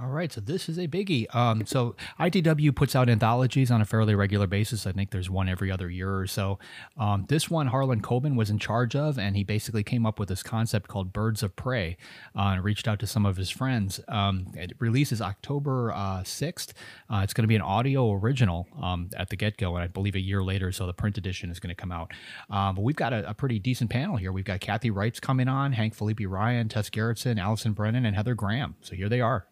All 0.00 0.10
right, 0.10 0.32
so 0.32 0.40
this 0.40 0.68
is 0.68 0.78
a 0.78 0.86
biggie. 0.86 1.34
Um, 1.34 1.66
so 1.66 1.96
ITW 2.20 2.72
puts 2.72 2.94
out 2.94 3.08
anthologies 3.08 3.68
on 3.68 3.80
a 3.80 3.84
fairly 3.84 4.14
regular 4.14 4.46
basis. 4.46 4.86
I 4.86 4.92
think 4.92 5.10
there's 5.10 5.28
one 5.28 5.48
every 5.48 5.72
other 5.72 5.90
year 5.90 6.16
or 6.16 6.28
so. 6.28 6.60
Um, 6.96 7.26
this 7.28 7.50
one 7.50 7.66
Harlan 7.66 8.00
Coben 8.00 8.36
was 8.36 8.48
in 8.48 8.60
charge 8.60 8.94
of, 8.94 9.18
and 9.18 9.34
he 9.34 9.42
basically 9.42 9.82
came 9.82 10.06
up 10.06 10.20
with 10.20 10.28
this 10.28 10.44
concept 10.44 10.86
called 10.86 11.12
Birds 11.12 11.42
of 11.42 11.56
Prey, 11.56 11.96
uh, 12.36 12.50
and 12.52 12.62
reached 12.62 12.86
out 12.86 13.00
to 13.00 13.08
some 13.08 13.26
of 13.26 13.36
his 13.36 13.50
friends. 13.50 13.98
Um, 14.06 14.52
it 14.54 14.74
releases 14.78 15.20
October 15.20 15.92
uh, 15.92 16.22
sixth. 16.22 16.74
Uh, 17.10 17.22
it's 17.24 17.34
going 17.34 17.42
to 17.42 17.48
be 17.48 17.56
an 17.56 17.62
audio 17.62 18.12
original 18.12 18.68
um, 18.80 19.10
at 19.16 19.30
the 19.30 19.36
get 19.36 19.56
go, 19.56 19.74
and 19.74 19.82
I 19.82 19.88
believe 19.88 20.14
a 20.14 20.20
year 20.20 20.44
later, 20.44 20.70
so 20.70 20.86
the 20.86 20.94
print 20.94 21.18
edition 21.18 21.50
is 21.50 21.58
going 21.58 21.74
to 21.74 21.80
come 21.80 21.90
out. 21.90 22.12
Um, 22.50 22.76
but 22.76 22.82
we've 22.82 22.94
got 22.94 23.12
a, 23.12 23.30
a, 23.30 23.34
pretty 23.34 23.58
decent 23.58 23.90
panel 23.90 24.16
here. 24.16 24.30
We've 24.30 24.44
got 24.44 24.60
Kathy 24.60 24.92
Reichs 24.92 25.20
coming 25.20 25.48
on, 25.48 25.72
Hank 25.72 25.96
Phillippi 25.96 26.26
Ryan, 26.26 26.68
Tess 26.68 26.88
Gerritsen, 26.88 27.40
Allison 27.40 27.72
Brennan, 27.72 28.04
and 28.04 28.14
Heather 28.14 28.36
Graham. 28.36 28.76
So 28.80 28.94
here 28.94 29.08
they 29.08 29.20
are. 29.20 29.48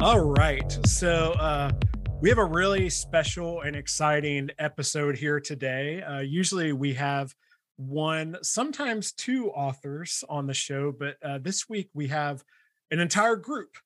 All 0.00 0.20
right. 0.20 0.78
So 0.86 1.32
uh, 1.32 1.70
we 2.20 2.28
have 2.28 2.38
a 2.38 2.44
really 2.44 2.90
special 2.90 3.62
and 3.62 3.74
exciting 3.74 4.50
episode 4.58 5.16
here 5.16 5.40
today. 5.40 6.02
Uh, 6.02 6.20
usually 6.20 6.72
we 6.72 6.94
have 6.94 7.34
one, 7.76 8.36
sometimes 8.42 9.12
two 9.12 9.50
authors 9.50 10.22
on 10.28 10.46
the 10.46 10.54
show, 10.54 10.92
but 10.92 11.16
uh, 11.22 11.38
this 11.38 11.68
week 11.68 11.88
we 11.94 12.08
have 12.08 12.44
an 12.90 13.00
entire 13.00 13.36
group. 13.36 13.76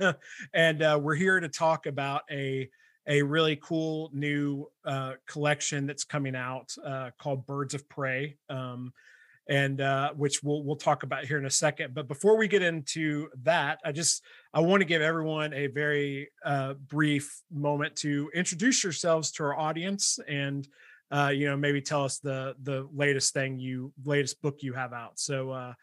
and 0.54 0.82
uh, 0.82 0.98
we're 1.02 1.14
here 1.14 1.40
to 1.40 1.48
talk 1.48 1.86
about 1.86 2.22
a 2.30 2.70
a 3.06 3.22
really 3.22 3.56
cool 3.56 4.10
new 4.14 4.66
uh, 4.84 5.12
collection 5.26 5.86
that's 5.86 6.04
coming 6.04 6.34
out 6.34 6.74
uh, 6.84 7.10
called 7.18 7.46
Birds 7.46 7.74
of 7.74 7.88
Prey. 7.88 8.36
Um, 8.48 8.92
and 9.48 9.80
uh, 9.80 10.12
which 10.14 10.42
we'll 10.42 10.62
we'll 10.62 10.76
talk 10.76 11.02
about 11.02 11.24
here 11.24 11.38
in 11.38 11.46
a 11.46 11.50
second. 11.50 11.94
But 11.94 12.08
before 12.08 12.36
we 12.36 12.48
get 12.48 12.62
into 12.62 13.28
that, 13.42 13.80
I 13.84 13.92
just 13.92 14.22
I 14.52 14.60
want 14.60 14.80
to 14.80 14.86
give 14.86 15.02
everyone 15.02 15.52
a 15.52 15.66
very 15.66 16.30
uh, 16.44 16.74
brief 16.74 17.42
moment 17.52 17.96
to 17.96 18.30
introduce 18.34 18.82
yourselves 18.82 19.30
to 19.32 19.44
our 19.44 19.58
audience 19.58 20.18
and 20.28 20.66
uh, 21.10 21.30
you 21.34 21.46
know 21.46 21.56
maybe 21.56 21.80
tell 21.80 22.04
us 22.04 22.18
the 22.18 22.54
the 22.62 22.88
latest 22.92 23.34
thing 23.34 23.58
you 23.58 23.92
latest 24.04 24.40
book 24.40 24.58
you 24.62 24.72
have 24.72 24.92
out. 24.92 25.18
So, 25.18 25.50
uh, 25.50 25.74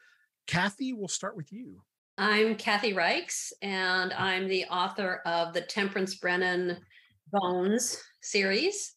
Kathy, 0.47 0.93
we'll 0.93 1.07
start 1.07 1.37
with 1.37 1.51
you. 1.51 1.81
I'm 2.17 2.55
Kathy 2.55 2.93
Reichs, 2.93 3.51
and 3.61 4.13
I'm 4.13 4.47
the 4.47 4.65
author 4.65 5.21
of 5.25 5.53
the 5.53 5.61
Temperance 5.61 6.15
Brennan 6.15 6.77
Bones 7.31 8.01
series. 8.21 8.95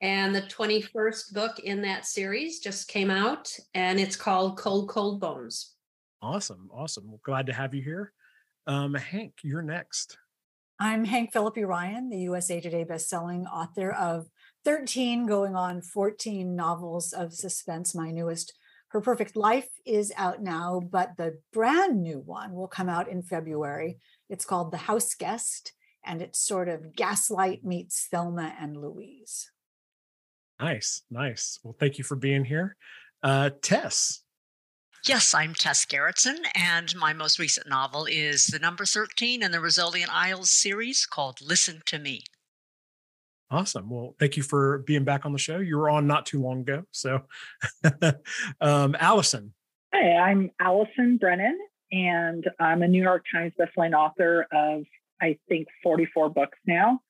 And 0.00 0.34
the 0.34 0.42
21st 0.42 1.32
book 1.32 1.58
in 1.58 1.82
that 1.82 2.04
series 2.04 2.60
just 2.60 2.88
came 2.88 3.10
out 3.10 3.50
and 3.74 3.98
it's 3.98 4.16
called 4.16 4.58
Cold, 4.58 4.88
Cold 4.90 5.20
Bones. 5.20 5.74
Awesome. 6.20 6.68
Awesome. 6.72 7.08
Well, 7.08 7.20
glad 7.24 7.46
to 7.46 7.52
have 7.52 7.74
you 7.74 7.82
here. 7.82 8.12
Um, 8.66 8.94
Hank, 8.94 9.34
you're 9.42 9.62
next. 9.62 10.18
I'm 10.78 11.06
Hank 11.06 11.32
Phillippi 11.32 11.64
Ryan, 11.64 12.10
the 12.10 12.18
USA 12.18 12.60
Today 12.60 12.84
bestselling 12.84 13.50
author 13.50 13.90
of 13.90 14.26
13 14.66 15.26
going 15.26 15.56
on 15.56 15.80
14 15.80 16.54
novels 16.54 17.14
of 17.14 17.32
suspense. 17.32 17.94
My 17.94 18.10
newest, 18.10 18.52
Her 18.88 19.00
Perfect 19.00 19.36
Life, 19.36 19.68
is 19.86 20.12
out 20.16 20.42
now, 20.42 20.82
but 20.90 21.12
the 21.16 21.38
brand 21.52 22.02
new 22.02 22.18
one 22.18 22.52
will 22.52 22.68
come 22.68 22.90
out 22.90 23.08
in 23.08 23.22
February. 23.22 23.98
It's 24.28 24.44
called 24.44 24.70
The 24.70 24.76
House 24.76 25.14
Guest, 25.14 25.72
and 26.04 26.20
it's 26.20 26.40
sort 26.40 26.68
of 26.68 26.94
Gaslight 26.94 27.64
meets 27.64 28.08
Thelma 28.10 28.54
and 28.60 28.76
Louise. 28.76 29.50
Nice, 30.60 31.02
nice. 31.10 31.58
Well, 31.62 31.76
thank 31.78 31.98
you 31.98 32.04
for 32.04 32.16
being 32.16 32.44
here. 32.44 32.76
Uh, 33.22 33.50
Tess. 33.62 34.22
Yes, 35.06 35.34
I'm 35.34 35.54
Tess 35.54 35.84
Gerritsen, 35.86 36.38
and 36.56 36.94
my 36.96 37.12
most 37.12 37.38
recent 37.38 37.68
novel 37.68 38.06
is 38.06 38.46
the 38.46 38.58
number 38.58 38.84
13 38.84 39.42
in 39.42 39.52
the 39.52 39.58
Rizzoli 39.58 40.02
and 40.02 40.10
Isles 40.10 40.50
series 40.50 41.06
called 41.06 41.40
Listen 41.40 41.82
to 41.86 41.98
Me. 41.98 42.22
Awesome. 43.50 43.88
Well, 43.88 44.16
thank 44.18 44.36
you 44.36 44.42
for 44.42 44.78
being 44.78 45.04
back 45.04 45.24
on 45.24 45.32
the 45.32 45.38
show. 45.38 45.58
You 45.58 45.76
were 45.76 45.88
on 45.88 46.08
not 46.08 46.26
too 46.26 46.42
long 46.42 46.62
ago. 46.62 46.82
So, 46.90 47.22
um, 48.60 48.96
Allison. 48.98 49.54
Hi, 49.94 50.16
I'm 50.16 50.50
Allison 50.60 51.18
Brennan, 51.18 51.56
and 51.92 52.44
I'm 52.58 52.82
a 52.82 52.88
New 52.88 53.02
York 53.02 53.24
Times 53.32 53.52
bestselling 53.60 53.94
author 53.94 54.46
of, 54.52 54.82
I 55.20 55.38
think, 55.48 55.68
44 55.84 56.30
books 56.30 56.58
now. 56.66 57.00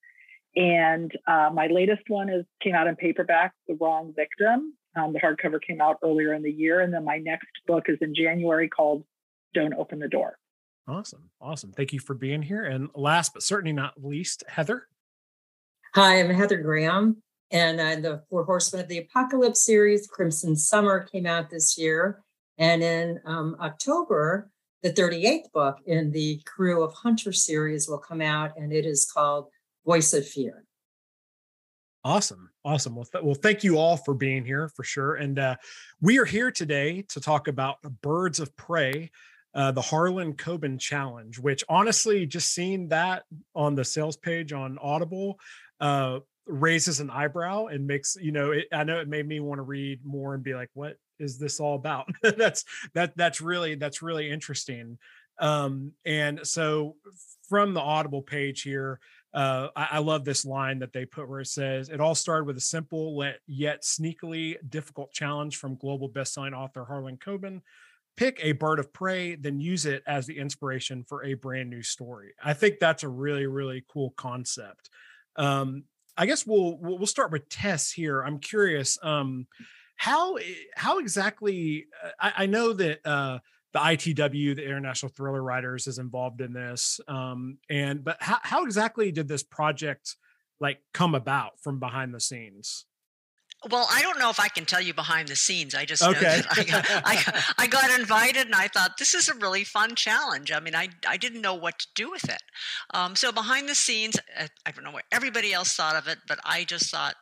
And 0.56 1.12
uh, 1.26 1.50
my 1.52 1.66
latest 1.66 2.02
one 2.08 2.30
is 2.30 2.44
came 2.62 2.74
out 2.74 2.86
in 2.86 2.96
paperback, 2.96 3.52
The 3.68 3.76
Wrong 3.78 4.14
Victim. 4.16 4.74
Um, 4.96 5.12
the 5.12 5.20
hardcover 5.20 5.60
came 5.60 5.82
out 5.82 5.98
earlier 6.02 6.32
in 6.32 6.42
the 6.42 6.50
year, 6.50 6.80
and 6.80 6.92
then 6.92 7.04
my 7.04 7.18
next 7.18 7.48
book 7.66 7.84
is 7.88 7.98
in 8.00 8.14
January 8.14 8.68
called 8.68 9.04
Don't 9.52 9.74
Open 9.74 9.98
the 9.98 10.08
Door. 10.08 10.38
Awesome, 10.88 11.30
awesome. 11.40 11.72
Thank 11.72 11.92
you 11.92 12.00
for 12.00 12.14
being 12.14 12.40
here. 12.40 12.64
And 12.64 12.88
last 12.94 13.34
but 13.34 13.42
certainly 13.42 13.72
not 13.72 14.02
least, 14.02 14.44
Heather. 14.48 14.88
Hi, 15.94 16.20
I'm 16.20 16.30
Heather 16.30 16.58
Graham, 16.58 17.22
and 17.50 17.78
uh, 17.78 17.96
the 17.96 18.22
Four 18.30 18.44
Horsemen 18.44 18.82
of 18.82 18.88
the 18.88 18.98
Apocalypse 18.98 19.62
series, 19.62 20.06
Crimson 20.06 20.56
Summer, 20.56 21.00
came 21.00 21.26
out 21.26 21.50
this 21.50 21.76
year, 21.76 22.22
and 22.56 22.82
in 22.82 23.20
um, 23.26 23.56
October, 23.60 24.50
the 24.82 24.92
38th 24.92 25.52
book 25.52 25.78
in 25.86 26.12
the 26.12 26.40
Krewe 26.46 26.84
of 26.84 26.94
Hunter 26.94 27.32
series 27.32 27.88
will 27.88 27.98
come 27.98 28.20
out, 28.22 28.52
and 28.56 28.72
it 28.72 28.86
is 28.86 29.10
called 29.12 29.48
voice 29.86 30.12
of 30.12 30.26
fear. 30.26 30.64
Awesome. 32.04 32.50
Awesome. 32.64 32.94
Well, 32.94 33.04
th- 33.04 33.24
well, 33.24 33.34
thank 33.34 33.64
you 33.64 33.78
all 33.78 33.96
for 33.96 34.14
being 34.14 34.44
here 34.44 34.68
for 34.68 34.84
sure. 34.84 35.14
And 35.14 35.38
uh, 35.38 35.56
we 36.00 36.18
are 36.18 36.24
here 36.24 36.50
today 36.50 37.02
to 37.08 37.20
talk 37.20 37.48
about 37.48 37.78
Birds 38.02 38.38
of 38.38 38.54
Prey, 38.56 39.10
uh, 39.54 39.72
the 39.72 39.80
Harlan 39.80 40.34
Coben 40.34 40.78
Challenge, 40.78 41.38
which 41.38 41.64
honestly, 41.68 42.26
just 42.26 42.52
seeing 42.52 42.88
that 42.88 43.24
on 43.54 43.74
the 43.74 43.84
sales 43.84 44.16
page 44.16 44.52
on 44.52 44.78
Audible 44.80 45.38
uh, 45.80 46.20
raises 46.46 47.00
an 47.00 47.10
eyebrow 47.10 47.66
and 47.66 47.86
makes, 47.86 48.16
you 48.20 48.30
know, 48.30 48.52
it, 48.52 48.66
I 48.72 48.84
know 48.84 49.00
it 49.00 49.08
made 49.08 49.26
me 49.26 49.40
want 49.40 49.58
to 49.58 49.62
read 49.62 50.04
more 50.04 50.34
and 50.34 50.44
be 50.44 50.54
like, 50.54 50.70
what 50.74 50.96
is 51.18 51.38
this 51.38 51.58
all 51.58 51.74
about? 51.74 52.08
that's, 52.22 52.64
that, 52.94 53.16
that's 53.16 53.40
really, 53.40 53.74
that's 53.74 54.00
really 54.00 54.30
interesting. 54.30 54.98
Um, 55.40 55.92
and 56.04 56.46
so 56.46 56.94
from 57.48 57.74
the 57.74 57.80
Audible 57.80 58.22
page 58.22 58.62
here, 58.62 59.00
uh, 59.34 59.68
I, 59.76 59.88
I, 59.92 59.98
love 59.98 60.24
this 60.24 60.44
line 60.44 60.78
that 60.78 60.92
they 60.92 61.04
put 61.04 61.28
where 61.28 61.40
it 61.40 61.46
says, 61.46 61.88
It 61.88 62.00
all 62.00 62.14
started 62.14 62.44
with 62.44 62.56
a 62.56 62.60
simple 62.60 63.22
yet 63.46 63.82
sneakily 63.82 64.56
difficult 64.68 65.12
challenge 65.12 65.56
from 65.56 65.76
global 65.76 66.08
bestselling 66.08 66.56
author 66.56 66.84
Harlan 66.84 67.18
Coben. 67.18 67.60
Pick 68.16 68.38
a 68.42 68.52
bird 68.52 68.78
of 68.78 68.94
prey, 68.94 69.34
then 69.34 69.60
use 69.60 69.84
it 69.84 70.02
as 70.06 70.26
the 70.26 70.38
inspiration 70.38 71.04
for 71.04 71.22
a 71.22 71.34
brand 71.34 71.68
new 71.68 71.82
story. 71.82 72.32
I 72.42 72.54
think 72.54 72.78
that's 72.78 73.02
a 73.02 73.08
really, 73.08 73.46
really 73.46 73.84
cool 73.88 74.14
concept. 74.16 74.88
Um, 75.36 75.84
I 76.16 76.24
guess 76.24 76.46
we'll 76.46 76.78
we'll 76.78 77.06
start 77.06 77.30
with 77.30 77.48
Tess 77.50 77.92
here. 77.92 78.22
I'm 78.22 78.38
curious, 78.38 78.98
um, 79.02 79.46
how 79.96 80.38
how 80.74 80.98
exactly? 80.98 81.86
Uh, 82.02 82.10
I, 82.18 82.32
I 82.36 82.46
know 82.46 82.72
that 82.72 83.06
uh, 83.06 83.40
the 83.76 83.82
ITW, 83.82 84.56
the 84.56 84.64
International 84.64 85.12
Thriller 85.14 85.42
Writers, 85.42 85.86
is 85.86 85.98
involved 85.98 86.40
in 86.40 86.54
this. 86.54 86.98
Um, 87.08 87.58
and 87.68 88.02
but 88.02 88.16
how, 88.20 88.38
how 88.42 88.64
exactly 88.64 89.12
did 89.12 89.28
this 89.28 89.42
project 89.42 90.16
like 90.60 90.78
come 90.94 91.14
about 91.14 91.60
from 91.60 91.78
behind 91.78 92.14
the 92.14 92.20
scenes? 92.20 92.86
Well, 93.70 93.86
I 93.90 94.02
don't 94.02 94.18
know 94.18 94.30
if 94.30 94.38
I 94.38 94.48
can 94.48 94.64
tell 94.64 94.80
you 94.80 94.94
behind 94.94 95.28
the 95.28 95.34
scenes. 95.34 95.74
I 95.74 95.84
just 95.86 96.02
okay. 96.02 96.20
know 96.20 96.36
that 96.36 96.46
I 96.58 96.64
got, 96.64 96.84
I, 96.88 97.42
I, 97.64 97.66
got 97.66 97.98
invited 97.98 98.46
and 98.46 98.54
I 98.54 98.68
thought 98.68 98.98
this 98.98 99.14
is 99.14 99.28
a 99.28 99.34
really 99.34 99.64
fun 99.64 99.94
challenge. 99.94 100.52
I 100.52 100.60
mean, 100.60 100.76
I, 100.76 100.88
I 101.08 101.16
didn't 101.16 101.40
know 101.40 101.54
what 101.54 101.78
to 101.78 101.86
do 101.94 102.10
with 102.10 102.24
it. 102.28 102.42
Um, 102.92 103.16
so 103.16 103.32
behind 103.32 103.68
the 103.68 103.74
scenes, 103.74 104.16
uh, 104.38 104.46
I 104.64 104.70
don't 104.70 104.84
know 104.84 104.92
what 104.92 105.06
everybody 105.10 105.52
else 105.52 105.74
thought 105.74 105.96
of 105.96 106.06
it, 106.06 106.18
but 106.28 106.38
I 106.44 106.64
just 106.64 106.90
thought, 106.90 107.14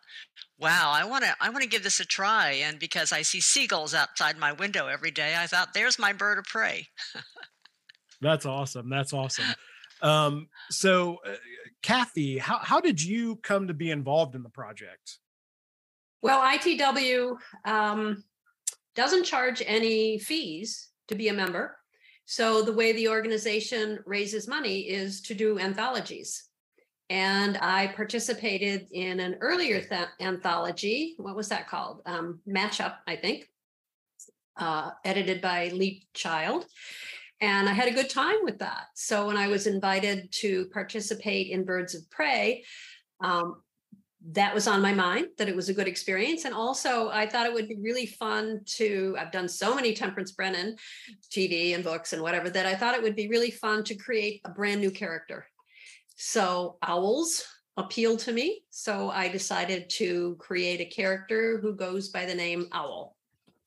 wow, 0.59 0.91
I 0.95 1.05
want 1.05 1.25
to 1.25 1.35
I 1.41 1.51
want 1.51 1.63
to 1.63 1.69
give 1.69 1.83
this 1.83 2.01
a 2.01 2.05
try. 2.05 2.51
And 2.53 2.79
because 2.79 3.13
I 3.13 3.23
see 3.23 3.41
seagulls 3.41 3.95
outside 3.95 4.37
my 4.37 4.53
window 4.53 4.89
every 4.89 5.13
day, 5.13 5.35
I 5.37 5.47
thought, 5.47 5.73
there's 5.73 5.99
my 5.99 6.13
bird 6.13 6.39
of 6.39 6.45
prey. 6.45 6.89
That's 8.21 8.47
awesome. 8.47 8.89
That's 8.89 9.13
awesome. 9.13 9.55
Um, 10.03 10.49
so, 10.71 11.19
uh, 11.27 11.35
Kathy, 11.83 12.39
how 12.39 12.59
how 12.59 12.81
did 12.81 13.03
you 13.03 13.37
come 13.37 13.69
to 13.69 13.75
be 13.75 13.91
involved 13.91 14.35
in 14.35 14.43
the 14.43 14.51
project? 14.51 15.19
Well, 16.25 16.41
ITW 16.41 17.37
um, 17.67 18.25
doesn't 18.95 19.25
charge 19.25 19.63
any 19.67 20.19
fees 20.19 20.89
to 21.09 21.15
be 21.15 21.29
a 21.29 21.35
member. 21.35 21.77
So 22.25 22.63
the 22.63 22.73
way 22.73 22.93
the 22.93 23.09
organization 23.09 23.99
raises 24.07 24.49
money 24.49 24.89
is 24.89 25.21
to 25.21 25.35
do 25.35 25.59
anthologies. 25.59 26.49
And 27.11 27.59
I 27.59 27.89
participated 27.89 28.87
in 28.91 29.21
an 29.21 29.37
earlier 29.43 29.83
th- 29.83 30.09
anthology. 30.19 31.15
What 31.19 31.37
was 31.37 31.51
that 31.51 31.69
called? 31.69 32.01
Um, 32.07 32.41
Matchup, 32.49 32.95
I 33.07 33.17
think, 33.17 33.47
uh, 34.57 34.93
edited 35.05 35.43
by 35.43 35.69
Lee 35.75 36.07
Child. 36.15 36.65
And 37.43 37.69
I 37.69 37.75
had 37.75 37.89
a 37.89 37.95
good 37.95 38.09
time 38.09 38.39
with 38.45 38.61
that. 38.61 38.87
So 38.95 39.27
when 39.27 39.37
I 39.37 39.49
was 39.49 39.67
invited 39.67 40.33
to 40.41 40.71
participate 40.73 41.51
in 41.51 41.67
Birds 41.67 41.95
of 41.95 42.09
Prey, 42.09 42.65
um, 43.21 43.57
that 44.33 44.55
was 44.55 44.67
on 44.67 44.81
my 44.81 44.93
mind 44.93 45.29
that 45.37 45.49
it 45.49 45.57
was 45.57 45.69
a 45.69 45.75
good 45.75 45.89
experience. 45.89 46.45
And 46.45 46.55
also 46.55 47.11
i 47.11 47.27
thought 47.27 47.47
it 47.47 47.53
would 47.53 47.69
be 47.69 47.77
really 47.81 48.07
fun 48.07 48.61
to 48.65 49.17
i've 49.19 49.33
done 49.33 49.49
so 49.49 49.75
many 49.75 49.93
temperance 49.93 50.33
brennan 50.33 50.77
tv 51.31 51.75
and 51.75 51.85
books 51.85 52.13
and 52.13 52.23
whatever 52.23 52.49
that 52.51 52.67
i 52.67 52.75
thought 52.75 52.95
it 52.95 53.03
would 53.03 53.17
be 53.17 53.29
really 53.29 53.51
fun 53.51 53.85
to 53.85 53.95
create 53.95 54.41
a 54.45 54.51
brand 54.51 54.81
new 54.81 54.91
character. 54.91 55.47
So 56.17 56.79
owls 56.83 57.45
appealed 57.77 58.21
to 58.21 58.33
me 58.33 58.63
so 58.71 59.11
i 59.11 59.29
decided 59.29 59.91
to 59.91 60.37
create 60.39 60.81
a 60.81 60.85
character 60.85 61.59
who 61.61 61.75
goes 61.75 62.09
by 62.09 62.25
the 62.25 62.35
name 62.35 62.69
owl. 62.73 63.17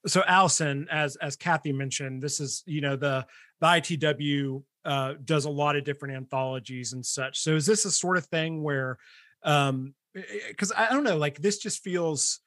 So 0.05 0.23
allison 0.27 0.87
as 0.89 1.15
as 1.17 1.35
kathy 1.35 1.73
mentioned 1.73 2.21
this 2.21 2.39
is 2.39 2.63
you 2.65 2.81
know 2.81 2.95
the 2.95 3.25
the 3.59 3.67
itw 3.67 4.63
uh, 4.85 5.15
does 5.25 5.43
a 5.43 5.49
lot 5.49 5.75
of 5.75 5.83
different 5.83 6.15
anthologies 6.15 6.93
and 6.93 7.05
such. 7.05 7.39
So 7.39 7.57
is 7.57 7.65
this 7.65 7.83
a 7.83 7.91
sort 7.91 8.15
of 8.15 8.25
thing 8.27 8.63
where 8.63 8.97
um 9.43 9.93
because 10.49 10.71
I 10.75 10.89
don't 10.89 11.03
know, 11.03 11.17
like 11.17 11.39
this 11.39 11.57
just 11.57 11.83
feels 11.83 12.39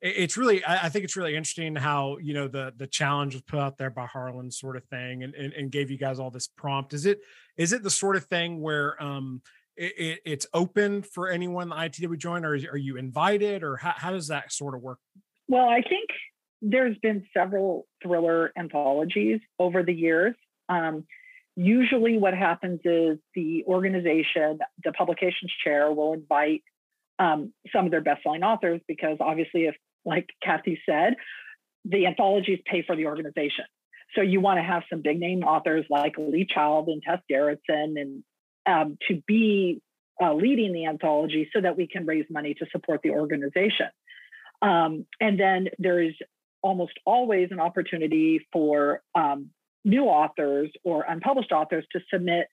it's 0.00 0.36
really 0.36 0.64
I 0.64 0.88
think 0.88 1.04
it's 1.04 1.16
really 1.16 1.34
interesting 1.34 1.74
how 1.74 2.18
you 2.18 2.32
know 2.32 2.46
the 2.46 2.72
the 2.76 2.86
challenge 2.86 3.34
was 3.34 3.42
put 3.42 3.58
out 3.58 3.78
there 3.78 3.90
by 3.90 4.06
Harlan 4.06 4.50
sort 4.50 4.76
of 4.76 4.84
thing 4.84 5.24
and, 5.24 5.34
and, 5.34 5.52
and 5.52 5.72
gave 5.72 5.90
you 5.90 5.98
guys 5.98 6.20
all 6.20 6.30
this 6.30 6.46
prompt. 6.46 6.94
Is 6.94 7.04
it 7.04 7.20
is 7.56 7.72
it 7.72 7.82
the 7.82 7.90
sort 7.90 8.16
of 8.16 8.24
thing 8.26 8.60
where 8.60 9.00
um 9.02 9.42
it, 9.76 10.20
it's 10.24 10.46
open 10.54 11.02
for 11.02 11.28
anyone 11.28 11.68
the 11.68 11.74
ITW 11.74 12.18
join 12.18 12.44
or 12.44 12.50
are 12.50 12.76
you 12.76 12.96
invited 12.96 13.62
or 13.62 13.76
how, 13.76 13.94
how 13.96 14.12
does 14.12 14.28
that 14.28 14.52
sort 14.52 14.74
of 14.74 14.82
work? 14.82 14.98
Well, 15.48 15.68
I 15.68 15.82
think 15.82 16.10
there's 16.62 16.96
been 16.98 17.24
several 17.36 17.86
thriller 18.02 18.52
anthologies 18.56 19.40
over 19.58 19.82
the 19.82 19.94
years. 19.94 20.34
Um, 20.68 21.06
usually 21.56 22.18
what 22.18 22.34
happens 22.34 22.80
is 22.84 23.18
the 23.34 23.64
organization, 23.66 24.58
the 24.84 24.92
publications 24.92 25.52
chair 25.64 25.92
will 25.92 26.12
invite 26.12 26.62
um, 27.18 27.52
some 27.72 27.84
of 27.84 27.90
their 27.90 28.00
best-selling 28.00 28.42
authors 28.42 28.80
because 28.86 29.18
obviously 29.20 29.64
if 29.64 29.74
like 30.04 30.28
kathy 30.42 30.80
said 30.88 31.14
the 31.84 32.06
anthologies 32.06 32.60
pay 32.66 32.82
for 32.86 32.96
the 32.96 33.06
organization. 33.06 33.64
So 34.14 34.22
you 34.22 34.40
want 34.40 34.58
to 34.58 34.62
have 34.62 34.82
some 34.90 35.02
big 35.02 35.18
name 35.18 35.42
authors 35.42 35.84
like 35.90 36.14
lee 36.18 36.46
child 36.48 36.88
and 36.88 37.02
tess 37.02 37.20
gerritsen 37.30 38.00
and 38.00 38.24
um, 38.66 38.98
to 39.08 39.22
be 39.26 39.80
uh, 40.22 40.34
leading 40.34 40.72
the 40.72 40.86
anthology 40.86 41.48
so 41.52 41.60
that 41.60 41.76
we 41.76 41.86
can 41.86 42.06
raise 42.06 42.24
money 42.30 42.54
to 42.54 42.66
support 42.72 43.00
the 43.02 43.10
organization. 43.10 43.86
Um, 44.60 45.06
and 45.20 45.38
then 45.38 45.68
there 45.78 46.02
is 46.02 46.14
almost 46.62 46.92
always 47.06 47.48
an 47.50 47.60
opportunity 47.60 48.46
for 48.52 49.02
um, 49.14 49.50
new 49.84 50.04
authors 50.04 50.70
or 50.84 51.04
unpublished 51.08 51.52
authors 51.52 51.86
to 51.92 52.00
submit 52.12 52.48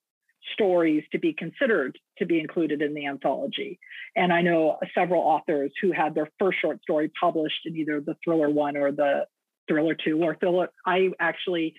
stories 0.54 1.04
to 1.12 1.20
be 1.20 1.34
considered 1.34 1.98
to 2.18 2.26
be 2.26 2.40
included 2.40 2.82
in 2.82 2.94
the 2.94 3.08
anthology. 3.08 3.80
And 4.16 4.32
I 4.32 4.42
know 4.42 4.78
several 4.94 5.22
authors 5.22 5.72
who 5.82 5.92
had 5.92 6.16
their 6.16 6.30
first 6.40 6.60
short 6.62 6.82
story 6.82 7.12
published 7.20 7.66
in 7.66 7.76
either 7.76 8.02
the 8.02 8.16
thriller 8.24 8.50
one 8.50 8.78
or 8.78 8.92
the 8.92 9.26
thriller 9.68 9.96
two 9.96 10.22
or 10.22 10.36
thriller. 10.36 10.70
I 10.86 11.10
actually 11.20 11.76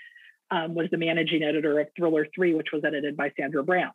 um, 0.50 0.74
was 0.74 0.88
the 0.90 0.98
managing 0.98 1.42
editor 1.42 1.81
of 1.81 1.88
thriller 1.96 2.26
three, 2.35 2.55
which 2.55 2.68
was 2.72 2.83
edited 2.85 3.16
by 3.16 3.33
Sandra 3.38 3.62
Brown. 3.62 3.92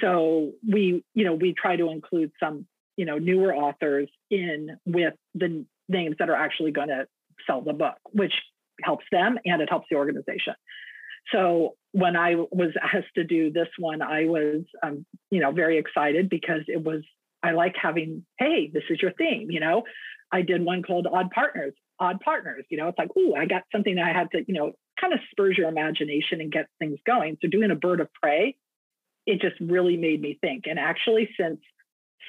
So 0.00 0.52
we, 0.68 1.04
you 1.14 1.24
know, 1.24 1.34
we 1.34 1.54
try 1.54 1.76
to 1.76 1.90
include 1.90 2.32
some, 2.38 2.66
you 2.96 3.04
know, 3.04 3.18
newer 3.18 3.54
authors 3.54 4.08
in 4.30 4.78
with 4.86 5.14
the 5.34 5.64
names 5.88 6.16
that 6.18 6.30
are 6.30 6.36
actually 6.36 6.70
going 6.70 6.88
to 6.88 7.06
sell 7.46 7.62
the 7.62 7.72
book, 7.72 7.96
which 8.12 8.32
helps 8.82 9.04
them 9.10 9.38
and 9.44 9.60
it 9.60 9.68
helps 9.68 9.86
the 9.90 9.96
organization. 9.96 10.54
So 11.30 11.76
when 11.92 12.16
I 12.16 12.34
was 12.34 12.70
asked 12.82 13.14
to 13.16 13.24
do 13.24 13.52
this 13.52 13.68
one, 13.78 14.02
I 14.02 14.24
was, 14.24 14.62
um, 14.82 15.04
you 15.30 15.40
know, 15.40 15.52
very 15.52 15.78
excited 15.78 16.28
because 16.28 16.62
it 16.66 16.82
was, 16.82 17.02
I 17.42 17.52
like 17.52 17.74
having, 17.80 18.24
hey, 18.38 18.70
this 18.72 18.84
is 18.90 19.00
your 19.00 19.12
theme, 19.12 19.50
you 19.50 19.60
know. 19.60 19.84
I 20.32 20.42
did 20.42 20.64
one 20.64 20.82
called 20.82 21.06
Odd 21.06 21.30
Partners, 21.30 21.74
Odd 22.00 22.20
Partners, 22.20 22.64
you 22.70 22.78
know, 22.78 22.88
it's 22.88 22.98
like, 22.98 23.14
ooh, 23.16 23.34
I 23.34 23.46
got 23.46 23.62
something 23.70 23.96
that 23.96 24.06
I 24.06 24.12
had 24.12 24.30
to, 24.32 24.42
you 24.46 24.54
know, 24.54 24.72
kind 25.00 25.12
of 25.12 25.20
spurs 25.30 25.58
your 25.58 25.68
imagination 25.68 26.40
and 26.40 26.50
get 26.50 26.66
things 26.78 26.98
going. 27.06 27.36
So 27.42 27.48
doing 27.48 27.70
a 27.70 27.76
bird 27.76 28.00
of 28.00 28.08
prey, 28.14 28.56
it 29.26 29.40
just 29.40 29.60
really 29.60 29.96
made 29.96 30.20
me 30.20 30.38
think. 30.40 30.64
And 30.66 30.78
actually, 30.78 31.28
since 31.38 31.60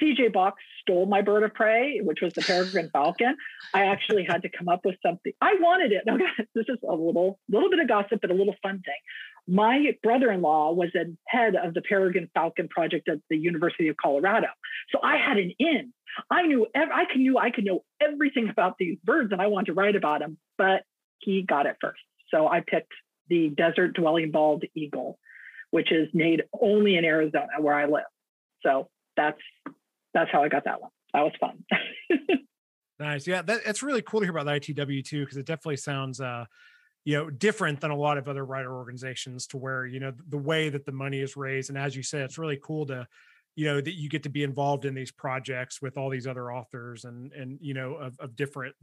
CJ 0.02 0.34
Box 0.34 0.62
stole 0.82 1.06
my 1.06 1.22
bird 1.22 1.44
of 1.44 1.54
prey, 1.54 2.00
which 2.02 2.20
was 2.22 2.34
the 2.34 2.42
peregrine 2.42 2.90
falcon. 2.92 3.36
I 3.74 3.86
actually 3.86 4.26
had 4.28 4.42
to 4.44 4.50
come 4.50 4.68
up 4.68 4.82
with 4.86 4.96
something. 5.06 5.34
I 5.42 5.56
wanted 5.60 5.92
it. 5.92 6.04
This 6.56 6.66
is 6.68 6.78
a 6.88 6.94
little 6.94 7.40
little 7.50 7.70
bit 7.70 7.80
of 7.80 7.88
gossip, 7.88 8.22
but 8.22 8.32
a 8.32 8.34
little 8.34 8.56
fun 8.62 8.82
thing. 8.86 8.94
My 9.48 9.96
brother-in-law 10.02 10.74
was 10.74 10.90
a 10.96 11.06
head 11.28 11.56
of 11.56 11.74
the 11.74 11.82
peregrine 11.82 12.30
falcon 12.34 12.68
project 12.70 13.10
at 13.10 13.20
the 13.30 13.38
University 13.38 13.90
of 13.90 13.98
Colorado, 13.98 14.48
so 14.92 15.00
I 15.04 15.18
had 15.18 15.38
an 15.38 15.52
in. 15.60 15.94
I 16.30 16.44
knew 16.44 16.68
I 16.76 17.06
could 17.06 17.22
knew 17.22 17.38
I 17.38 17.52
could 17.52 17.66
know 17.66 17.84
everything 18.02 18.50
about 18.50 18.78
these 18.78 18.98
birds, 19.04 19.32
and 19.32 19.42
I 19.42 19.48
wanted 19.48 19.68
to 19.68 19.74
write 19.74 19.96
about 19.96 20.20
them. 20.20 20.38
But 20.58 20.84
he 21.20 21.42
got 21.42 21.66
it 21.66 21.78
first, 21.82 22.02
so 22.30 22.48
I 22.48 22.62
picked 22.62 22.94
the 23.30 23.50
desert 23.50 23.94
dwelling 23.94 24.32
bald 24.32 24.64
eagle, 24.76 25.18
which 25.72 25.92
is 25.92 26.08
made 26.14 26.44
only 26.60 26.98
in 26.98 27.06
Arizona 27.06 27.48
where 27.60 27.76
I 27.76 27.86
live. 27.86 28.04
So 28.62 28.90
that's 29.16 29.40
that's 30.13 30.32
how 30.32 30.43
I 30.43 30.49
got 30.49 30.65
that 30.65 30.82
one. 30.82 30.91
That 31.13 31.21
was 31.21 31.34
fun. 31.39 31.63
nice. 32.99 33.28
Yeah, 33.28 33.41
that, 33.43 33.62
it's 33.65 33.84
really 33.84 34.02
cool 34.02 34.19
to 34.19 34.26
hear 34.26 34.36
about 34.38 34.45
the 34.45 34.73
ITW 34.73 35.04
too, 35.04 35.21
because 35.21 35.38
it 35.38 35.45
definitely 35.45 35.78
sounds 35.78 36.19
uh, 36.21 36.45
you 37.06 37.17
know, 37.17 37.30
different 37.30 37.82
than 37.82 37.91
a 37.91 37.95
lot 37.95 38.17
of 38.17 38.28
other 38.28 38.45
writer 38.45 38.73
organizations 38.73 39.47
to 39.47 39.58
where, 39.58 39.86
you 39.86 39.99
know, 39.99 40.13
the 40.30 40.38
way 40.38 40.69
that 40.69 40.86
the 40.86 40.91
money 40.91 41.19
is 41.19 41.36
raised. 41.36 41.69
And 41.69 41.78
as 41.78 41.95
you 41.95 42.04
said, 42.04 42.21
it's 42.21 42.38
really 42.38 42.60
cool 42.63 42.86
to, 42.88 43.08
you 43.56 43.65
know, 43.65 43.82
that 43.82 43.93
you 43.93 44.10
get 44.10 44.23
to 44.23 44.30
be 44.30 44.43
involved 44.43 44.86
in 44.86 44.95
these 44.95 45.12
projects 45.12 45.82
with 45.82 45.97
all 45.97 46.10
these 46.10 46.28
other 46.28 46.52
authors 46.52 47.04
and 47.04 47.32
and 47.34 47.60
you 47.62 47.73
know 47.73 47.95
of, 47.95 48.17
of 48.19 48.36
different 48.36 48.76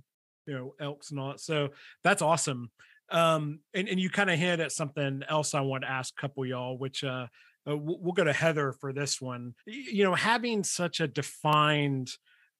you 0.46 0.54
know 0.54 0.74
elks 0.78 1.10
and 1.10 1.18
all 1.18 1.28
that. 1.30 1.40
So 1.40 1.70
that's 2.04 2.22
awesome. 2.22 2.70
Um, 3.10 3.60
and, 3.74 3.88
and 3.88 3.98
you 3.98 4.08
kind 4.08 4.30
of 4.30 4.38
hit 4.38 4.60
at 4.60 4.70
something 4.70 5.22
else 5.28 5.54
I 5.54 5.62
want 5.62 5.82
to 5.82 5.90
ask 5.90 6.14
a 6.16 6.20
couple 6.20 6.46
y'all, 6.46 6.78
which 6.78 7.02
uh 7.02 7.26
uh, 7.70 7.76
we'll 7.76 8.12
go 8.12 8.24
to 8.24 8.33
Heather 8.33 8.72
for 8.72 8.92
this 8.92 9.20
one. 9.20 9.54
You 9.66 10.04
know, 10.04 10.14
having 10.14 10.64
such 10.64 11.00
a 11.00 11.09
defined 11.09 12.11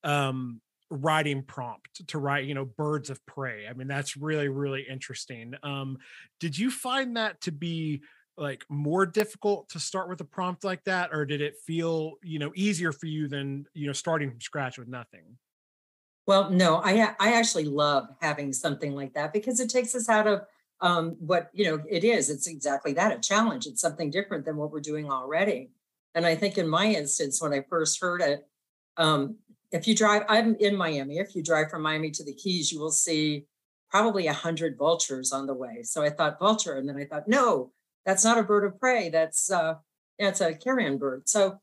um, 0.05 0.61
writing 0.91 1.43
prompt 1.43 2.07
to 2.09 2.19
write, 2.19 2.45
you 2.45 2.55
know, 2.55 2.65
birds 2.65 3.11
of 3.11 3.25
prey. 3.27 3.67
I 3.69 3.73
mean, 3.73 3.89
that's 3.89 4.17
really, 4.17 4.49
really 4.49 4.85
interesting. 4.89 5.55
Um, 5.63 5.99
did 6.41 6.59
you 6.59 6.71
find 6.71 7.17
that 7.17 7.41
to 7.43 7.53
be 7.53 8.03
like 8.37 8.65
more 8.69 9.07
difficult 9.07 9.69
to 9.71 9.81
start 9.81 10.09
with 10.09 10.21
a 10.21 10.25
prompt 10.25 10.65
like 10.65 10.83
that, 10.85 11.11
or 11.13 11.27
did 11.27 11.41
it 11.41 11.57
feel, 11.67 12.15
you 12.23 12.39
know, 12.39 12.53
easier 12.55 12.93
for 12.93 13.07
you 13.07 13.29
than 13.29 13.67
you 13.75 13.87
know 13.87 13.93
starting 13.93 14.31
from 14.31 14.41
scratch 14.41 14.79
with 14.79 14.89
nothing? 14.89 15.37
Well, 16.27 16.51
no, 16.51 16.77
I 16.77 17.15
I 17.21 17.35
actually 17.35 17.67
love 17.67 18.09
having 18.21 18.53
something 18.53 18.95
like 18.95 19.15
that 19.15 19.33
because 19.33 19.61
it 19.61 19.69
takes 19.69 19.95
us 19.95 20.09
out 20.09 20.27
of 20.27 20.43
um, 20.81 21.17
what 21.19 21.51
you 21.53 21.65
know 21.65 21.83
it 21.89 22.05
is 22.05 22.31
it's 22.31 22.47
exactly 22.47 22.93
that 22.95 23.17
a 23.17 23.21
challenge 23.21 23.67
it's 23.67 23.81
something 23.81 24.11
different 24.11 24.45
than 24.45 24.57
what 24.57 24.71
we're 24.71 24.81
doing 24.81 25.11
already. 25.11 25.71
And 26.15 26.27
i 26.27 26.35
think 26.35 26.59
in 26.59 26.69
my 26.69 26.87
instance 26.87 27.41
when 27.41 27.53
i 27.53 27.65
first 27.69 28.01
heard 28.01 28.21
it 28.21 28.47
um, 28.97 29.37
if 29.71 29.87
you 29.87 29.95
drive 29.95 30.25
i'm 30.29 30.57
in 30.57 30.77
miami 30.77 31.19
if 31.19 31.35
you 31.37 31.43
drive 31.43 31.71
from 31.71 31.83
miami 31.83 32.11
to 32.13 32.25
the 32.25 32.35
keys 32.35 32.73
you 32.73 32.81
will 32.81 32.91
see 32.91 33.47
probably 33.91 34.29
a 34.29 34.33
hundred 34.33 34.79
vultures 34.79 35.33
on 35.33 35.47
the 35.47 35.55
way. 35.55 35.83
So 35.83 36.03
i 36.03 36.11
thought 36.11 36.39
vulture 36.39 36.77
and 36.77 36.89
then 36.89 36.97
i 36.97 37.05
thought 37.05 37.29
no 37.29 37.73
that's 38.07 38.25
not 38.25 38.39
a 38.39 38.43
bird 38.43 38.65
of 38.65 38.81
prey 38.81 39.11
that's 39.11 39.51
uh 39.51 39.75
it's 40.19 40.41
a 40.41 40.55
carrion 40.55 40.99
bird. 40.99 41.29
So 41.29 41.61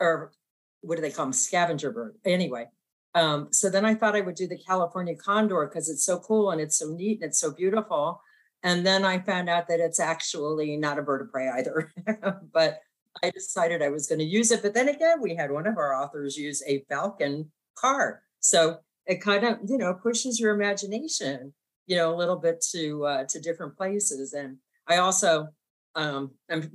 or 0.00 0.32
what 0.80 0.96
do 0.96 1.02
they 1.02 1.10
call 1.10 1.26
them 1.26 1.32
scavenger 1.32 1.90
bird. 1.90 2.16
Anyway 2.24 2.66
um, 3.14 3.48
so 3.52 3.70
then 3.70 3.84
I 3.84 3.94
thought 3.94 4.16
I 4.16 4.20
would 4.20 4.34
do 4.34 4.48
the 4.48 4.58
California 4.58 5.14
condor 5.14 5.66
because 5.66 5.88
it's 5.88 6.04
so 6.04 6.18
cool 6.18 6.50
and 6.50 6.60
it's 6.60 6.78
so 6.78 6.88
neat 6.88 7.20
and 7.20 7.30
it's 7.30 7.40
so 7.40 7.52
beautiful. 7.52 8.20
And 8.62 8.84
then 8.84 9.04
I 9.04 9.18
found 9.18 9.48
out 9.48 9.68
that 9.68 9.80
it's 9.80 10.00
actually 10.00 10.76
not 10.76 10.98
a 10.98 11.02
bird 11.02 11.20
of 11.20 11.30
prey 11.30 11.48
either. 11.48 11.92
but 12.52 12.80
I 13.22 13.30
decided 13.30 13.82
I 13.82 13.90
was 13.90 14.08
going 14.08 14.18
to 14.18 14.24
use 14.24 14.50
it. 14.50 14.62
But 14.62 14.74
then 14.74 14.88
again, 14.88 15.20
we 15.20 15.36
had 15.36 15.52
one 15.52 15.66
of 15.66 15.76
our 15.76 15.94
authors 15.94 16.36
use 16.36 16.62
a 16.66 16.84
falcon 16.88 17.52
car. 17.76 18.22
So 18.40 18.78
it 19.06 19.20
kind 19.20 19.44
of, 19.44 19.58
you 19.66 19.78
know, 19.78 19.94
pushes 19.94 20.40
your 20.40 20.54
imagination, 20.54 21.52
you 21.86 21.96
know, 21.96 22.12
a 22.12 22.16
little 22.16 22.36
bit 22.36 22.64
to 22.72 23.04
uh, 23.04 23.24
to 23.28 23.40
different 23.40 23.76
places. 23.76 24.32
And 24.32 24.56
I 24.88 24.96
also 24.96 25.48
um 25.94 26.32
I'm 26.50 26.70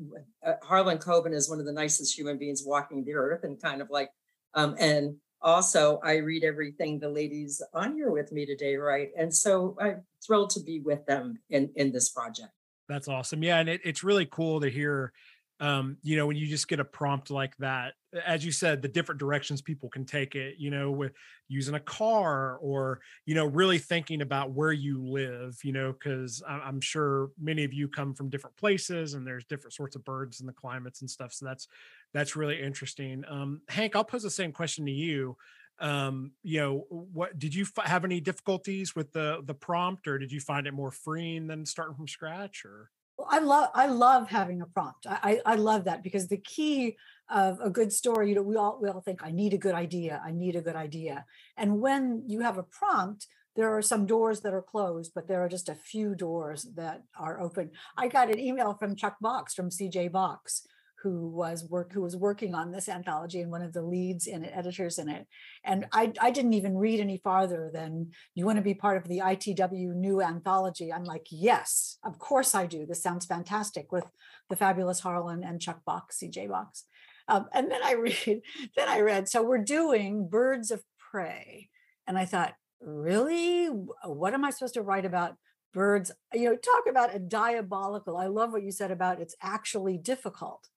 uh, 0.46 0.54
Harlan 0.64 1.00
Coben 1.00 1.34
is 1.34 1.50
one 1.50 1.60
of 1.60 1.66
the 1.66 1.74
nicest 1.74 2.18
human 2.18 2.38
beings 2.38 2.64
walking 2.66 3.04
the 3.04 3.16
earth 3.16 3.44
and 3.44 3.62
kind 3.62 3.82
of 3.82 3.90
like 3.90 4.10
um 4.54 4.76
and 4.80 5.16
also 5.42 6.00
I 6.04 6.18
read 6.18 6.44
everything 6.44 7.00
the 7.00 7.10
ladies 7.10 7.62
on 7.74 7.96
here 7.96 8.12
with 8.12 8.32
me 8.32 8.46
today 8.46 8.76
write. 8.76 9.12
And 9.18 9.34
so 9.34 9.76
I'm 9.80 10.04
thrilled 10.26 10.50
to 10.52 10.60
be 10.62 10.80
with 10.80 11.06
them 11.06 11.40
in, 11.50 11.72
in 11.76 11.92
this 11.92 12.10
project. 12.10 12.50
That's 12.88 13.08
awesome. 13.08 13.44
Yeah. 13.44 13.60
And 13.60 13.70
it, 13.70 13.82
it's 13.84 14.04
really 14.04 14.26
cool 14.26 14.62
to 14.62 14.70
hear, 14.70 15.14
um, 15.60 15.98
you 16.04 16.16
know, 16.16 16.26
when 16.26 16.38
you 16.38 16.48
just 16.48 16.68
get 16.68 16.80
a 16.80 16.86
prompt 16.86 17.30
like 17.30 17.56
that, 17.58 17.94
as 18.26 18.46
you 18.46 18.52
said, 18.52 18.82
the 18.82 18.88
different 18.88 19.20
directions 19.20 19.62
people 19.62 19.90
can 19.90 20.06
take 20.06 20.36
it, 20.36 20.56
you 20.58 20.72
know, 20.72 20.90
with 20.90 21.12
using 21.48 21.76
a 21.76 21.80
car 21.80 22.58
or, 22.58 23.02
you 23.26 23.36
know, 23.36 23.46
really 23.46 23.78
thinking 23.78 24.22
about 24.22 24.52
where 24.52 24.72
you 24.72 25.04
live, 25.04 25.60
you 25.64 25.74
know, 25.74 25.92
because 25.92 26.42
I'm 26.48 26.80
sure 26.82 27.32
many 27.38 27.66
of 27.66 27.74
you 27.74 27.88
come 27.88 28.14
from 28.14 28.30
different 28.30 28.56
places 28.56 29.16
and 29.16 29.28
there's 29.28 29.46
different 29.46 29.74
sorts 29.74 29.96
of 29.96 30.06
birds 30.06 30.40
and 30.40 30.48
the 30.48 30.54
climates 30.54 31.02
and 31.02 31.10
stuff. 31.10 31.34
So 31.34 31.46
that's, 31.46 31.68
that's 32.14 32.36
really 32.36 32.62
interesting. 32.62 33.24
Um, 33.28 33.62
Hank, 33.68 33.96
I'll 33.96 34.04
pose 34.06 34.24
the 34.24 34.30
same 34.30 34.54
question 34.54 34.86
to 34.86 34.92
you. 34.92 35.36
um, 35.80 36.32
you 36.44 36.60
know, 36.60 36.86
what 36.90 37.40
did 37.40 37.56
you 37.56 37.66
have 37.84 38.04
any 38.04 38.20
difficulties 38.20 38.96
with 38.96 39.12
the 39.14 39.42
the 39.46 39.54
prompt, 39.54 40.08
or 40.08 40.18
did 40.18 40.32
you 40.32 40.40
find 40.40 40.68
it 40.68 40.74
more 40.74 40.92
freeing 40.92 41.48
than 41.48 41.66
starting 41.66 41.96
from 41.96 42.08
scratch? 42.08 42.66
Or 42.66 42.90
I 43.30 43.40
love 43.40 43.70
I 43.76 43.86
love 43.86 44.28
having 44.30 44.62
a 44.62 44.66
prompt. 44.66 45.06
I, 45.08 45.40
I 45.46 45.56
love 45.56 45.84
that 45.86 46.04
because 46.04 46.28
the 46.28 46.38
key 46.38 46.98
of 47.30 47.60
a 47.62 47.70
good 47.70 47.94
story, 47.94 48.30
you 48.30 48.36
know, 48.36 48.42
we 48.42 48.56
all 48.56 48.80
we 48.82 48.90
all 48.90 49.02
think 49.02 49.24
I 49.24 49.32
need 49.32 49.54
a 49.54 49.58
good 49.58 49.76
idea. 49.76 50.22
I 50.26 50.32
need 50.32 50.56
a 50.56 50.62
good 50.62 50.76
idea, 50.76 51.26
and 51.56 51.80
when 51.80 52.24
you 52.28 52.42
have 52.42 52.58
a 52.58 52.64
prompt, 52.64 53.28
there 53.56 53.76
are 53.76 53.82
some 53.82 54.06
doors 54.06 54.42
that 54.42 54.54
are 54.54 54.62
closed, 54.62 55.12
but 55.14 55.28
there 55.28 55.44
are 55.44 55.50
just 55.50 55.70
a 55.70 55.76
few 55.76 56.16
doors 56.16 56.68
that 56.76 57.04
are 57.18 57.40
open. 57.40 57.72
I 57.98 58.08
got 58.08 58.32
an 58.32 58.40
email 58.40 58.74
from 58.74 58.96
Chuck 58.96 59.18
Box 59.22 59.54
from 59.54 59.70
CJ 59.70 60.12
Box, 60.12 60.66
who 61.04 61.28
was 61.30 61.64
work 61.70 61.94
who 61.94 62.02
was 62.02 62.16
working 62.16 62.54
on 62.54 62.72
this 62.72 62.90
anthology 62.90 63.42
and 63.42 63.52
one 63.52 63.62
of 63.62 63.74
the 63.74 63.82
leads 63.82 64.28
in 64.28 64.44
it, 64.44 64.52
editors 64.54 64.98
in 64.98 65.10
it. 65.10 65.28
And 65.64 65.86
I, 65.94 66.12
I 66.20 66.32
didn't 66.32 66.54
even 66.54 66.78
read 66.78 67.00
any 67.00 67.18
farther 67.18 67.70
than 67.74 68.12
you 68.36 68.46
want 68.46 68.58
to 68.58 68.64
be 68.64 68.74
part 68.74 68.98
of 68.98 69.08
the 69.08 69.20
ITW 69.20 69.96
new 69.96 70.22
anthology. 70.22 70.92
I'm 70.92 71.06
like, 71.06 71.28
yes, 71.32 71.98
of 72.04 72.20
course 72.20 72.54
I 72.54 72.66
do. 72.66 72.86
This 72.86 73.02
sounds 73.02 73.26
fantastic 73.26 73.92
with 73.92 74.06
the 74.50 74.56
fabulous 74.56 75.00
Harlan 75.00 75.44
and 75.44 75.62
Chuck 75.62 75.84
Box, 75.86 76.20
CJ 76.22 76.50
Box. 76.50 76.86
Um, 77.28 77.46
and 77.54 77.72
then 77.72 77.82
I 77.84 77.94
read, 78.00 78.42
then 78.76 78.90
I 78.90 79.00
read, 79.02 79.30
so 79.30 79.44
we're 79.44 79.60
doing 79.60 80.28
Birds 80.28 80.72
of 80.72 80.84
Prey. 81.12 81.70
And 82.08 82.18
I 82.18 82.26
thought, 82.26 82.56
really? 82.82 83.68
What 83.68 84.34
am 84.34 84.44
I 84.44 84.50
supposed 84.50 84.74
to 84.74 84.82
write 84.82 85.06
about 85.06 85.36
birds? 85.74 86.12
You 86.34 86.46
know, 86.50 86.56
talk 86.56 86.84
about 86.90 87.16
a 87.16 87.20
diabolical. 87.20 88.18
I 88.18 88.28
love 88.28 88.52
what 88.52 88.64
you 88.64 88.72
said 88.72 88.92
about 88.92 89.22
it's 89.22 89.36
actually 89.42 89.98
difficult 89.98 90.68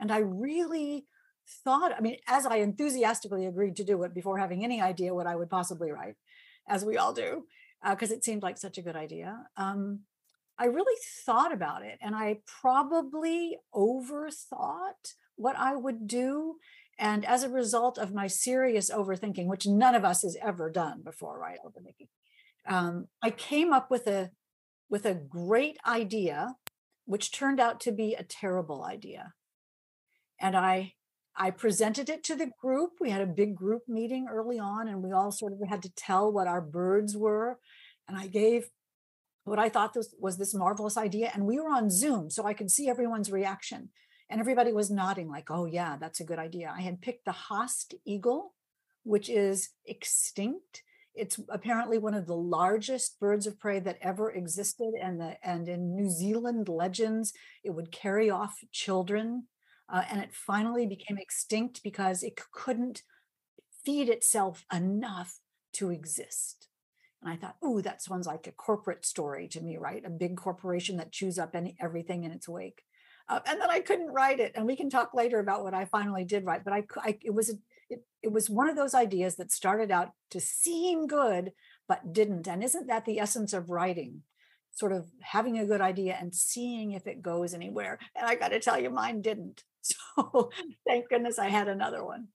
and 0.00 0.10
I 0.10 0.18
really 0.18 1.04
thought, 1.64 1.92
I 1.96 2.00
mean, 2.00 2.16
as 2.26 2.46
I 2.46 2.56
enthusiastically 2.56 3.46
agreed 3.46 3.76
to 3.76 3.84
do 3.84 4.02
it 4.04 4.14
before 4.14 4.38
having 4.38 4.64
any 4.64 4.80
idea 4.80 5.14
what 5.14 5.26
I 5.26 5.36
would 5.36 5.50
possibly 5.50 5.90
write, 5.90 6.14
as 6.68 6.84
we 6.84 6.96
all 6.96 7.12
do, 7.12 7.44
because 7.88 8.10
uh, 8.10 8.14
it 8.14 8.24
seemed 8.24 8.42
like 8.42 8.58
such 8.58 8.78
a 8.78 8.82
good 8.82 8.96
idea. 8.96 9.36
Um, 9.56 10.00
I 10.58 10.66
really 10.66 10.98
thought 11.24 11.52
about 11.52 11.82
it 11.82 11.98
and 12.02 12.14
I 12.14 12.40
probably 12.46 13.56
overthought 13.74 15.14
what 15.36 15.56
I 15.56 15.74
would 15.74 16.06
do. 16.06 16.56
And 16.98 17.24
as 17.24 17.42
a 17.42 17.48
result 17.48 17.96
of 17.96 18.12
my 18.12 18.26
serious 18.26 18.90
overthinking, 18.90 19.46
which 19.46 19.66
none 19.66 19.94
of 19.94 20.04
us 20.04 20.22
has 20.22 20.36
ever 20.42 20.70
done 20.70 21.00
before, 21.02 21.38
right? 21.38 21.58
Overthinking, 21.64 22.08
um, 22.66 23.08
I 23.22 23.30
came 23.30 23.72
up 23.72 23.90
with 23.90 24.06
a 24.06 24.30
with 24.90 25.06
a 25.06 25.14
great 25.14 25.78
idea, 25.86 26.56
which 27.06 27.32
turned 27.32 27.60
out 27.60 27.80
to 27.80 27.92
be 27.92 28.14
a 28.14 28.24
terrible 28.24 28.84
idea 28.84 29.34
and 30.40 30.56
I 30.56 30.94
I 31.36 31.50
presented 31.50 32.10
it 32.10 32.22
to 32.24 32.36
the 32.36 32.50
group. 32.60 32.92
We 33.00 33.10
had 33.10 33.22
a 33.22 33.26
big 33.26 33.54
group 33.54 33.82
meeting 33.88 34.28
early 34.30 34.58
on, 34.58 34.88
and 34.88 35.02
we 35.02 35.12
all 35.12 35.32
sort 35.32 35.52
of 35.52 35.68
had 35.68 35.82
to 35.84 35.94
tell 35.94 36.30
what 36.30 36.46
our 36.46 36.60
birds 36.60 37.16
were. 37.16 37.58
And 38.08 38.18
I 38.18 38.26
gave 38.26 38.68
what 39.44 39.58
I 39.58 39.68
thought 39.68 39.94
this 39.94 40.14
was 40.18 40.36
this 40.36 40.54
marvelous 40.54 40.96
idea. 40.96 41.30
And 41.32 41.46
we 41.46 41.58
were 41.58 41.70
on 41.70 41.88
Zoom, 41.88 42.30
so 42.30 42.44
I 42.44 42.52
could 42.52 42.70
see 42.70 42.88
everyone's 42.88 43.32
reaction. 43.32 43.90
And 44.28 44.38
everybody 44.38 44.72
was 44.72 44.90
nodding, 44.90 45.28
like, 45.28 45.50
oh, 45.50 45.64
yeah, 45.64 45.96
that's 45.98 46.20
a 46.20 46.24
good 46.24 46.38
idea. 46.38 46.72
I 46.76 46.82
had 46.82 47.00
picked 47.00 47.24
the 47.24 47.32
Haast 47.32 47.94
eagle, 48.04 48.54
which 49.02 49.28
is 49.28 49.70
extinct. 49.86 50.82
It's 51.14 51.40
apparently 51.48 51.98
one 51.98 52.14
of 52.14 52.26
the 52.26 52.36
largest 52.36 53.18
birds 53.18 53.46
of 53.46 53.58
prey 53.58 53.80
that 53.80 53.98
ever 54.02 54.30
existed. 54.30 54.92
And, 55.00 55.20
the, 55.20 55.36
and 55.42 55.68
in 55.68 55.96
New 55.96 56.10
Zealand 56.10 56.68
legends, 56.68 57.32
it 57.64 57.70
would 57.70 57.90
carry 57.90 58.30
off 58.30 58.58
children 58.72 59.46
uh, 59.92 60.04
and 60.10 60.20
it 60.20 60.32
finally 60.32 60.86
became 60.86 61.18
extinct 61.18 61.82
because 61.82 62.22
it 62.22 62.40
couldn't 62.52 63.02
feed 63.84 64.08
itself 64.08 64.64
enough 64.72 65.40
to 65.74 65.90
exist. 65.90 66.68
And 67.22 67.32
I 67.32 67.36
thought, 67.36 67.56
oh, 67.62 67.80
that 67.80 68.02
sounds 68.02 68.26
like 68.26 68.46
a 68.46 68.52
corporate 68.52 69.04
story 69.04 69.48
to 69.48 69.60
me, 69.60 69.76
right? 69.76 70.02
A 70.04 70.10
big 70.10 70.36
corporation 70.36 70.96
that 70.96 71.12
chews 71.12 71.38
up 71.38 71.54
any, 71.54 71.76
everything 71.80 72.24
in 72.24 72.30
its 72.30 72.48
wake. 72.48 72.82
Uh, 73.28 73.40
and 73.46 73.60
then 73.60 73.70
I 73.70 73.80
couldn't 73.80 74.12
write 74.12 74.40
it. 74.40 74.52
And 74.54 74.66
we 74.66 74.76
can 74.76 74.90
talk 74.90 75.14
later 75.14 75.38
about 75.38 75.62
what 75.62 75.74
I 75.74 75.84
finally 75.84 76.24
did 76.24 76.44
write. 76.44 76.64
But 76.64 76.72
I, 76.72 76.84
I 76.98 77.18
it 77.22 77.34
was 77.34 77.50
a, 77.50 77.54
it, 77.88 78.04
it 78.22 78.32
was 78.32 78.48
one 78.48 78.68
of 78.68 78.76
those 78.76 78.94
ideas 78.94 79.36
that 79.36 79.52
started 79.52 79.90
out 79.90 80.12
to 80.30 80.40
seem 80.40 81.06
good, 81.06 81.52
but 81.86 82.12
didn't. 82.12 82.48
And 82.48 82.64
isn't 82.64 82.86
that 82.88 83.04
the 83.04 83.20
essence 83.20 83.52
of 83.52 83.70
writing? 83.70 84.22
Sort 84.72 84.92
of 84.92 85.06
having 85.20 85.58
a 85.58 85.66
good 85.66 85.80
idea 85.80 86.16
and 86.18 86.34
seeing 86.34 86.92
if 86.92 87.06
it 87.06 87.22
goes 87.22 87.54
anywhere. 87.54 87.98
And 88.16 88.26
I 88.26 88.34
got 88.34 88.48
to 88.48 88.60
tell 88.60 88.80
you, 88.80 88.90
mine 88.90 89.20
didn't. 89.20 89.64
So 89.82 90.50
thank 90.86 91.08
goodness 91.08 91.38
I 91.38 91.48
had 91.48 91.68
another 91.68 92.04
one. 92.04 92.28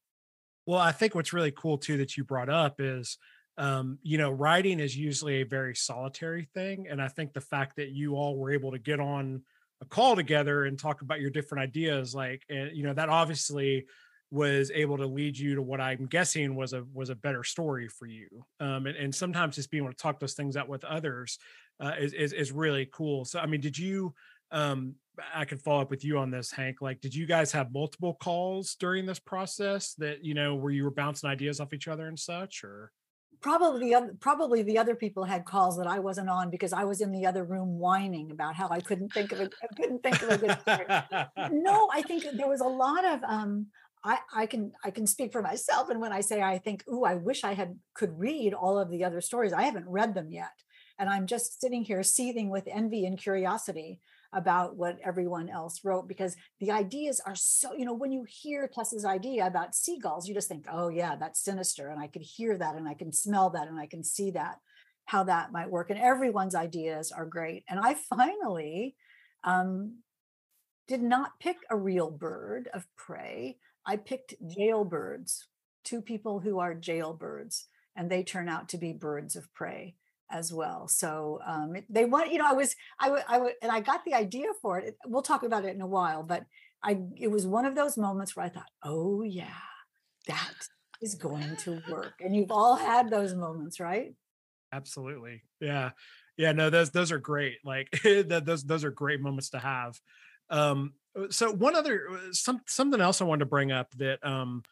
Well, 0.66 0.80
I 0.80 0.92
think 0.92 1.14
what's 1.14 1.34
really 1.34 1.52
cool 1.52 1.78
too 1.78 1.98
that 1.98 2.18
you 2.18 2.24
brought 2.24 2.50
up 2.50 2.76
is 2.80 3.18
um, 3.58 4.00
you 4.04 4.18
know, 4.18 4.32
writing 4.32 4.80
is 4.80 4.98
usually 4.98 5.42
a 5.42 5.46
very 5.46 5.76
solitary 5.76 6.48
thing. 6.54 6.88
And 6.90 7.02
I 7.02 7.08
think 7.08 7.34
the 7.34 7.42
fact 7.42 7.78
that 7.78 7.90
you 7.90 8.16
all 8.16 8.36
were 8.38 8.52
able 8.52 8.72
to 8.72 8.80
get 8.80 9.00
on 9.00 9.44
a 9.82 9.86
call 9.86 10.16
together 10.16 10.66
and 10.66 10.78
talk 10.78 11.02
about 11.02 11.22
your 11.22 11.30
different 11.30 11.64
ideas, 11.64 12.14
like, 12.14 12.44
and, 12.50 12.76
you 12.76 12.84
know, 12.84 12.94
that 12.94 13.10
obviously 13.10 13.86
was 14.32 14.72
able 14.74 14.98
to 14.98 15.06
lead 15.06 15.38
you 15.38 15.56
to 15.56 15.62
what 15.62 15.80
I'm 15.80 16.08
guessing 16.08 16.56
was 16.56 16.74
a 16.74 16.84
was 16.94 17.10
a 17.10 17.16
better 17.16 17.44
story 17.44 17.88
for 17.88 18.08
you. 18.08 18.28
Um, 18.60 18.88
and, 18.88 18.98
and 18.98 19.16
sometimes 19.16 19.56
just 19.56 19.72
being 19.72 19.84
able 19.84 19.94
to 19.94 19.98
talk 19.98 20.20
those 20.20 20.34
things 20.34 20.58
out 20.58 20.68
with 20.68 20.84
others 20.84 21.38
uh, 21.80 21.94
is, 21.98 22.14
is 22.14 22.34
is 22.34 22.52
really 22.52 22.90
cool. 22.92 23.24
So, 23.24 23.40
I 23.40 23.46
mean, 23.46 23.62
did 23.62 23.78
you 23.78 24.14
um, 24.52 24.96
I 25.34 25.46
could 25.46 25.62
follow 25.62 25.82
up 25.82 25.90
with 25.90 26.04
you 26.04 26.18
on 26.18 26.32
this, 26.32 26.52
Hank. 26.52 26.82
Like, 26.82 27.02
did 27.02 27.14
you 27.14 27.26
guys 27.26 27.52
have 27.52 27.74
multiple 27.74 28.16
calls 28.16 28.76
during 28.76 29.06
this 29.06 29.20
process 29.20 29.94
that 29.96 30.24
you 30.24 30.34
know 30.34 30.56
where 30.56 30.72
you 30.72 30.84
were 30.84 30.92
bouncing 30.92 31.30
ideas 31.30 31.60
off 31.60 31.74
each 31.74 31.88
other 31.88 32.08
and 32.08 32.20
such, 32.20 32.64
or? 32.64 32.92
Probably 33.42 33.90
the 33.90 33.96
other, 33.96 34.16
probably 34.20 34.64
the 34.64 34.78
other 34.78 34.96
people 34.96 35.24
had 35.24 35.46
calls 35.46 35.78
that 35.78 35.88
I 35.88 36.00
wasn't 36.00 36.30
on 36.30 36.50
because 36.50 36.74
I 36.74 36.84
was 36.84 37.02
in 37.02 37.12
the 37.12 37.26
other 37.26 37.44
room 37.44 37.78
whining 37.78 38.32
about 38.32 38.56
how 38.56 38.70
I 38.70 38.80
couldn't 38.80 39.14
think 39.14 39.32
of 39.32 39.40
a 39.40 39.44
I 39.44 39.76
couldn't 39.76 40.02
think 40.02 40.22
of 40.22 40.30
a 40.30 40.38
good 40.38 40.60
story. 40.62 40.86
no, 41.52 41.90
I 41.94 42.02
think 42.02 42.26
there 42.34 42.50
was 42.50 42.62
a 42.62 42.68
lot 42.68 43.06
of 43.06 43.24
um, 43.24 43.68
I, 44.04 44.20
I 44.34 44.46
can 44.46 44.72
I 44.84 44.92
can 44.92 45.06
speak 45.06 45.32
for 45.32 45.42
myself, 45.42 45.90
and 45.90 46.00
when 46.00 46.14
I 46.14 46.22
say 46.22 46.42
I 46.42 46.58
think, 46.60 46.84
ooh, 46.88 47.04
I 47.04 47.16
wish 47.16 47.44
I 47.44 47.54
had 47.54 47.78
could 47.94 48.18
read 48.18 48.54
all 48.54 48.80
of 48.80 48.90
the 48.90 49.04
other 49.04 49.22
stories. 49.22 49.54
I 49.54 49.64
haven't 49.64 49.88
read 49.88 50.14
them 50.14 50.32
yet, 50.32 50.54
and 50.98 51.10
I'm 51.10 51.28
just 51.28 51.60
sitting 51.60 51.84
here 51.84 52.04
seething 52.04 52.50
with 52.50 52.68
envy 52.68 53.06
and 53.06 53.18
curiosity 53.18 54.00
about 54.36 54.76
what 54.76 55.00
everyone 55.04 55.50
else 55.50 55.80
wrote 55.84 56.08
because 56.08 56.36
the 56.60 56.70
ideas 56.70 57.22
are 57.26 57.36
so 57.36 57.74
you 57.74 57.86
know 57.86 57.94
when 57.94 58.12
you 58.12 58.26
hear 58.28 58.70
tess's 58.72 59.06
idea 59.06 59.48
about 59.48 59.74
seagulls 59.74 60.28
you 60.28 60.36
just 60.36 60.50
think 60.50 60.66
oh 60.70 60.90
yeah 60.90 61.16
that's 61.16 61.44
sinister 61.44 61.90
and 61.90 62.00
i 62.00 62.06
could 62.06 62.22
hear 62.22 62.58
that 62.58 62.76
and 62.76 62.88
i 62.88 62.94
can 62.94 63.12
smell 63.12 63.50
that 63.50 63.68
and 63.68 63.80
i 63.80 63.88
can 63.88 64.04
see 64.04 64.30
that 64.32 64.58
how 65.06 65.24
that 65.24 65.52
might 65.52 65.70
work 65.70 65.90
and 65.90 66.00
everyone's 66.00 66.54
ideas 66.54 67.12
are 67.12 67.26
great 67.26 67.64
and 67.70 67.80
i 67.80 67.96
finally 68.10 68.96
um, 69.46 70.00
did 70.88 71.02
not 71.02 71.40
pick 71.40 71.58
a 71.70 71.78
real 71.78 72.12
bird 72.12 72.70
of 72.74 72.86
prey 72.98 73.58
i 73.86 73.96
picked 73.96 74.36
jailbirds 74.46 75.46
two 75.86 76.02
people 76.02 76.42
who 76.42 76.60
are 76.60 76.76
jailbirds 76.76 77.68
and 77.96 78.10
they 78.10 78.22
turn 78.22 78.50
out 78.50 78.68
to 78.68 78.78
be 78.78 78.92
birds 78.92 79.38
of 79.38 79.52
prey 79.54 79.96
as 80.32 80.52
well. 80.52 80.88
So 80.88 81.40
um, 81.46 81.76
they 81.90 82.06
want, 82.06 82.32
you 82.32 82.40
know, 82.40 82.48
I 82.48 82.54
was, 82.54 82.76
I 83.00 83.10
would, 83.10 83.24
I 83.28 83.38
would, 83.38 83.54
and 83.62 83.72
I 83.72 83.80
got 83.80 84.06
the 84.06 84.14
idea 84.14 84.48
for 84.62 84.80
it. 84.80 84.98
We'll 85.06 85.22
talk 85.22 85.44
about 85.44 85.66
it 85.66 85.76
in 85.76 85.82
a 85.82 85.88
while, 85.88 86.24
but 86.24 86.46
I, 86.84 87.00
it 87.18 87.30
was 87.30 87.48
one 87.48 87.66
of 87.66 87.76
those 87.76 87.98
moments 87.98 88.36
where 88.36 88.46
I 88.46 88.50
thought, 88.50 88.70
oh 88.84 89.24
yeah, 89.24 89.48
that 90.28 90.54
is 91.02 91.16
going 91.16 91.56
to 91.58 91.82
work. 91.90 92.14
And 92.20 92.36
you've 92.36 92.52
all 92.52 92.76
had 92.76 93.10
those 93.10 93.34
moments, 93.34 93.80
right? 93.80 94.14
Absolutely. 94.72 95.44
Yeah. 95.60 95.92
Yeah. 96.38 96.52
No, 96.52 96.70
those, 96.70 96.92
those 96.92 97.12
are 97.12 97.20
great. 97.20 97.58
Like 97.64 97.90
those, 98.04 98.64
those 98.64 98.84
are 98.84 98.92
great 98.92 99.22
moments 99.22 99.52
to 99.52 99.60
have. 99.60 100.00
Um, 100.50 100.94
uh, 101.18 101.28
so 101.30 101.52
one 101.52 101.76
other, 101.76 102.08
uh, 102.12 102.18
some, 102.32 102.62
something 102.68 103.02
else 103.02 103.22
I 103.22 103.26
wanted 103.26 103.40
to 103.40 103.46
bring 103.46 103.72
up 103.72 103.92
that, 103.98 104.26
um, 104.26 104.64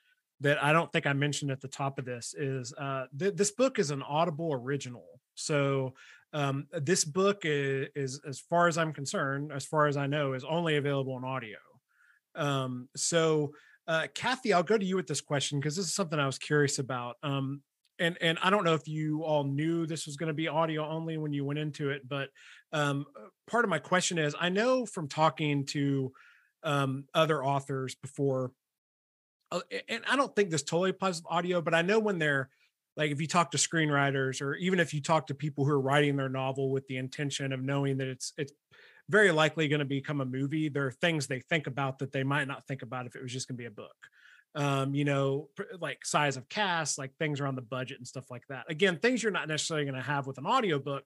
that 0.41 0.63
I 0.63 0.73
don't 0.73 0.91
think 0.91 1.07
I 1.07 1.13
mentioned 1.13 1.51
at 1.51 1.61
the 1.61 1.67
top 1.67 1.99
of 1.99 2.05
this 2.05 2.35
is 2.37 2.73
uh, 2.77 3.05
th- 3.17 3.35
this 3.35 3.51
book 3.51 3.79
is 3.79 3.91
an 3.91 4.01
Audible 4.03 4.51
original. 4.53 5.05
So 5.35 5.93
um, 6.33 6.67
this 6.71 7.05
book 7.05 7.41
is, 7.43 7.89
is, 7.95 8.21
as 8.27 8.39
far 8.39 8.67
as 8.67 8.77
I'm 8.77 8.93
concerned, 8.93 9.51
as 9.53 9.65
far 9.65 9.87
as 9.87 9.97
I 9.97 10.07
know, 10.07 10.33
is 10.33 10.43
only 10.43 10.77
available 10.77 11.17
in 11.17 11.23
audio. 11.23 11.57
Um, 12.35 12.89
so 12.95 13.53
uh, 13.87 14.07
Kathy, 14.15 14.53
I'll 14.53 14.63
go 14.63 14.77
to 14.77 14.85
you 14.85 14.95
with 14.95 15.07
this 15.07 15.21
question 15.21 15.59
because 15.59 15.75
this 15.75 15.85
is 15.85 15.93
something 15.93 16.19
I 16.19 16.25
was 16.25 16.39
curious 16.39 16.79
about. 16.79 17.17
Um, 17.21 17.61
and 17.99 18.17
and 18.21 18.39
I 18.41 18.49
don't 18.49 18.63
know 18.63 18.73
if 18.73 18.87
you 18.87 19.23
all 19.23 19.43
knew 19.43 19.85
this 19.85 20.05
was 20.05 20.17
going 20.17 20.27
to 20.27 20.33
be 20.33 20.47
audio 20.47 20.87
only 20.87 21.17
when 21.17 21.33
you 21.33 21.45
went 21.45 21.59
into 21.59 21.89
it, 21.91 22.07
but 22.07 22.29
um, 22.71 23.05
uh, 23.15 23.27
part 23.47 23.65
of 23.65 23.69
my 23.69 23.79
question 23.79 24.17
is 24.17 24.35
I 24.39 24.49
know 24.49 24.85
from 24.85 25.07
talking 25.07 25.65
to 25.67 26.11
um, 26.63 27.05
other 27.13 27.43
authors 27.43 27.95
before, 27.95 28.51
uh, 29.51 29.59
and 29.87 30.01
I 30.09 30.15
don't 30.15 30.35
think 30.35 30.49
this 30.49 30.63
totally 30.63 30.89
applies 30.89 31.21
to 31.21 31.27
audio, 31.27 31.61
but 31.61 31.75
I 31.75 31.83
know 31.83 31.99
when 31.99 32.17
they're 32.17 32.49
like 32.95 33.11
if 33.11 33.19
you 33.19 33.27
talk 33.27 33.51
to 33.51 33.57
screenwriters 33.57 34.41
or 34.41 34.55
even 34.55 34.79
if 34.79 34.93
you 34.93 35.01
talk 35.01 35.27
to 35.27 35.35
people 35.35 35.65
who 35.65 35.71
are 35.71 35.81
writing 35.81 36.15
their 36.15 36.29
novel 36.29 36.71
with 36.71 36.87
the 36.87 36.97
intention 36.97 37.53
of 37.53 37.61
knowing 37.61 37.97
that 37.97 38.07
it's 38.07 38.33
it's 38.37 38.53
very 39.09 39.31
likely 39.31 39.67
going 39.67 39.79
to 39.79 39.85
become 39.85 40.21
a 40.21 40.25
movie 40.25 40.69
there 40.69 40.85
are 40.85 40.91
things 40.91 41.27
they 41.27 41.39
think 41.41 41.67
about 41.67 41.99
that 41.99 42.11
they 42.11 42.23
might 42.23 42.47
not 42.47 42.65
think 42.67 42.81
about 42.81 43.05
if 43.05 43.15
it 43.15 43.21
was 43.21 43.33
just 43.33 43.47
going 43.47 43.57
to 43.57 43.61
be 43.61 43.67
a 43.67 43.71
book 43.71 43.95
um, 44.55 44.93
you 44.93 45.05
know, 45.05 45.49
like 45.79 46.05
size 46.05 46.37
of 46.37 46.47
cast, 46.47 46.97
like 46.97 47.15
things 47.17 47.39
around 47.39 47.55
the 47.55 47.61
budget 47.61 47.97
and 47.97 48.07
stuff 48.07 48.29
like 48.29 48.45
that. 48.49 48.65
Again, 48.69 48.97
things 48.97 49.23
you're 49.23 49.31
not 49.31 49.47
necessarily 49.47 49.85
going 49.85 49.95
to 49.95 50.01
have 50.01 50.27
with 50.27 50.37
an 50.37 50.45
audiobook, 50.45 51.03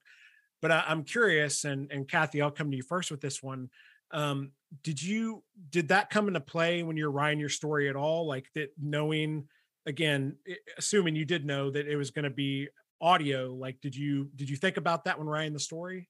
but 0.62 0.72
I, 0.72 0.84
am 0.88 1.04
curious. 1.04 1.64
And 1.64 1.92
and 1.92 2.08
Kathy, 2.08 2.42
I'll 2.42 2.52
come 2.52 2.72
to 2.72 2.78
you 2.78 2.84
first 2.84 3.10
with 3.10 3.22
this 3.22 3.42
one. 3.42 3.70
Um, 4.12 4.52
did 4.84 5.02
you 5.02 5.44
did 5.70 5.90
that 5.90 6.10
come 6.10 6.28
into 6.28 6.42
play 6.42 6.84
when 6.84 6.98
you're 6.98 7.12
writing 7.12 7.40
your 7.40 7.50
story 7.50 7.90
at 7.90 7.96
all? 7.96 8.28
Like 8.28 8.48
that, 8.56 8.72
knowing 8.82 9.48
again, 9.88 10.36
assuming 10.78 11.16
you 11.16 11.26
did 11.26 11.46
know 11.46 11.72
that 11.72 11.88
it 11.88 11.96
was 11.96 12.12
going 12.12 12.24
to 12.24 12.30
be 12.30 12.68
audio. 13.02 13.54
Like, 13.54 13.82
did 13.82 13.96
you 13.96 14.30
did 14.36 14.50
you 14.50 14.56
think 14.56 14.78
about 14.78 15.06
that 15.06 15.18
when 15.18 15.28
writing 15.28 15.54
the 15.54 15.60
story? 15.60 16.10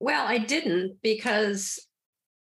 Well, 0.00 0.26
I 0.26 0.38
didn't 0.38 0.96
because 1.02 1.86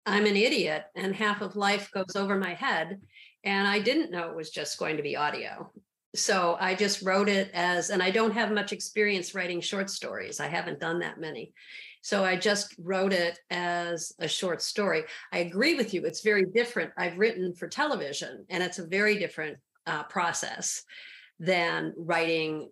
I'm 0.06 0.26
an 0.26 0.36
idiot 0.36 0.84
and 0.96 1.14
half 1.14 1.42
of 1.42 1.56
life 1.56 1.90
goes 1.92 2.16
over 2.16 2.36
my 2.36 2.54
head. 2.54 3.00
And 3.44 3.66
I 3.66 3.78
didn't 3.78 4.10
know 4.10 4.28
it 4.28 4.36
was 4.36 4.50
just 4.50 4.78
going 4.78 4.96
to 4.96 5.02
be 5.02 5.16
audio. 5.16 5.70
So 6.14 6.56
I 6.60 6.74
just 6.74 7.02
wrote 7.02 7.28
it 7.28 7.50
as, 7.54 7.90
and 7.90 8.02
I 8.02 8.10
don't 8.10 8.34
have 8.34 8.50
much 8.50 8.72
experience 8.72 9.34
writing 9.34 9.60
short 9.60 9.88
stories. 9.88 10.40
I 10.40 10.48
haven't 10.48 10.80
done 10.80 10.98
that 11.00 11.20
many. 11.20 11.52
So 12.02 12.24
I 12.24 12.36
just 12.36 12.74
wrote 12.78 13.12
it 13.12 13.38
as 13.50 14.12
a 14.18 14.26
short 14.26 14.62
story. 14.62 15.04
I 15.32 15.38
agree 15.38 15.74
with 15.74 15.94
you. 15.94 16.04
It's 16.04 16.22
very 16.22 16.44
different. 16.46 16.90
I've 16.96 17.18
written 17.18 17.54
for 17.54 17.68
television, 17.68 18.44
and 18.48 18.62
it's 18.62 18.78
a 18.78 18.86
very 18.86 19.18
different 19.18 19.58
uh, 19.86 20.04
process 20.04 20.82
than 21.38 21.94
writing 21.96 22.70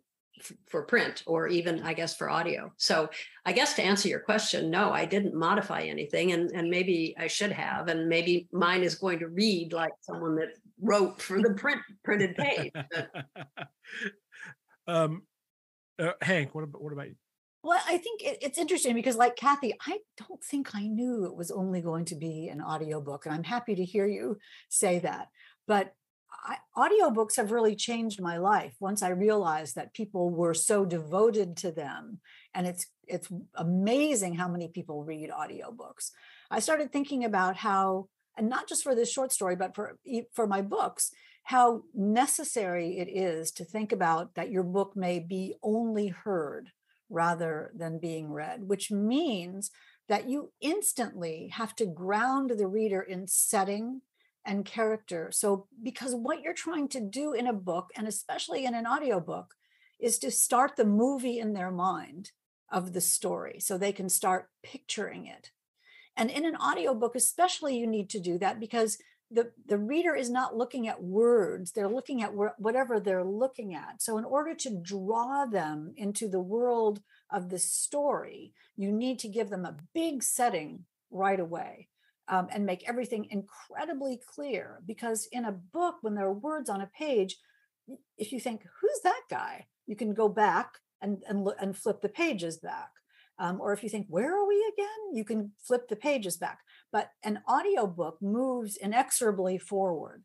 for 0.68 0.82
print 0.82 1.22
or 1.26 1.48
even 1.48 1.82
i 1.82 1.92
guess 1.92 2.16
for 2.16 2.30
audio. 2.30 2.72
So 2.76 3.08
i 3.44 3.52
guess 3.52 3.74
to 3.74 3.82
answer 3.82 4.08
your 4.08 4.20
question 4.20 4.70
no 4.70 4.92
i 4.92 5.04
didn't 5.04 5.34
modify 5.34 5.82
anything 5.82 6.32
and, 6.32 6.50
and 6.52 6.70
maybe 6.70 7.14
i 7.18 7.26
should 7.26 7.52
have 7.52 7.88
and 7.88 8.08
maybe 8.08 8.48
mine 8.52 8.82
is 8.82 8.94
going 8.94 9.18
to 9.20 9.28
read 9.28 9.72
like 9.72 9.92
someone 10.00 10.36
that 10.36 10.50
wrote 10.80 11.20
for 11.20 11.40
the 11.40 11.54
print 11.54 11.80
printed 12.04 12.36
page 12.36 12.72
um 14.86 15.22
uh, 15.98 16.12
hank 16.22 16.54
what 16.54 16.62
about, 16.62 16.82
what 16.82 16.92
about 16.92 17.08
you? 17.08 17.16
Well 17.64 17.80
i 17.88 17.98
think 17.98 18.22
it, 18.22 18.38
it's 18.40 18.58
interesting 18.58 18.94
because 18.94 19.16
like 19.16 19.36
kathy 19.36 19.74
i 19.86 19.98
don't 20.16 20.42
think 20.42 20.74
i 20.74 20.86
knew 20.86 21.24
it 21.24 21.34
was 21.34 21.50
only 21.50 21.80
going 21.80 22.04
to 22.06 22.14
be 22.14 22.48
an 22.48 22.62
audiobook 22.62 23.26
and 23.26 23.34
i'm 23.34 23.44
happy 23.44 23.74
to 23.74 23.84
hear 23.84 24.06
you 24.06 24.38
say 24.68 25.00
that 25.00 25.28
but 25.66 25.92
I, 26.44 26.56
audiobooks 26.76 27.36
have 27.36 27.52
really 27.52 27.74
changed 27.74 28.20
my 28.20 28.38
life 28.38 28.74
once 28.80 29.02
I 29.02 29.10
realized 29.10 29.74
that 29.74 29.94
people 29.94 30.30
were 30.30 30.54
so 30.54 30.84
devoted 30.84 31.56
to 31.58 31.72
them. 31.72 32.20
And 32.54 32.66
it's 32.66 32.86
it's 33.06 33.28
amazing 33.54 34.34
how 34.34 34.48
many 34.48 34.68
people 34.68 35.04
read 35.04 35.30
audiobooks. 35.30 36.10
I 36.50 36.60
started 36.60 36.92
thinking 36.92 37.24
about 37.24 37.56
how, 37.56 38.08
and 38.36 38.48
not 38.48 38.68
just 38.68 38.82
for 38.82 38.94
this 38.94 39.10
short 39.10 39.32
story, 39.32 39.56
but 39.56 39.74
for 39.74 39.98
for 40.34 40.46
my 40.46 40.62
books, 40.62 41.10
how 41.44 41.82
necessary 41.94 42.98
it 42.98 43.08
is 43.08 43.50
to 43.52 43.64
think 43.64 43.92
about 43.92 44.34
that 44.34 44.50
your 44.50 44.62
book 44.62 44.92
may 44.94 45.18
be 45.18 45.54
only 45.62 46.08
heard 46.08 46.70
rather 47.10 47.72
than 47.74 47.98
being 47.98 48.30
read, 48.30 48.68
which 48.68 48.90
means 48.90 49.70
that 50.08 50.28
you 50.28 50.52
instantly 50.60 51.48
have 51.54 51.74
to 51.76 51.86
ground 51.86 52.50
the 52.50 52.66
reader 52.66 53.00
in 53.00 53.26
setting 53.26 54.02
and 54.48 54.64
character. 54.64 55.28
So, 55.30 55.66
because 55.82 56.14
what 56.14 56.40
you're 56.40 56.54
trying 56.54 56.88
to 56.88 57.00
do 57.00 57.34
in 57.34 57.46
a 57.46 57.52
book, 57.52 57.90
and 57.94 58.08
especially 58.08 58.64
in 58.64 58.74
an 58.74 58.86
audiobook, 58.86 59.54
is 60.00 60.18
to 60.20 60.30
start 60.30 60.76
the 60.76 60.86
movie 60.86 61.38
in 61.38 61.52
their 61.52 61.70
mind 61.70 62.32
of 62.72 62.94
the 62.94 63.00
story 63.00 63.60
so 63.60 63.76
they 63.76 63.92
can 63.92 64.08
start 64.08 64.48
picturing 64.62 65.26
it. 65.26 65.50
And 66.16 66.30
in 66.30 66.46
an 66.46 66.56
audiobook, 66.56 67.14
especially, 67.14 67.76
you 67.76 67.86
need 67.86 68.08
to 68.10 68.20
do 68.20 68.38
that 68.38 68.58
because 68.58 68.96
the, 69.30 69.52
the 69.66 69.76
reader 69.76 70.14
is 70.14 70.30
not 70.30 70.56
looking 70.56 70.88
at 70.88 71.02
words, 71.02 71.72
they're 71.72 71.86
looking 71.86 72.22
at 72.22 72.32
whatever 72.58 72.98
they're 72.98 73.24
looking 73.24 73.74
at. 73.74 74.00
So, 74.00 74.16
in 74.16 74.24
order 74.24 74.54
to 74.54 74.80
draw 74.82 75.44
them 75.44 75.92
into 75.96 76.26
the 76.26 76.40
world 76.40 77.02
of 77.30 77.50
the 77.50 77.58
story, 77.58 78.54
you 78.76 78.90
need 78.90 79.18
to 79.18 79.28
give 79.28 79.50
them 79.50 79.66
a 79.66 79.76
big 79.92 80.22
setting 80.22 80.86
right 81.10 81.38
away 81.38 81.88
um, 82.28 82.48
and 82.52 82.66
make 82.66 82.88
everything 82.88 83.26
incredibly 83.30 84.20
clear. 84.26 84.80
Because 84.86 85.28
in 85.32 85.44
a 85.44 85.52
book, 85.52 85.96
when 86.02 86.14
there 86.14 86.26
are 86.26 86.32
words 86.32 86.68
on 86.68 86.80
a 86.80 86.90
page, 86.98 87.36
if 88.16 88.32
you 88.32 88.40
think, 88.40 88.62
who's 88.80 89.00
that 89.04 89.22
guy? 89.30 89.66
You 89.86 89.96
can 89.96 90.12
go 90.14 90.28
back 90.28 90.74
and, 91.00 91.22
and, 91.28 91.48
and 91.60 91.76
flip 91.76 92.00
the 92.00 92.08
pages 92.08 92.58
back. 92.58 92.90
Um, 93.38 93.60
or 93.60 93.72
if 93.72 93.82
you 93.82 93.88
think, 93.88 94.06
where 94.08 94.36
are 94.36 94.46
we 94.48 94.72
again? 94.74 95.14
You 95.14 95.24
can 95.24 95.52
flip 95.62 95.88
the 95.88 95.96
pages 95.96 96.36
back. 96.36 96.58
But 96.90 97.10
an 97.22 97.40
audiobook 97.48 98.20
moves 98.20 98.76
inexorably 98.76 99.58
forward. 99.58 100.24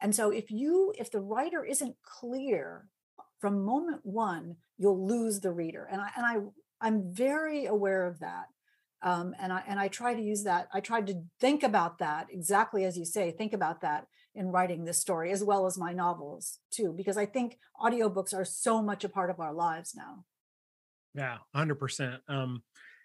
And 0.00 0.14
so 0.14 0.30
if 0.30 0.50
you, 0.50 0.92
if 0.98 1.10
the 1.10 1.20
writer 1.20 1.64
isn't 1.64 1.96
clear 2.02 2.86
from 3.40 3.64
moment 3.64 4.00
one, 4.04 4.56
you'll 4.78 5.06
lose 5.06 5.40
the 5.40 5.52
reader. 5.52 5.88
And 5.90 6.00
I, 6.00 6.10
and 6.16 6.26
I, 6.26 6.86
I'm 6.86 7.12
very 7.12 7.66
aware 7.66 8.06
of 8.06 8.20
that 8.20 8.46
um, 9.02 9.34
and 9.38 9.52
I 9.52 9.62
and 9.66 9.78
I 9.78 9.88
try 9.88 10.14
to 10.14 10.22
use 10.22 10.44
that. 10.44 10.68
I 10.72 10.80
tried 10.80 11.06
to 11.08 11.22
think 11.40 11.62
about 11.62 11.98
that 11.98 12.28
exactly 12.30 12.84
as 12.84 12.96
you 12.96 13.04
say. 13.04 13.30
Think 13.30 13.52
about 13.52 13.80
that 13.82 14.06
in 14.34 14.48
writing 14.48 14.84
this 14.84 14.98
story, 14.98 15.32
as 15.32 15.42
well 15.42 15.66
as 15.66 15.78
my 15.78 15.92
novels 15.92 16.58
too, 16.70 16.92
because 16.96 17.16
I 17.16 17.26
think 17.26 17.58
audiobooks 17.80 18.34
are 18.34 18.44
so 18.44 18.82
much 18.82 19.04
a 19.04 19.08
part 19.08 19.30
of 19.30 19.40
our 19.40 19.52
lives 19.52 19.94
now. 19.94 20.24
Yeah, 21.14 21.38
hundred 21.54 21.76
percent. 21.76 22.20
Um, 22.28 22.62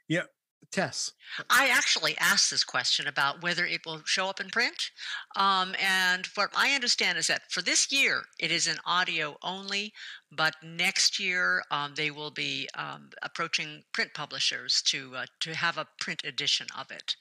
yeah, 0.07 0.23
Tess. 0.71 1.11
I 1.49 1.69
actually 1.69 2.17
asked 2.17 2.49
this 2.51 2.63
question 2.63 3.07
about 3.07 3.41
whether 3.41 3.65
it 3.65 3.85
will 3.85 4.01
show 4.05 4.27
up 4.27 4.39
in 4.39 4.49
print. 4.49 4.91
Um, 5.35 5.75
and 5.81 6.25
what 6.35 6.51
I 6.55 6.73
understand 6.73 7.17
is 7.17 7.27
that 7.27 7.51
for 7.51 7.61
this 7.61 7.91
year, 7.91 8.23
it 8.39 8.51
is 8.51 8.67
in 8.67 8.77
audio 8.85 9.37
only, 9.43 9.93
but 10.31 10.55
next 10.63 11.19
year 11.19 11.63
um, 11.71 11.93
they 11.95 12.11
will 12.11 12.31
be 12.31 12.69
um, 12.75 13.09
approaching 13.21 13.83
print 13.91 14.13
publishers 14.13 14.81
to 14.83 15.15
uh, 15.15 15.25
to 15.41 15.55
have 15.55 15.77
a 15.77 15.87
print 15.99 16.21
edition 16.23 16.67
of 16.77 16.91
it. 16.91 17.15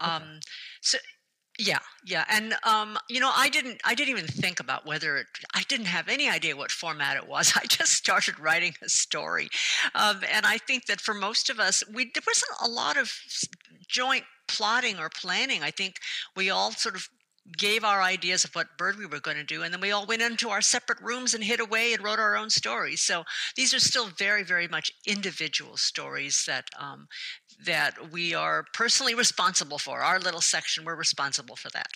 Okay. 0.00 0.10
Um, 0.10 0.40
so 0.80 0.98
yeah, 1.60 1.78
yeah, 2.06 2.24
and 2.30 2.54
um, 2.64 2.96
you 3.08 3.20
know, 3.20 3.30
I 3.36 3.50
didn't, 3.50 3.80
I 3.84 3.94
didn't 3.94 4.16
even 4.16 4.26
think 4.26 4.60
about 4.60 4.86
whether 4.86 5.18
it. 5.18 5.26
I 5.54 5.62
didn't 5.68 5.86
have 5.86 6.08
any 6.08 6.28
idea 6.28 6.56
what 6.56 6.70
format 6.70 7.16
it 7.18 7.28
was. 7.28 7.52
I 7.56 7.66
just 7.66 7.92
started 7.92 8.40
writing 8.40 8.74
a 8.82 8.88
story, 8.88 9.48
um, 9.94 10.22
and 10.32 10.46
I 10.46 10.56
think 10.56 10.86
that 10.86 11.00
for 11.00 11.12
most 11.12 11.50
of 11.50 11.60
us, 11.60 11.84
we 11.92 12.10
there 12.14 12.22
wasn't 12.26 12.52
a 12.64 12.68
lot 12.68 12.96
of 12.96 13.12
joint 13.86 14.24
plotting 14.48 14.98
or 14.98 15.10
planning. 15.10 15.62
I 15.62 15.70
think 15.70 15.96
we 16.34 16.48
all 16.48 16.72
sort 16.72 16.94
of 16.94 17.08
gave 17.58 17.84
our 17.84 18.02
ideas 18.02 18.44
of 18.44 18.54
what 18.54 18.78
bird 18.78 18.96
we 18.96 19.06
were 19.06 19.18
going 19.18 19.36
to 19.36 19.42
do 19.42 19.62
and 19.62 19.72
then 19.72 19.80
we 19.80 19.90
all 19.90 20.06
went 20.06 20.22
into 20.22 20.50
our 20.50 20.60
separate 20.60 21.00
rooms 21.00 21.34
and 21.34 21.42
hid 21.42 21.58
away 21.58 21.92
and 21.92 22.04
wrote 22.04 22.18
our 22.20 22.36
own 22.36 22.48
stories 22.48 23.00
so 23.00 23.24
these 23.56 23.74
are 23.74 23.80
still 23.80 24.06
very 24.18 24.44
very 24.44 24.68
much 24.68 24.92
individual 25.06 25.76
stories 25.76 26.44
that 26.46 26.66
um, 26.78 27.08
that 27.64 28.12
we 28.12 28.34
are 28.34 28.64
personally 28.74 29.14
responsible 29.14 29.78
for 29.78 30.00
our 30.00 30.18
little 30.18 30.40
section 30.40 30.84
we're 30.84 30.96
responsible 30.96 31.56
for 31.56 31.70
that 31.70 31.88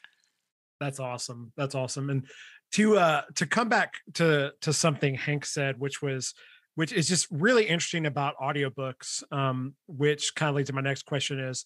that's 0.81 1.01
awesome 1.01 1.53
that's 1.57 1.75
awesome 1.75 2.11
and 2.11 2.27
to 2.73 2.97
uh 2.97 3.23
to 3.35 3.47
come 3.47 3.69
back 3.69 3.95
to 4.13 4.53
to 4.61 4.73
something 4.73 5.15
hank 5.15 5.45
said 5.45 5.79
which 5.79 6.03
was 6.03 6.35
which 6.77 6.93
is 6.93 7.07
just 7.07 7.29
really 7.31 7.65
interesting 7.65 8.07
about 8.07 8.37
audiobooks 8.39 9.23
um 9.33 9.75
which 9.87 10.35
kind 10.35 10.51
of 10.51 10.57
leads 10.57 10.69
to 10.69 10.75
my 10.75 10.81
next 10.81 11.05
question 11.05 11.39
is 11.39 11.65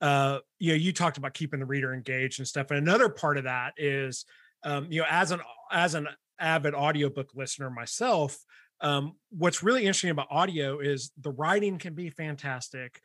uh, 0.00 0.38
you 0.58 0.72
know, 0.72 0.76
you 0.76 0.92
talked 0.92 1.18
about 1.18 1.34
keeping 1.34 1.60
the 1.60 1.66
reader 1.66 1.92
engaged 1.92 2.40
and 2.40 2.48
stuff. 2.48 2.70
And 2.70 2.78
another 2.78 3.08
part 3.08 3.36
of 3.36 3.44
that 3.44 3.74
is, 3.76 4.24
um, 4.64 4.86
you 4.90 5.00
know, 5.00 5.06
as 5.10 5.30
an 5.30 5.40
as 5.70 5.94
an 5.94 6.08
avid 6.38 6.74
audiobook 6.74 7.30
listener 7.34 7.70
myself, 7.70 8.38
um, 8.80 9.14
what's 9.30 9.62
really 9.62 9.82
interesting 9.82 10.10
about 10.10 10.28
audio 10.30 10.80
is 10.80 11.12
the 11.20 11.30
writing 11.30 11.78
can 11.78 11.94
be 11.94 12.08
fantastic. 12.08 13.00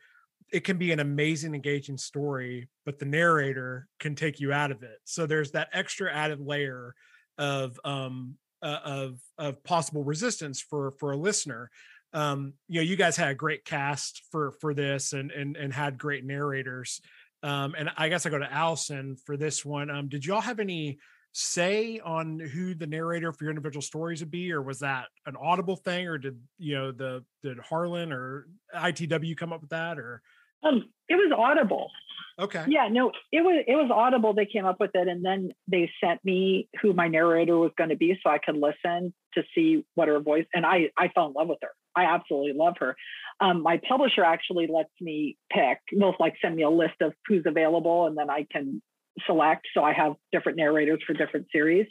It 0.52 0.60
can 0.60 0.78
be 0.78 0.92
an 0.92 1.00
amazing, 1.00 1.54
engaging 1.54 1.98
story, 1.98 2.68
but 2.84 2.98
the 2.98 3.04
narrator 3.04 3.88
can 3.98 4.14
take 4.14 4.40
you 4.40 4.52
out 4.52 4.70
of 4.70 4.82
it. 4.82 4.98
So 5.04 5.26
there's 5.26 5.50
that 5.52 5.68
extra 5.72 6.12
added 6.12 6.40
layer 6.40 6.94
of 7.38 7.78
um, 7.84 8.36
uh, 8.62 8.78
of 8.84 9.20
of 9.38 9.62
possible 9.64 10.04
resistance 10.04 10.60
for 10.60 10.92
for 10.98 11.12
a 11.12 11.16
listener 11.16 11.70
um, 12.12 12.54
you 12.68 12.80
know, 12.80 12.82
you 12.82 12.96
guys 12.96 13.16
had 13.16 13.28
a 13.28 13.34
great 13.34 13.64
cast 13.64 14.22
for 14.30 14.52
for 14.52 14.72
this 14.72 15.12
and 15.12 15.30
and 15.30 15.56
and 15.56 15.72
had 15.72 15.98
great 15.98 16.24
narrators. 16.24 17.00
Um, 17.42 17.74
and 17.76 17.90
I 17.96 18.08
guess 18.08 18.24
I 18.24 18.30
go 18.30 18.38
to 18.38 18.52
Allison 18.52 19.16
for 19.26 19.36
this 19.36 19.64
one. 19.64 19.90
Um, 19.90 20.08
did 20.08 20.24
y'all 20.24 20.40
have 20.40 20.58
any 20.58 20.98
say 21.32 22.00
on 22.02 22.38
who 22.38 22.74
the 22.74 22.86
narrator 22.86 23.32
for 23.32 23.44
your 23.44 23.50
individual 23.50 23.82
stories 23.82 24.20
would 24.20 24.30
be, 24.30 24.50
or 24.50 24.62
was 24.62 24.78
that 24.78 25.08
an 25.26 25.36
audible 25.38 25.76
thing, 25.76 26.06
or 26.06 26.16
did 26.16 26.40
you 26.58 26.74
know 26.74 26.90
the 26.90 27.22
did 27.42 27.58
Harlan 27.58 28.12
or 28.12 28.48
ITW 28.74 29.36
come 29.36 29.52
up 29.52 29.60
with 29.60 29.70
that, 29.70 29.98
or? 29.98 30.22
Um, 30.66 30.88
it 31.08 31.14
was 31.14 31.32
audible. 31.36 31.90
Okay. 32.38 32.64
Yeah, 32.68 32.88
no, 32.90 33.12
it 33.32 33.40
was 33.40 33.64
it 33.66 33.76
was 33.76 33.90
audible. 33.92 34.34
They 34.34 34.44
came 34.44 34.66
up 34.66 34.78
with 34.78 34.90
it, 34.94 35.08
and 35.08 35.24
then 35.24 35.52
they 35.68 35.90
sent 36.02 36.22
me 36.22 36.68
who 36.82 36.92
my 36.92 37.08
narrator 37.08 37.56
was 37.56 37.70
going 37.78 37.90
to 37.90 37.96
be, 37.96 38.18
so 38.22 38.28
I 38.28 38.38
could 38.38 38.56
listen 38.56 39.14
to 39.34 39.42
see 39.54 39.86
what 39.94 40.08
her 40.08 40.20
voice. 40.20 40.44
And 40.52 40.66
I 40.66 40.90
I 40.98 41.08
fell 41.08 41.28
in 41.28 41.32
love 41.32 41.48
with 41.48 41.58
her. 41.62 41.70
I 41.94 42.04
absolutely 42.04 42.52
love 42.52 42.74
her. 42.80 42.94
Um, 43.40 43.62
my 43.62 43.80
publisher 43.88 44.22
actually 44.22 44.66
lets 44.66 44.90
me 45.00 45.38
pick. 45.50 45.78
They'll 45.96 46.14
like 46.20 46.34
send 46.42 46.56
me 46.56 46.62
a 46.62 46.70
list 46.70 47.00
of 47.00 47.14
who's 47.26 47.44
available, 47.46 48.06
and 48.06 48.18
then 48.18 48.28
I 48.28 48.46
can 48.50 48.82
select. 49.26 49.66
So 49.72 49.82
I 49.82 49.94
have 49.94 50.16
different 50.30 50.58
narrators 50.58 51.02
for 51.06 51.14
different 51.14 51.46
series. 51.50 51.86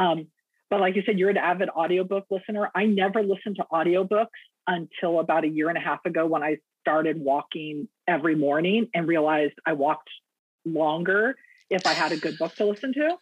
Um, 0.00 0.26
but 0.68 0.80
like 0.80 0.96
you 0.96 1.02
said, 1.06 1.16
you're 1.16 1.30
an 1.30 1.36
avid 1.36 1.68
audiobook 1.68 2.26
listener. 2.28 2.70
I 2.74 2.86
never 2.86 3.22
listen 3.22 3.54
to 3.56 3.66
audiobooks 3.72 4.26
until 4.66 5.20
about 5.20 5.44
a 5.44 5.48
year 5.48 5.68
and 5.68 5.78
a 5.78 5.80
half 5.80 6.04
ago 6.04 6.26
when 6.26 6.42
I 6.42 6.58
started 6.80 7.20
walking 7.20 7.88
every 8.06 8.34
morning 8.34 8.88
and 8.94 9.08
realized 9.08 9.54
I 9.66 9.72
walked 9.72 10.08
longer 10.64 11.36
if 11.70 11.86
I 11.86 11.92
had 11.92 12.12
a 12.12 12.16
good 12.16 12.38
book 12.38 12.54
to 12.56 12.66
listen 12.66 12.92
to. 12.94 13.16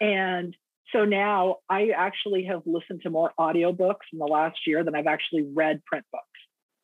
And 0.00 0.56
so 0.92 1.04
now 1.04 1.56
I 1.68 1.90
actually 1.96 2.44
have 2.44 2.62
listened 2.66 3.02
to 3.02 3.10
more 3.10 3.32
audiobooks 3.38 4.06
in 4.12 4.18
the 4.18 4.26
last 4.26 4.58
year 4.66 4.84
than 4.84 4.94
I've 4.94 5.06
actually 5.06 5.42
read 5.42 5.84
print 5.84 6.04
books. 6.12 6.26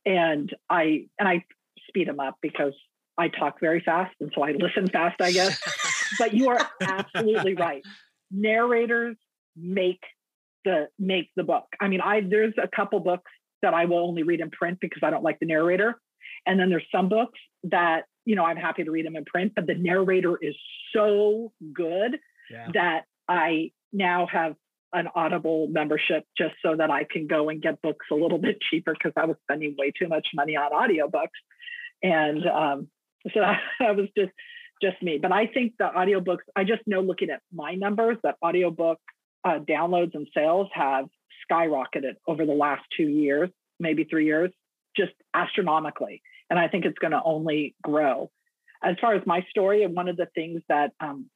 And 0.07 0.55
I 0.69 1.07
and 1.19 1.29
I 1.29 1.45
speed 1.89 2.09
them 2.09 2.21
up 2.21 2.37
because 2.41 2.75
I 3.17 3.29
talk 3.29 3.61
very 3.61 3.81
fast 3.81 4.15
and 4.21 4.33
so 4.35 4.43
I 4.43 4.53
listen 4.53 4.89
fast, 4.89 5.21
I 5.21 5.33
guess. 5.33 5.61
but 6.19 6.35
you 6.35 6.49
are 6.49 6.69
absolutely 6.81 7.55
right. 7.57 7.85
Narrators 8.31 9.17
make 9.57 10.03
the 10.65 10.89
make 10.99 11.31
the 11.37 11.45
book. 11.45 11.65
I 11.81 11.89
mean, 11.89 12.01
I 12.01 12.21
there's 12.21 12.55
a 12.63 12.69
couple 12.69 13.01
books 13.01 13.31
that 13.63 13.75
I 13.75 13.85
will 13.87 13.99
only 13.99 14.23
read 14.23 14.41
in 14.41 14.51
print 14.51 14.79
because 14.81 15.03
I 15.03 15.11
don't 15.11 15.25
like 15.25 15.39
the 15.39 15.47
narrator. 15.47 16.01
And 16.47 16.59
then 16.59 16.71
there's 16.71 16.87
some 16.93 17.09
books 17.09 17.39
that, 17.65 18.03
you 18.25 18.37
know, 18.37 18.45
I'm 18.45 18.57
happy 18.57 18.85
to 18.85 18.91
read 18.91 19.07
them 19.07 19.17
in 19.17 19.25
print, 19.25 19.53
but 19.55 19.67
the 19.67 19.75
narrator 19.75 20.37
is 20.41 20.55
so 20.95 21.53
good 21.73 22.19
yeah. 22.51 22.69
that 22.75 23.05
I 23.29 23.73
now 23.93 24.27
have 24.31 24.55
an 24.93 25.09
Audible 25.15 25.69
membership 25.69 26.25
just 26.37 26.55
so 26.65 26.77
that 26.77 26.91
I 26.91 27.05
can 27.05 27.27
go 27.27 27.49
and 27.49 27.61
get 27.61 27.83
books 27.83 28.07
a 28.11 28.15
little 28.15 28.39
bit 28.49 28.59
cheaper 28.71 28.93
because 28.93 29.13
I 29.17 29.27
was 29.27 29.37
spending 29.43 29.75
way 29.79 29.93
too 29.99 30.09
much 30.09 30.29
money 30.35 30.57
on 30.57 30.73
audiobooks. 30.73 31.29
And 32.03 32.47
um, 32.47 32.89
so 33.33 33.41
that, 33.41 33.61
that 33.81 33.97
was 33.97 34.09
just 34.17 34.33
just 34.81 35.03
me. 35.03 35.19
But 35.21 35.33
I 35.33 35.47
think 35.47 35.73
the 35.77 35.87
audiobooks, 35.87 36.45
I 36.55 36.63
just 36.63 36.83
know 36.87 37.01
looking 37.01 37.31
at 37.31 37.41
my 37.53 37.75
numbers 37.75 38.17
that 38.23 38.37
audiobook 38.45 39.01
uh, 39.45 39.59
downloads 39.59 40.15
and 40.15 40.29
sales 40.33 40.69
have 40.73 41.07
skyrocketed 41.51 42.15
over 42.27 42.45
the 42.47 42.53
last 42.53 42.83
two 42.97 43.09
years, 43.09 43.51
maybe 43.79 44.05
three 44.05 44.27
years, 44.27 44.51
just 44.97 45.13
astronomically. 45.35 46.23
And 46.51 46.59
I 46.59 46.69
think 46.69 46.85
it's 46.85 46.99
going 46.99 47.13
to 47.13 47.23
only 47.23 47.75
grow. 47.83 48.31
As 48.83 48.97
far 49.01 49.15
as 49.15 49.23
my 49.27 49.45
story, 49.51 49.83
and 49.83 49.95
one 49.95 50.09
of 50.09 50.17
the 50.17 50.29
things 50.35 50.63
that 50.69 50.93
um, 51.01 51.27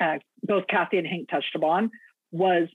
uh, 0.00 0.18
both 0.42 0.66
Kathy 0.68 0.98
and 0.98 1.06
Hank 1.06 1.28
touched 1.28 1.54
upon 1.54 1.90
was 2.30 2.68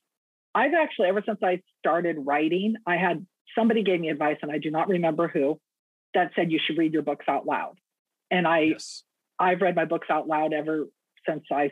I've 0.56 0.74
actually, 0.74 1.08
ever 1.08 1.24
since 1.26 1.40
I 1.44 1.62
started 1.80 2.18
writing, 2.20 2.76
I 2.86 2.98
had 2.98 3.26
somebody 3.56 3.84
gave 3.84 4.00
me 4.00 4.10
advice, 4.10 4.38
and 4.42 4.52
I 4.52 4.58
do 4.58 4.72
not 4.72 4.88
remember 4.88 5.28
who, 5.28 5.60
that 6.14 6.32
said 6.36 6.52
you 6.52 6.60
should 6.64 6.78
read 6.78 6.94
your 6.94 7.02
books 7.02 7.26
out 7.28 7.46
loud. 7.46 7.76
And 8.30 8.48
I, 8.48 8.60
yes. 8.60 9.04
I've 9.40 9.62
read 9.62 9.76
my 9.76 9.86
books 9.86 10.08
out 10.10 10.28
loud 10.28 10.54
ever 10.54 10.86
since 11.28 11.44
I 11.52 11.72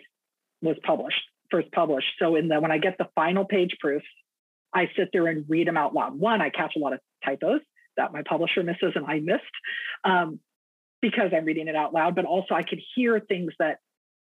was 0.61 0.77
published, 0.83 1.21
first 1.49 1.71
published. 1.71 2.07
So 2.19 2.35
in 2.35 2.47
the 2.47 2.59
when 2.59 2.71
I 2.71 2.77
get 2.77 2.97
the 2.97 3.07
final 3.15 3.45
page 3.45 3.77
proofs, 3.79 4.05
I 4.73 4.89
sit 4.95 5.09
there 5.13 5.27
and 5.27 5.45
read 5.49 5.67
them 5.67 5.77
out 5.77 5.93
loud. 5.93 6.17
One, 6.17 6.41
I 6.41 6.49
catch 6.49 6.73
a 6.75 6.79
lot 6.79 6.93
of 6.93 6.99
typos 7.25 7.61
that 7.97 8.13
my 8.13 8.23
publisher 8.27 8.63
misses 8.63 8.93
and 8.95 9.05
I 9.05 9.19
missed 9.19 9.43
um, 10.03 10.39
because 11.01 11.31
I'm 11.35 11.45
reading 11.45 11.67
it 11.67 11.75
out 11.75 11.93
loud, 11.93 12.15
but 12.15 12.25
also 12.25 12.53
I 12.53 12.63
could 12.63 12.79
hear 12.95 13.19
things 13.19 13.53
that, 13.59 13.79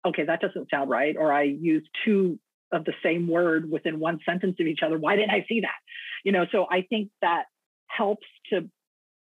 okay, 0.05 0.23
that 0.25 0.41
doesn't 0.41 0.69
sound 0.69 0.89
right, 0.89 1.15
or 1.17 1.33
I 1.33 1.43
use 1.43 1.87
two 2.05 2.39
of 2.71 2.85
the 2.85 2.93
same 3.03 3.27
word 3.27 3.69
within 3.69 3.99
one 3.99 4.19
sentence 4.25 4.57
of 4.59 4.67
each 4.67 4.79
other. 4.85 4.97
Why 4.97 5.15
didn't 5.15 5.31
I 5.31 5.45
see 5.47 5.61
that? 5.61 5.77
You 6.23 6.31
know, 6.31 6.45
so 6.51 6.65
I 6.69 6.83
think 6.89 7.09
that 7.21 7.45
helps 7.87 8.27
to 8.51 8.69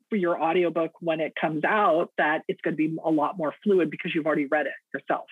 for 0.10 0.16
your 0.16 0.42
audiobook 0.42 0.92
when 1.02 1.20
it 1.20 1.34
comes 1.40 1.64
out 1.64 2.12
that 2.18 2.42
it's 2.48 2.60
going 2.62 2.74
to 2.74 2.78
be 2.78 2.98
a 3.06 3.12
lot 3.12 3.38
more 3.38 3.54
fluid 3.64 3.92
because 3.92 4.14
you've 4.14 4.26
already 4.26 4.48
read 4.48 4.66
it 4.66 4.74
yourself. 4.94 5.26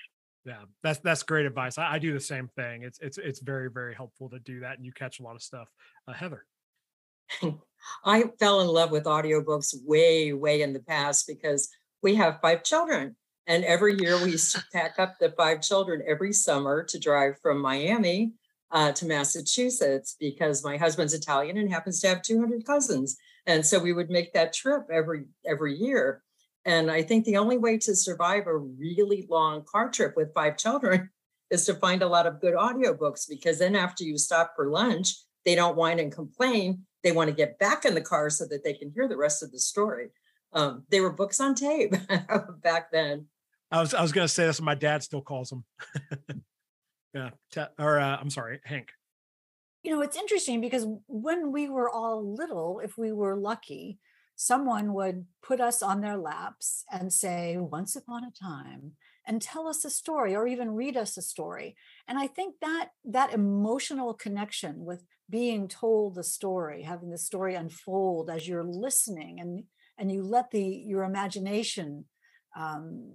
Yeah, 0.48 0.64
that's 0.82 1.00
that's 1.00 1.24
great 1.24 1.46
advice. 1.46 1.78
I, 1.78 1.96
I, 1.96 2.00
do 2.00 2.14
the 2.14 2.22
same 2.22 2.48
thing. 2.56 2.84
It's 2.84 3.00
it's 3.00 3.18
it's 3.18 3.42
very 3.42 3.70
very 3.70 3.94
helpful 3.94 4.30
to 4.30 4.40
do 4.40 4.62
that, 4.62 4.78
and 4.78 4.86
you 4.86 4.94
catch 4.94 5.20
a 5.20 5.24
lot 5.24 5.36
of 5.36 5.42
stuff. 5.42 5.68
Uh, 6.08 6.14
Heather, 6.14 6.46
I 8.06 8.24
fell 8.40 8.62
in 8.62 8.68
love 8.68 8.92
with 8.92 9.04
audiobooks 9.04 9.76
way 9.86 10.32
way 10.32 10.62
in 10.62 10.72
the 10.72 10.80
past 10.80 11.28
because 11.28 11.68
we 12.02 12.16
have 12.16 12.40
five 12.42 12.64
children, 12.64 13.18
and 13.46 13.66
every 13.66 13.98
year 14.00 14.24
we 14.24 14.32
used 14.32 14.56
to 14.56 14.64
pack 14.72 15.00
up 15.00 15.16
the 15.20 15.34
five 15.38 15.62
children 15.62 16.02
every 16.08 16.32
summer 16.32 16.82
to 16.86 16.98
drive 16.98 17.34
from 17.42 17.62
Miami 17.62 18.32
uh, 18.72 18.94
to 18.94 19.06
Massachusetts 19.06 20.16
because 20.18 20.64
my 20.64 20.78
husband's 20.78 21.14
Italian 21.14 21.58
and 21.58 21.70
happens 21.70 22.00
to 22.00 22.08
have 22.08 22.22
200 22.22 22.66
cousins, 22.66 23.18
and 23.46 23.66
so 23.66 23.80
we 23.80 23.92
would 23.92 24.10
make 24.10 24.32
that 24.32 24.54
trip 24.54 24.84
every 24.90 25.26
every 25.46 25.76
year. 25.76 26.24
And 26.68 26.92
I 26.92 27.02
think 27.02 27.24
the 27.24 27.38
only 27.38 27.58
way 27.58 27.78
to 27.80 27.96
survive 27.96 28.46
a 28.46 28.58
really 28.58 29.26
long 29.30 29.64
car 29.64 29.90
trip 29.90 30.16
with 30.18 30.34
five 30.34 30.58
children 30.58 31.10
is 31.50 31.66
to 31.66 31.74
find 31.74 32.04
a 32.04 32.08
lot 32.08 32.28
of 32.28 32.42
good 32.42 32.54
audiobooks 32.54 33.28
because 33.28 33.58
then 33.58 33.74
after 33.74 34.04
you 34.04 34.18
stop 34.18 34.52
for 34.54 34.70
lunch, 34.70 35.16
they 35.46 35.56
don't 35.56 35.78
whine 35.78 35.98
and 35.98 36.12
complain. 36.12 36.84
They 37.04 37.14
want 37.14 37.30
to 37.30 37.36
get 37.36 37.58
back 37.58 37.86
in 37.86 37.96
the 37.96 38.02
car 38.02 38.30
so 38.30 38.46
that 38.50 38.66
they 38.66 38.74
can 38.74 38.92
hear 38.94 39.08
the 39.08 39.16
rest 39.16 39.42
of 39.42 39.54
the 39.54 39.60
story. 39.60 40.10
Um, 40.52 40.84
they 40.90 41.00
were 41.00 41.14
books 41.14 41.40
on 41.40 41.56
tape 41.56 41.96
back 42.62 42.92
then. 42.92 43.28
I 43.72 43.80
was 43.80 43.94
I 43.94 44.02
was 44.02 44.12
going 44.12 44.28
to 44.28 44.34
say 44.34 44.46
this. 44.46 44.62
My 44.62 44.76
dad 44.76 45.04
still 45.04 45.22
calls 45.22 45.50
them. 45.50 45.64
yeah, 47.14 47.30
or 47.80 48.00
uh, 48.00 48.18
I'm 48.20 48.30
sorry, 48.30 48.60
Hank. 48.64 48.90
You 49.84 49.92
know, 49.92 50.02
it's 50.02 50.18
interesting 50.18 50.60
because 50.60 50.86
when 51.08 51.52
we 51.54 51.70
were 51.70 51.90
all 51.90 52.34
little, 52.36 52.82
if 52.84 52.98
we 52.98 53.14
were 53.14 53.38
lucky, 53.38 54.00
someone 54.38 54.94
would 54.94 55.26
put 55.42 55.60
us 55.60 55.82
on 55.82 56.00
their 56.00 56.16
laps 56.16 56.86
and 56.90 57.12
say, 57.12 57.58
Once 57.58 57.96
upon 57.96 58.24
a 58.24 58.32
time, 58.32 58.94
and 59.26 59.42
tell 59.42 59.68
us 59.68 59.84
a 59.84 59.90
story 59.90 60.34
or 60.36 60.48
even 60.48 60.76
read 60.76 60.96
us 60.96 61.18
a 61.18 61.22
story. 61.22 61.76
And 62.08 62.18
I 62.18 62.28
think 62.28 62.56
that 62.62 62.92
that 63.04 63.34
emotional 63.34 64.14
connection 64.14 64.86
with 64.86 65.04
being 65.30 65.68
told 65.68 66.16
the 66.16 66.24
story, 66.24 66.84
having 66.84 67.10
the 67.10 67.18
story 67.18 67.56
unfold 67.56 68.30
as 68.30 68.48
you're 68.48 68.64
listening 68.64 69.42
and 69.42 69.64
and 69.98 70.12
you 70.12 70.24
let 70.24 70.52
the 70.52 70.64
your 70.64 71.04
imagination 71.04 72.06
um, 72.56 73.12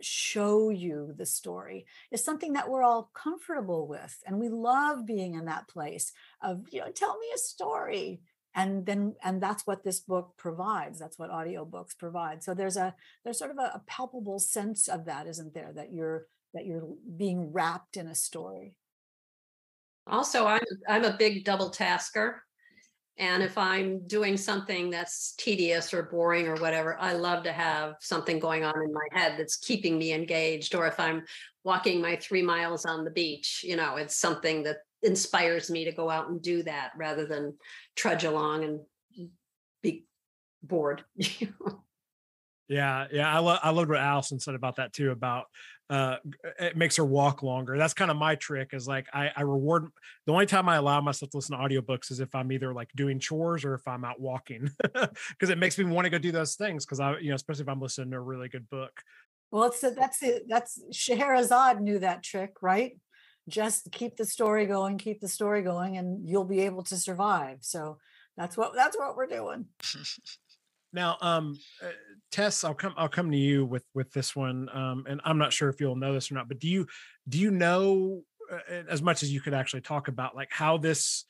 show 0.00 0.70
you 0.70 1.14
the 1.16 1.24
story 1.24 1.86
is 2.10 2.22
something 2.22 2.52
that 2.54 2.68
we're 2.68 2.82
all 2.82 3.10
comfortable 3.14 3.86
with 3.86 4.18
and 4.26 4.38
we 4.38 4.48
love 4.48 5.06
being 5.06 5.34
in 5.34 5.46
that 5.46 5.68
place 5.68 6.12
of 6.42 6.66
you 6.70 6.80
know 6.80 6.90
tell 6.90 7.16
me 7.18 7.26
a 7.34 7.38
story 7.38 8.20
and 8.54 8.86
then 8.86 9.14
and 9.22 9.42
that's 9.42 9.66
what 9.66 9.84
this 9.84 10.00
book 10.00 10.34
provides 10.36 10.98
that's 10.98 11.18
what 11.18 11.30
audiobooks 11.30 11.98
provide. 11.98 12.42
So 12.42 12.54
there's 12.54 12.76
a 12.76 12.94
there's 13.24 13.38
sort 13.38 13.50
of 13.50 13.58
a, 13.58 13.72
a, 13.74 13.82
palpable 13.86 14.38
sense 14.38 14.88
of 14.88 15.06
that 15.06 15.26
isn't 15.26 15.54
there 15.54 15.72
that 15.74 15.92
you're 15.92 16.26
that 16.54 16.66
you're 16.66 16.88
being 17.16 17.52
wrapped 17.52 17.96
in 17.96 18.06
a 18.06 18.14
story. 18.14 18.74
Also 20.06 20.46
i'm 20.46 20.60
i'm 20.88 21.04
a 21.04 21.16
big 21.16 21.44
double 21.44 21.70
tasker 21.70 22.42
and 23.16 23.42
if 23.42 23.56
i'm 23.56 24.06
doing 24.06 24.36
something 24.36 24.90
that's 24.90 25.34
tedious 25.38 25.94
or 25.94 26.02
boring 26.02 26.46
or 26.46 26.56
whatever 26.56 26.98
i 27.00 27.14
love 27.14 27.42
to 27.44 27.52
have 27.52 27.94
something 28.00 28.38
going 28.38 28.64
on 28.64 28.74
in 28.82 28.92
my 28.92 29.18
head 29.18 29.36
that's 29.38 29.56
keeping 29.56 29.96
me 29.96 30.12
engaged 30.12 30.74
or 30.74 30.86
if 30.86 31.00
i'm 31.00 31.22
walking 31.64 32.02
my 32.02 32.16
three 32.16 32.42
miles 32.42 32.84
on 32.84 33.04
the 33.04 33.10
beach 33.10 33.64
you 33.66 33.76
know 33.76 33.96
it's 33.96 34.16
something 34.16 34.62
that 34.62 34.76
inspires 35.04 35.70
me 35.70 35.84
to 35.84 35.92
go 35.92 36.10
out 36.10 36.28
and 36.28 36.42
do 36.42 36.62
that 36.62 36.92
rather 36.96 37.26
than 37.26 37.54
trudge 37.94 38.24
along 38.24 38.64
and 38.64 39.28
be 39.82 40.06
bored. 40.62 41.04
yeah, 42.68 43.06
yeah, 43.12 43.34
I 43.34 43.38
love 43.38 43.58
I 43.62 43.70
love 43.70 43.88
what 43.88 43.98
Allison 43.98 44.40
said 44.40 44.54
about 44.54 44.76
that 44.76 44.92
too. 44.92 45.10
About 45.10 45.46
uh, 45.90 46.16
it 46.58 46.76
makes 46.76 46.96
her 46.96 47.04
walk 47.04 47.42
longer. 47.42 47.76
That's 47.76 47.94
kind 47.94 48.10
of 48.10 48.16
my 48.16 48.34
trick. 48.36 48.70
Is 48.72 48.88
like 48.88 49.06
I, 49.12 49.30
I 49.36 49.42
reward 49.42 49.88
the 50.26 50.32
only 50.32 50.46
time 50.46 50.68
I 50.68 50.76
allow 50.76 51.00
myself 51.00 51.30
to 51.32 51.36
listen 51.36 51.56
to 51.56 51.62
audiobooks 51.62 52.10
is 52.10 52.20
if 52.20 52.34
I'm 52.34 52.50
either 52.50 52.72
like 52.72 52.90
doing 52.96 53.18
chores 53.18 53.64
or 53.64 53.74
if 53.74 53.86
I'm 53.86 54.04
out 54.04 54.20
walking, 54.20 54.70
because 54.82 55.50
it 55.50 55.58
makes 55.58 55.78
me 55.78 55.84
want 55.84 56.06
to 56.06 56.10
go 56.10 56.18
do 56.18 56.32
those 56.32 56.54
things. 56.54 56.86
Because 56.86 57.00
I, 57.00 57.18
you 57.18 57.28
know, 57.28 57.34
especially 57.34 57.62
if 57.62 57.68
I'm 57.68 57.80
listening 57.80 58.12
to 58.12 58.16
a 58.16 58.20
really 58.20 58.48
good 58.48 58.68
book. 58.70 58.92
Well, 59.50 59.64
it's 59.64 59.84
a, 59.84 59.90
that's 59.90 60.22
it. 60.22 60.48
That's 60.48 60.80
Scheherazade 60.90 61.80
knew 61.80 62.00
that 62.00 62.22
trick, 62.22 62.54
right? 62.60 62.96
Just 63.48 63.90
keep 63.92 64.16
the 64.16 64.24
story 64.24 64.66
going 64.66 64.98
keep 64.98 65.20
the 65.20 65.28
story 65.28 65.62
going 65.62 65.96
and 65.96 66.26
you'll 66.26 66.44
be 66.44 66.60
able 66.60 66.82
to 66.84 66.96
survive. 66.96 67.58
So 67.60 67.98
that's 68.36 68.56
what 68.56 68.72
that's 68.74 68.96
what 68.96 69.16
we're 69.16 69.26
doing. 69.26 69.66
Now 70.92 71.16
um 71.20 71.58
uh, 71.82 71.88
tess 72.30 72.62
i'll 72.62 72.74
come 72.74 72.94
i'll 72.96 73.08
come 73.08 73.30
to 73.30 73.36
you 73.36 73.64
with 73.64 73.84
with 73.94 74.12
this 74.12 74.34
one 74.34 74.68
um 74.72 75.04
and 75.08 75.20
i'm 75.24 75.38
not 75.38 75.52
sure 75.52 75.68
if 75.68 75.80
you'll 75.80 75.96
know 75.96 76.12
this 76.12 76.30
or 76.30 76.34
not 76.34 76.48
but 76.48 76.58
do 76.58 76.68
you 76.68 76.86
do 77.28 77.38
you 77.38 77.50
know 77.50 78.22
uh, 78.52 78.82
as 78.88 79.02
much 79.02 79.22
as 79.22 79.32
you 79.32 79.40
could 79.40 79.54
actually 79.54 79.80
talk 79.80 80.08
about 80.08 80.36
like 80.36 80.50
how 80.50 80.76
this 80.76 81.24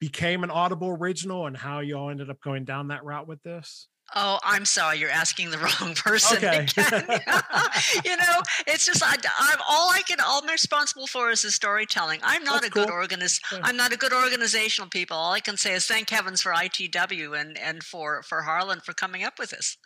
became 0.00 0.42
an 0.44 0.50
audible 0.50 0.88
original 0.88 1.46
and 1.46 1.56
how 1.56 1.80
you 1.80 1.96
all 1.96 2.10
ended 2.10 2.30
up 2.30 2.40
going 2.40 2.64
down 2.64 2.88
that 2.88 3.04
route 3.04 3.28
with 3.28 3.42
this 3.42 3.88
Oh, 4.14 4.40
I'm 4.42 4.64
sorry. 4.64 4.98
You're 4.98 5.10
asking 5.10 5.50
the 5.50 5.58
wrong 5.80 5.94
person. 5.94 6.38
Okay. 6.38 6.66
you 8.04 8.16
know, 8.16 8.42
it's 8.66 8.84
just 8.84 9.02
I, 9.04 9.14
am 9.14 9.58
all 9.68 9.90
I 9.90 10.02
can. 10.06 10.18
All 10.20 10.42
I'm 10.42 10.48
responsible 10.48 11.06
for 11.06 11.30
is 11.30 11.42
the 11.42 11.50
storytelling. 11.50 12.20
I'm 12.22 12.42
not 12.42 12.62
That's 12.62 12.68
a 12.68 12.70
cool. 12.70 12.84
good 12.86 12.92
organist. 12.92 13.42
Yeah. 13.52 13.60
I'm 13.62 13.76
not 13.76 13.92
a 13.92 13.96
good 13.96 14.12
organizational 14.12 14.90
people. 14.90 15.16
All 15.16 15.32
I 15.32 15.40
can 15.40 15.56
say 15.56 15.74
is 15.74 15.86
thank 15.86 16.10
heavens 16.10 16.42
for 16.42 16.52
ITW 16.52 17.40
and 17.40 17.56
and 17.58 17.82
for 17.82 18.22
for 18.22 18.42
Harlan 18.42 18.80
for 18.80 18.92
coming 18.92 19.22
up 19.22 19.38
with 19.38 19.50
this. 19.50 19.76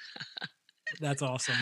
That's 1.01 1.23
awesome. 1.23 1.57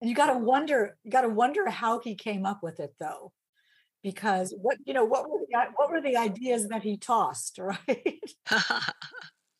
And 0.00 0.10
you 0.10 0.16
got 0.16 0.32
to 0.32 0.38
wonder. 0.38 0.96
You 1.04 1.10
got 1.10 1.22
to 1.22 1.28
wonder 1.28 1.68
how 1.70 2.00
he 2.00 2.14
came 2.14 2.44
up 2.44 2.62
with 2.62 2.78
it, 2.80 2.94
though, 3.00 3.32
because 4.06 4.54
what 4.62 4.76
you 4.84 4.94
know 4.94 5.04
what 5.04 5.28
were 5.28 5.40
the, 5.40 5.58
what 5.74 5.90
were 5.90 6.00
the 6.00 6.16
ideas 6.16 6.68
that 6.68 6.80
he 6.84 6.96
tossed 6.96 7.58
right? 7.70 8.20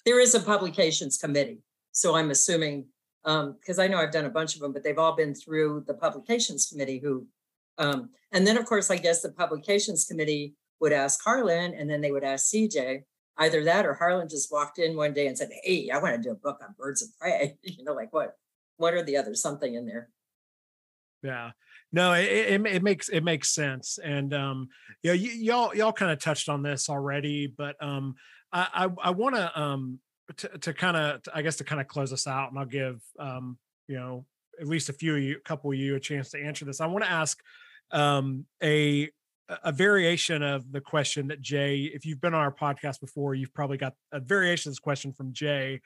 There 0.07 0.21
is 0.21 0.37
a 0.37 0.41
publications 0.41 1.19
committee 1.19 1.59
so 1.91 2.15
i'm 2.15 2.31
assuming 2.31 2.87
because 3.25 3.79
um, 3.81 3.85
i 3.85 3.89
know 3.89 3.99
i've 3.99 4.13
done 4.13 4.27
a 4.27 4.37
bunch 4.39 4.55
of 4.55 4.61
them 4.61 4.73
but 4.73 4.85
they've 4.85 5.01
all 5.05 5.17
been 5.17 5.35
through 5.35 5.83
the 5.89 5.95
publications 5.95 6.67
committee 6.67 7.01
who 7.03 7.27
um, 7.79 8.11
and 8.31 8.47
then 8.47 8.57
of 8.57 8.67
course 8.67 8.89
i 8.89 8.97
guess 8.97 9.21
the 9.21 9.33
publications 9.33 10.05
committee 10.05 10.55
would 10.81 10.93
ask 10.93 11.19
harlan 11.25 11.75
and 11.75 11.91
then 11.91 12.01
they 12.01 12.13
would 12.13 12.23
ask 12.23 12.55
cj 12.55 13.03
either 13.39 13.65
that 13.65 13.85
or 13.85 13.95
harlan 13.95 14.29
just 14.29 14.53
walked 14.53 14.79
in 14.79 14.95
one 14.95 15.13
day 15.13 15.27
and 15.27 15.37
said 15.37 15.51
hey 15.65 15.91
i 15.93 15.99
want 15.99 16.15
to 16.15 16.23
do 16.23 16.31
a 16.31 16.37
book 16.37 16.61
on 16.63 16.73
birds 16.79 17.03
of 17.03 17.09
prey 17.19 17.57
you 17.65 17.83
know 17.83 17.95
like 17.95 18.13
what 18.13 18.37
what 18.77 18.95
are 18.95 19.03
the 19.03 19.17
others 19.17 19.41
something 19.41 19.75
in 19.75 19.87
there? 19.87 20.11
Yeah 21.23 21.53
no 21.97 22.13
it, 22.13 22.25
it, 22.25 22.67
it, 22.67 22.83
makes 22.83 23.09
it 23.09 23.25
makes 23.25 23.51
sense 23.51 23.99
and 24.03 24.33
um 24.35 24.69
you 25.03 25.11
know 25.11 25.17
y- 25.21 25.37
y'all 25.39 25.75
y'all 25.75 25.93
kind 25.93 26.13
of 26.13 26.19
touched 26.19 26.49
on 26.49 26.63
this 26.63 26.89
already 26.89 27.47
but 27.47 27.75
um 27.83 28.15
i 28.53 28.69
i, 28.73 29.09
I 29.09 29.11
want 29.11 29.35
to 29.35 29.61
um 29.61 29.99
to, 30.37 30.73
kind 30.75 30.97
of 30.97 31.21
i 31.35 31.43
guess 31.43 31.57
to 31.57 31.65
kind 31.65 31.81
of 31.81 31.89
close 31.89 32.13
us 32.13 32.27
out 32.27 32.51
and 32.51 32.59
i'll 32.59 32.67
give 32.67 33.01
um 33.19 33.59
you 33.89 33.97
know 33.97 34.27
at 34.61 34.67
least 34.67 34.89
a 34.89 34.93
few 34.93 35.17
of 35.17 35.23
you 35.23 35.37
a 35.37 35.41
couple 35.41 35.71
of 35.71 35.77
you 35.77 35.95
a 35.97 36.01
chance 36.01 36.31
to 36.31 36.43
answer 36.43 36.65
this. 36.65 36.81
I 36.81 36.87
want 36.87 37.05
to 37.05 37.11
ask 37.11 37.41
um 37.93 38.47
a 38.63 39.09
a 39.63 39.71
variation 39.71 40.43
of 40.43 40.73
the 40.73 40.81
question 40.81 41.29
that 41.29 41.41
jay 41.41 41.89
if 41.95 42.05
you've 42.05 42.21
been 42.21 42.35
on 42.35 42.41
our 42.41 42.53
podcast 42.53 43.01
before 43.01 43.33
you've 43.33 43.55
probably 43.55 43.77
got 43.77 43.95
a 44.11 44.19
variation 44.19 44.69
of 44.69 44.73
this 44.73 44.81
question 44.81 45.13
from 45.13 45.33
jay 45.33 45.81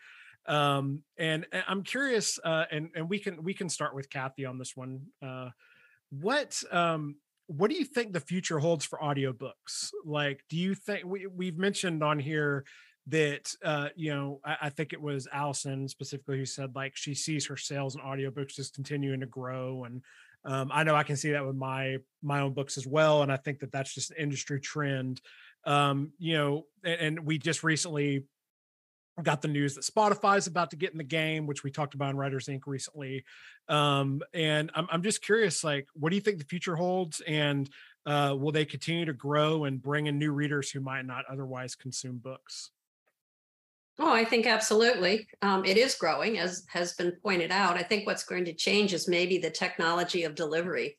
um 0.47 1.03
and, 1.19 1.47
and 1.53 1.63
i'm 1.69 1.83
curious 1.83 2.39
uh 2.43 2.65
and 2.71 2.89
and 2.95 3.07
we 3.07 3.19
can 3.19 3.43
we 3.43 3.53
can 3.53 3.69
start 3.69 3.95
with 3.95 4.09
kathy 4.09 4.47
on 4.47 4.57
this 4.57 4.75
one 4.75 5.03
uh 5.23 5.51
what 6.11 6.63
um 6.71 7.17
what 7.47 7.69
do 7.69 7.77
you 7.77 7.85
think 7.85 8.13
the 8.13 8.21
future 8.21 8.61
holds 8.61 8.85
for 8.85 8.99
audiobooks? 9.01 9.91
Like 10.05 10.45
do 10.49 10.57
you 10.57 10.75
think 10.75 11.05
we, 11.05 11.27
we've 11.27 11.59
mentioned 11.59 12.03
on 12.03 12.19
here 12.19 12.65
that 13.07 13.53
uh 13.65 13.89
you 13.97 14.15
know 14.15 14.41
I, 14.45 14.57
I, 14.63 14.69
think 14.69 14.93
it 14.93 15.01
was 15.01 15.27
allison 15.33 15.89
specifically 15.89 16.39
who 16.39 16.45
said 16.45 16.77
like 16.77 16.97
she 16.97 17.15
sees 17.15 17.47
her 17.47 17.57
sales 17.57 17.97
and 17.97 18.05
audiobooks 18.05 18.55
just 18.55 18.75
continuing 18.75 19.21
to 19.21 19.27
grow 19.27 19.85
and 19.85 20.03
um 20.45 20.71
i 20.73 20.85
know 20.85 20.95
i 20.95 21.03
can 21.03 21.17
see 21.17 21.31
that 21.33 21.47
with 21.47 21.57
my 21.57 21.97
my 22.23 22.41
own 22.41 22.53
books 22.53 22.77
as 22.77 22.87
well 22.87 23.23
and 23.23 23.33
i 23.33 23.37
think 23.37 23.61
that 23.61 23.73
that's 23.73 23.95
just 23.95 24.11
an 24.11 24.19
industry 24.19 24.61
trend. 24.61 25.21
Um 25.65 26.13
you 26.19 26.35
know 26.35 26.67
and, 26.85 27.01
and 27.01 27.27
we 27.27 27.39
just 27.39 27.65
recently 27.65 28.25
got 29.23 29.43
the 29.43 29.49
news 29.49 29.75
that 29.75 29.85
Spotify 29.85 30.39
is 30.39 30.47
about 30.47 30.71
to 30.71 30.77
get 30.77 30.93
in 30.93 30.99
the 30.99 31.05
game, 31.05 31.47
which 31.47 31.63
we 31.63 31.71
talked 31.71 31.95
about 31.95 32.11
in 32.11 32.17
Writers 32.17 32.49
Ink. 32.49 32.67
recently. 32.67 33.25
Um, 33.69 34.23
and 34.33 34.71
I'm, 34.75 34.89
I'm 34.91 35.03
just 35.03 35.23
curious, 35.23 35.63
like, 35.63 35.89
what 35.95 36.11
do 36.11 36.17
you 36.17 36.23
think 36.23 36.39
the 36.39 36.45
future 36.45 36.77
holds? 36.77 37.21
And 37.27 37.69
uh, 38.07 38.35
will 38.39 38.53
they 38.53 38.65
continue 38.65 39.05
to 39.05 39.13
grow 39.13 39.65
and 39.65 39.81
bring 39.81 40.07
in 40.07 40.19
new 40.19 40.33
readers 40.33 40.71
who 40.71 40.81
might 40.81 41.05
not 41.05 41.25
otherwise 41.31 41.75
consume 41.75 42.19
books? 42.19 42.71
Oh, 43.99 44.13
I 44.13 44.25
think 44.25 44.47
absolutely. 44.47 45.29
Um, 45.43 45.65
it 45.67 45.77
is 45.77 45.95
growing, 45.95 46.39
as 46.39 46.65
has 46.71 46.95
been 46.95 47.13
pointed 47.23 47.51
out. 47.51 47.77
I 47.77 47.83
think 47.83 48.07
what's 48.07 48.25
going 48.25 48.47
to 48.47 48.55
change 48.55 48.95
is 48.95 49.07
maybe 49.07 49.37
the 49.37 49.51
technology 49.51 50.25
of 50.25 50.35
delivery. 50.35 50.97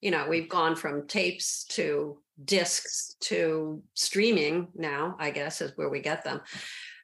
You 0.00 0.10
know, 0.10 0.26
we've 0.28 0.48
gone 0.48 0.74
from 0.74 1.06
tapes 1.06 1.64
to 1.70 2.18
discs 2.44 3.14
to 3.20 3.82
streaming 3.94 4.68
now, 4.74 5.14
I 5.20 5.30
guess, 5.30 5.60
is 5.60 5.76
where 5.76 5.90
we 5.90 6.00
get 6.00 6.24
them 6.24 6.40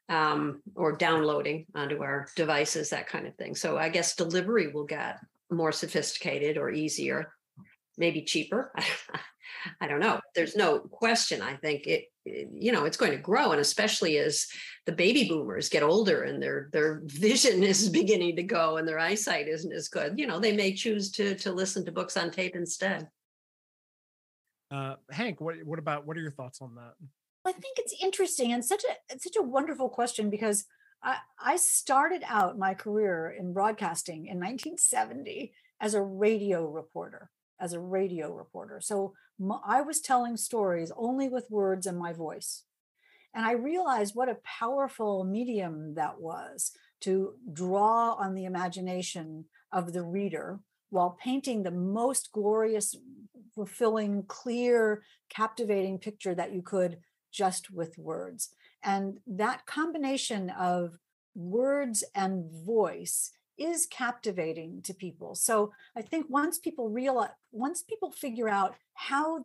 um, 0.08 0.62
or 0.74 0.92
downloading 0.92 1.66
onto 1.74 2.02
our 2.02 2.28
devices, 2.36 2.90
that 2.90 3.08
kind 3.08 3.26
of 3.26 3.34
thing. 3.36 3.54
So 3.54 3.76
I 3.76 3.88
guess 3.88 4.16
delivery 4.16 4.68
will 4.68 4.84
get 4.84 5.18
more 5.50 5.72
sophisticated 5.72 6.58
or 6.58 6.70
easier, 6.70 7.32
maybe 7.96 8.22
cheaper. 8.22 8.72
I 9.80 9.88
don't 9.88 10.00
know. 10.00 10.20
There's 10.34 10.56
no 10.56 10.78
question. 10.78 11.42
I 11.42 11.56
think 11.56 11.86
it, 11.86 12.04
you 12.24 12.72
know, 12.72 12.84
it's 12.84 12.96
going 12.96 13.12
to 13.12 13.18
grow, 13.18 13.52
and 13.52 13.60
especially 13.60 14.18
as 14.18 14.46
the 14.84 14.92
baby 14.92 15.28
boomers 15.28 15.68
get 15.68 15.82
older 15.82 16.22
and 16.22 16.42
their 16.42 16.68
their 16.72 17.02
vision 17.04 17.62
is 17.62 17.88
beginning 17.88 18.36
to 18.36 18.42
go 18.42 18.76
and 18.76 18.86
their 18.86 18.98
eyesight 18.98 19.48
isn't 19.48 19.72
as 19.72 19.88
good. 19.88 20.18
You 20.18 20.26
know, 20.26 20.38
they 20.38 20.54
may 20.54 20.72
choose 20.72 21.10
to 21.12 21.34
to 21.36 21.52
listen 21.52 21.84
to 21.84 21.92
books 21.92 22.16
on 22.16 22.30
tape 22.30 22.56
instead. 22.56 23.08
Uh, 24.70 24.96
Hank, 25.10 25.40
what 25.40 25.56
what 25.64 25.78
about 25.78 26.06
what 26.06 26.16
are 26.16 26.22
your 26.22 26.32
thoughts 26.32 26.60
on 26.60 26.74
that? 26.76 26.94
I 27.46 27.52
think 27.52 27.78
it's 27.78 27.94
interesting 28.02 28.52
and 28.52 28.64
such 28.64 28.84
a 28.84 28.94
it's 29.12 29.24
such 29.24 29.36
a 29.36 29.42
wonderful 29.42 29.88
question 29.88 30.30
because 30.30 30.64
I, 31.02 31.16
I 31.40 31.56
started 31.56 32.22
out 32.26 32.58
my 32.58 32.74
career 32.74 33.34
in 33.38 33.52
broadcasting 33.52 34.26
in 34.26 34.38
1970 34.38 35.52
as 35.80 35.94
a 35.94 36.02
radio 36.02 36.66
reporter, 36.66 37.30
as 37.60 37.72
a 37.72 37.80
radio 37.80 38.32
reporter. 38.32 38.80
So 38.80 39.14
I 39.64 39.82
was 39.82 40.00
telling 40.00 40.36
stories 40.36 40.90
only 40.96 41.28
with 41.28 41.50
words 41.50 41.86
and 41.86 41.98
my 41.98 42.12
voice. 42.12 42.64
And 43.34 43.44
I 43.44 43.52
realized 43.52 44.14
what 44.14 44.30
a 44.30 44.38
powerful 44.44 45.24
medium 45.24 45.94
that 45.94 46.20
was 46.20 46.72
to 47.02 47.34
draw 47.52 48.14
on 48.14 48.34
the 48.34 48.46
imagination 48.46 49.44
of 49.70 49.92
the 49.92 50.02
reader 50.02 50.60
while 50.88 51.18
painting 51.22 51.62
the 51.62 51.70
most 51.70 52.32
glorious, 52.32 52.96
fulfilling, 53.54 54.24
clear, 54.26 55.02
captivating 55.28 55.98
picture 55.98 56.34
that 56.34 56.54
you 56.54 56.62
could 56.62 56.96
just 57.36 57.70
with 57.70 57.98
words. 57.98 58.48
And 58.82 59.18
that 59.26 59.66
combination 59.66 60.50
of 60.50 60.98
words 61.34 62.02
and 62.14 62.50
voice 62.64 63.30
is 63.58 63.86
captivating 63.86 64.80
to 64.82 64.94
people. 64.94 65.34
So 65.34 65.72
I 65.96 66.02
think 66.02 66.26
once 66.28 66.58
people 66.58 66.88
realize, 66.88 67.30
once 67.52 67.82
people 67.82 68.10
figure 68.10 68.48
out 68.48 68.74
how, 68.94 69.44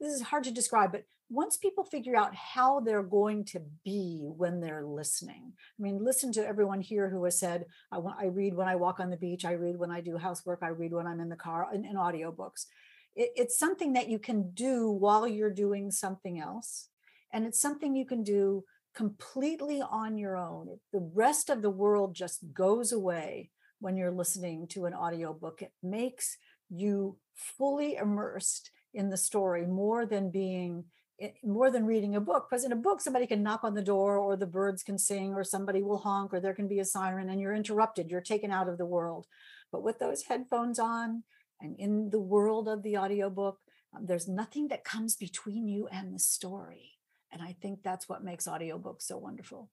this 0.00 0.12
is 0.12 0.22
hard 0.22 0.44
to 0.44 0.50
describe, 0.50 0.92
but 0.92 1.04
once 1.30 1.56
people 1.56 1.84
figure 1.84 2.16
out 2.16 2.34
how 2.34 2.80
they're 2.80 3.02
going 3.02 3.44
to 3.44 3.60
be 3.84 4.28
when 4.36 4.60
they're 4.60 4.84
listening, 4.84 5.52
I 5.78 5.82
mean, 5.82 6.04
listen 6.04 6.32
to 6.32 6.46
everyone 6.46 6.80
here 6.80 7.08
who 7.08 7.24
has 7.24 7.38
said, 7.38 7.66
I, 7.92 8.26
read 8.26 8.54
when 8.54 8.68
I 8.68 8.76
walk 8.76 9.00
on 9.00 9.10
the 9.10 9.16
beach, 9.16 9.44
I 9.44 9.52
read 9.52 9.78
when 9.78 9.90
I 9.90 10.00
do 10.00 10.16
housework, 10.16 10.60
I 10.62 10.68
read 10.68 10.92
when 10.92 11.06
I'm 11.06 11.20
in 11.20 11.28
the 11.28 11.36
car, 11.36 11.68
in, 11.72 11.84
in 11.84 11.96
audiobooks 11.96 12.66
it, 13.14 13.30
it's 13.36 13.58
something 13.58 13.92
that 13.94 14.08
you 14.08 14.18
can 14.18 14.50
do 14.52 14.90
while 14.90 15.26
you're 15.26 15.50
doing 15.50 15.90
something 15.90 16.38
else. 16.38 16.88
And 17.32 17.46
it's 17.46 17.60
something 17.60 17.96
you 17.96 18.06
can 18.06 18.22
do 18.22 18.64
completely 18.94 19.80
on 19.80 20.18
your 20.18 20.36
own. 20.36 20.78
The 20.92 21.10
rest 21.14 21.48
of 21.50 21.62
the 21.62 21.70
world 21.70 22.14
just 22.14 22.52
goes 22.52 22.92
away 22.92 23.50
when 23.80 23.96
you're 23.96 24.10
listening 24.10 24.66
to 24.68 24.84
an 24.84 24.94
audiobook. 24.94 25.62
It 25.62 25.72
makes 25.82 26.36
you 26.70 27.16
fully 27.34 27.96
immersed 27.96 28.70
in 28.94 29.10
the 29.10 29.16
story 29.16 29.66
more 29.66 30.04
than 30.06 30.30
being 30.30 30.84
eh, 31.20 31.30
more 31.42 31.70
than 31.70 31.86
reading 31.86 32.14
a 32.16 32.20
book 32.20 32.46
because 32.48 32.64
in 32.64 32.72
a 32.72 32.76
book 32.76 33.00
somebody 33.00 33.26
can 33.26 33.42
knock 33.42 33.64
on 33.64 33.74
the 33.74 33.82
door 33.82 34.18
or 34.18 34.36
the 34.36 34.46
birds 34.46 34.82
can 34.82 34.98
sing 34.98 35.32
or 35.32 35.44
somebody 35.44 35.82
will 35.82 35.98
honk 35.98 36.32
or 36.32 36.40
there 36.40 36.54
can 36.54 36.68
be 36.68 36.78
a 36.78 36.84
siren 36.84 37.30
and 37.30 37.40
you're 37.40 37.54
interrupted 37.54 38.10
you're 38.10 38.20
taken 38.20 38.50
out 38.50 38.68
of 38.68 38.76
the 38.76 38.86
world 38.86 39.26
but 39.70 39.82
with 39.82 39.98
those 39.98 40.24
headphones 40.24 40.78
on 40.78 41.22
and 41.62 41.76
in 41.78 42.10
the 42.10 42.20
world 42.20 42.68
of 42.68 42.82
the 42.82 42.98
audiobook, 42.98 43.58
um, 43.96 44.06
there's 44.06 44.28
nothing 44.28 44.68
that 44.68 44.84
comes 44.84 45.16
between 45.16 45.68
you 45.68 45.86
and 45.88 46.14
the 46.14 46.18
story. 46.18 46.98
And 47.30 47.40
I 47.40 47.56
think 47.62 47.82
that's 47.82 48.08
what 48.08 48.24
makes 48.24 48.46
audiobooks 48.46 49.02
so 49.02 49.16
wonderful. 49.16 49.70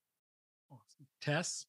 Awesome. 0.70 1.06
Tess? 1.20 1.66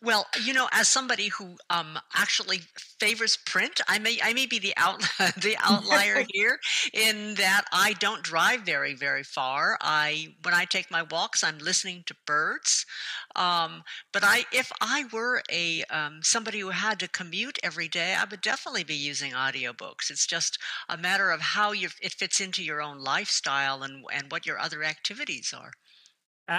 Well, 0.00 0.26
you 0.44 0.52
know, 0.52 0.68
as 0.72 0.86
somebody 0.86 1.26
who 1.28 1.56
um, 1.70 1.98
actually 2.14 2.60
favors 3.00 3.36
print, 3.36 3.80
I 3.88 3.98
may 3.98 4.18
I 4.22 4.32
may 4.32 4.46
be 4.46 4.58
the 4.60 4.72
out 4.76 5.00
the 5.18 5.56
outlier 5.60 6.24
here 6.32 6.60
in 6.92 7.34
that 7.34 7.64
I 7.72 7.94
don't 7.94 8.22
drive 8.22 8.60
very 8.62 8.94
very 8.94 9.24
far. 9.24 9.76
I 9.80 10.34
when 10.42 10.54
I 10.54 10.64
take 10.66 10.90
my 10.90 11.02
walks, 11.02 11.42
I'm 11.42 11.58
listening 11.58 12.04
to 12.06 12.16
birds. 12.26 12.86
Um, 13.34 13.82
but 14.12 14.22
I 14.24 14.44
if 14.52 14.70
I 14.80 15.04
were 15.12 15.42
a 15.50 15.82
um, 15.84 16.20
somebody 16.22 16.60
who 16.60 16.70
had 16.70 17.00
to 17.00 17.08
commute 17.08 17.58
every 17.64 17.88
day, 17.88 18.14
I 18.14 18.24
would 18.24 18.40
definitely 18.40 18.84
be 18.84 18.94
using 18.94 19.32
audiobooks. 19.32 20.10
It's 20.10 20.26
just 20.26 20.58
a 20.88 20.96
matter 20.96 21.30
of 21.30 21.40
how 21.40 21.72
you 21.72 21.88
it 22.00 22.12
fits 22.12 22.40
into 22.40 22.62
your 22.62 22.80
own 22.80 22.98
lifestyle 23.00 23.82
and 23.82 24.04
and 24.12 24.30
what 24.30 24.46
your 24.46 24.58
other 24.60 24.84
activities 24.84 25.52
are. 25.52 25.72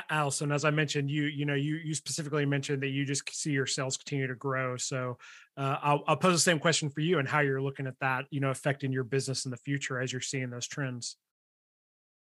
Allison, 0.10 0.52
as 0.52 0.66
I 0.66 0.70
mentioned, 0.70 1.10
you 1.10 1.24
you 1.24 1.46
know 1.46 1.56
you 1.56 1.76
you 1.78 1.96
specifically 1.96 2.46
mentioned 2.46 2.84
that 2.84 2.90
you 2.90 3.06
just 3.06 3.34
see 3.34 3.52
your 3.52 3.66
sales 3.66 3.98
continue 3.98 4.28
to 4.28 4.36
grow. 4.36 4.78
So 4.78 5.18
uh, 5.58 5.78
I'll, 5.82 6.04
I'll 6.08 6.18
pose 6.18 6.34
the 6.34 6.40
same 6.40 6.60
question 6.60 6.90
for 6.90 7.02
you 7.02 7.20
and 7.20 7.28
how 7.28 7.40
you're 7.40 7.62
looking 7.62 7.88
at 7.88 7.96
that, 8.00 8.26
you 8.30 8.40
know, 8.40 8.52
affecting 8.52 8.92
your 8.92 9.04
business 9.04 9.46
in 9.46 9.52
the 9.52 9.58
future 9.58 10.00
as 10.00 10.12
you're 10.12 10.22
seeing 10.22 10.50
those 10.50 10.68
trends. 10.68 11.18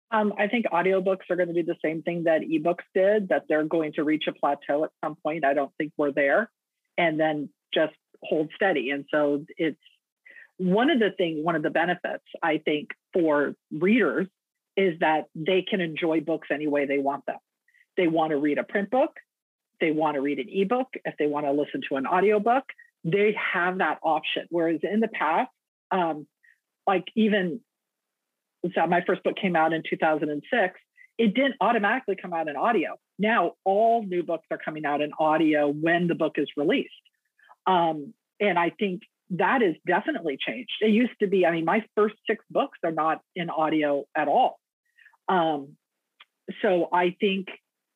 Um, 0.09 0.33
I 0.37 0.47
think 0.47 0.65
audiobooks 0.65 1.29
are 1.29 1.35
going 1.35 1.53
to 1.53 1.53
do 1.53 1.63
the 1.63 1.77
same 1.83 2.01
thing 2.01 2.23
that 2.25 2.41
ebooks 2.41 2.83
did, 2.93 3.29
that 3.29 3.43
they're 3.47 3.63
going 3.63 3.93
to 3.93 4.03
reach 4.03 4.25
a 4.27 4.33
plateau 4.33 4.83
at 4.83 4.89
some 5.03 5.15
point. 5.15 5.45
I 5.45 5.53
don't 5.53 5.71
think 5.77 5.93
we're 5.97 6.11
there, 6.11 6.49
and 6.97 7.19
then 7.19 7.49
just 7.73 7.93
hold 8.23 8.49
steady. 8.55 8.89
And 8.89 9.05
so 9.09 9.45
it's 9.57 9.79
one 10.57 10.89
of 10.89 10.99
the 10.99 11.11
things, 11.11 11.45
one 11.45 11.55
of 11.55 11.63
the 11.63 11.69
benefits 11.69 12.23
I 12.41 12.57
think 12.57 12.89
for 13.13 13.55
readers 13.71 14.27
is 14.75 14.99
that 14.99 15.25
they 15.35 15.61
can 15.61 15.79
enjoy 15.79 16.21
books 16.21 16.47
any 16.51 16.67
way 16.67 16.85
they 16.85 16.97
want 16.97 17.25
them 17.25 17.37
they 17.97 18.07
want 18.07 18.31
to 18.31 18.37
read 18.37 18.57
a 18.57 18.63
print 18.63 18.89
book, 18.89 19.11
they 19.79 19.91
want 19.91 20.15
to 20.15 20.21
read 20.21 20.39
an 20.39 20.47
ebook, 20.49 20.87
if 21.05 21.15
they 21.17 21.27
want 21.27 21.45
to 21.45 21.51
listen 21.51 21.81
to 21.89 21.95
an 21.95 22.05
audiobook, 22.05 22.63
they 23.03 23.35
have 23.53 23.79
that 23.79 23.99
option. 24.03 24.45
Whereas 24.49 24.79
in 24.83 24.99
the 24.99 25.07
past, 25.07 25.49
um, 25.91 26.27
like 26.87 27.05
even 27.15 27.61
so 28.75 28.85
my 28.85 29.01
first 29.05 29.23
book 29.23 29.35
came 29.35 29.55
out 29.55 29.73
in 29.73 29.81
2006, 29.89 30.79
it 31.17 31.33
didn't 31.33 31.55
automatically 31.59 32.15
come 32.19 32.33
out 32.33 32.47
in 32.47 32.55
audio. 32.55 32.97
Now 33.17 33.53
all 33.63 34.03
new 34.03 34.23
books 34.23 34.45
are 34.51 34.57
coming 34.57 34.85
out 34.85 35.01
in 35.01 35.11
audio 35.19 35.67
when 35.67 36.07
the 36.07 36.15
book 36.15 36.33
is 36.37 36.47
released. 36.55 36.89
Um, 37.65 38.13
and 38.39 38.57
I 38.57 38.71
think 38.71 39.01
that 39.31 39.61
has 39.61 39.75
definitely 39.87 40.37
changed. 40.39 40.71
It 40.81 40.89
used 40.89 41.13
to 41.21 41.27
be, 41.27 41.45
I 41.45 41.51
mean, 41.51 41.65
my 41.65 41.85
first 41.95 42.15
six 42.27 42.43
books 42.49 42.77
are 42.83 42.91
not 42.91 43.21
in 43.35 43.49
audio 43.49 44.05
at 44.15 44.27
all. 44.27 44.59
Um, 45.27 45.77
so 46.61 46.89
I 46.91 47.15
think 47.19 47.47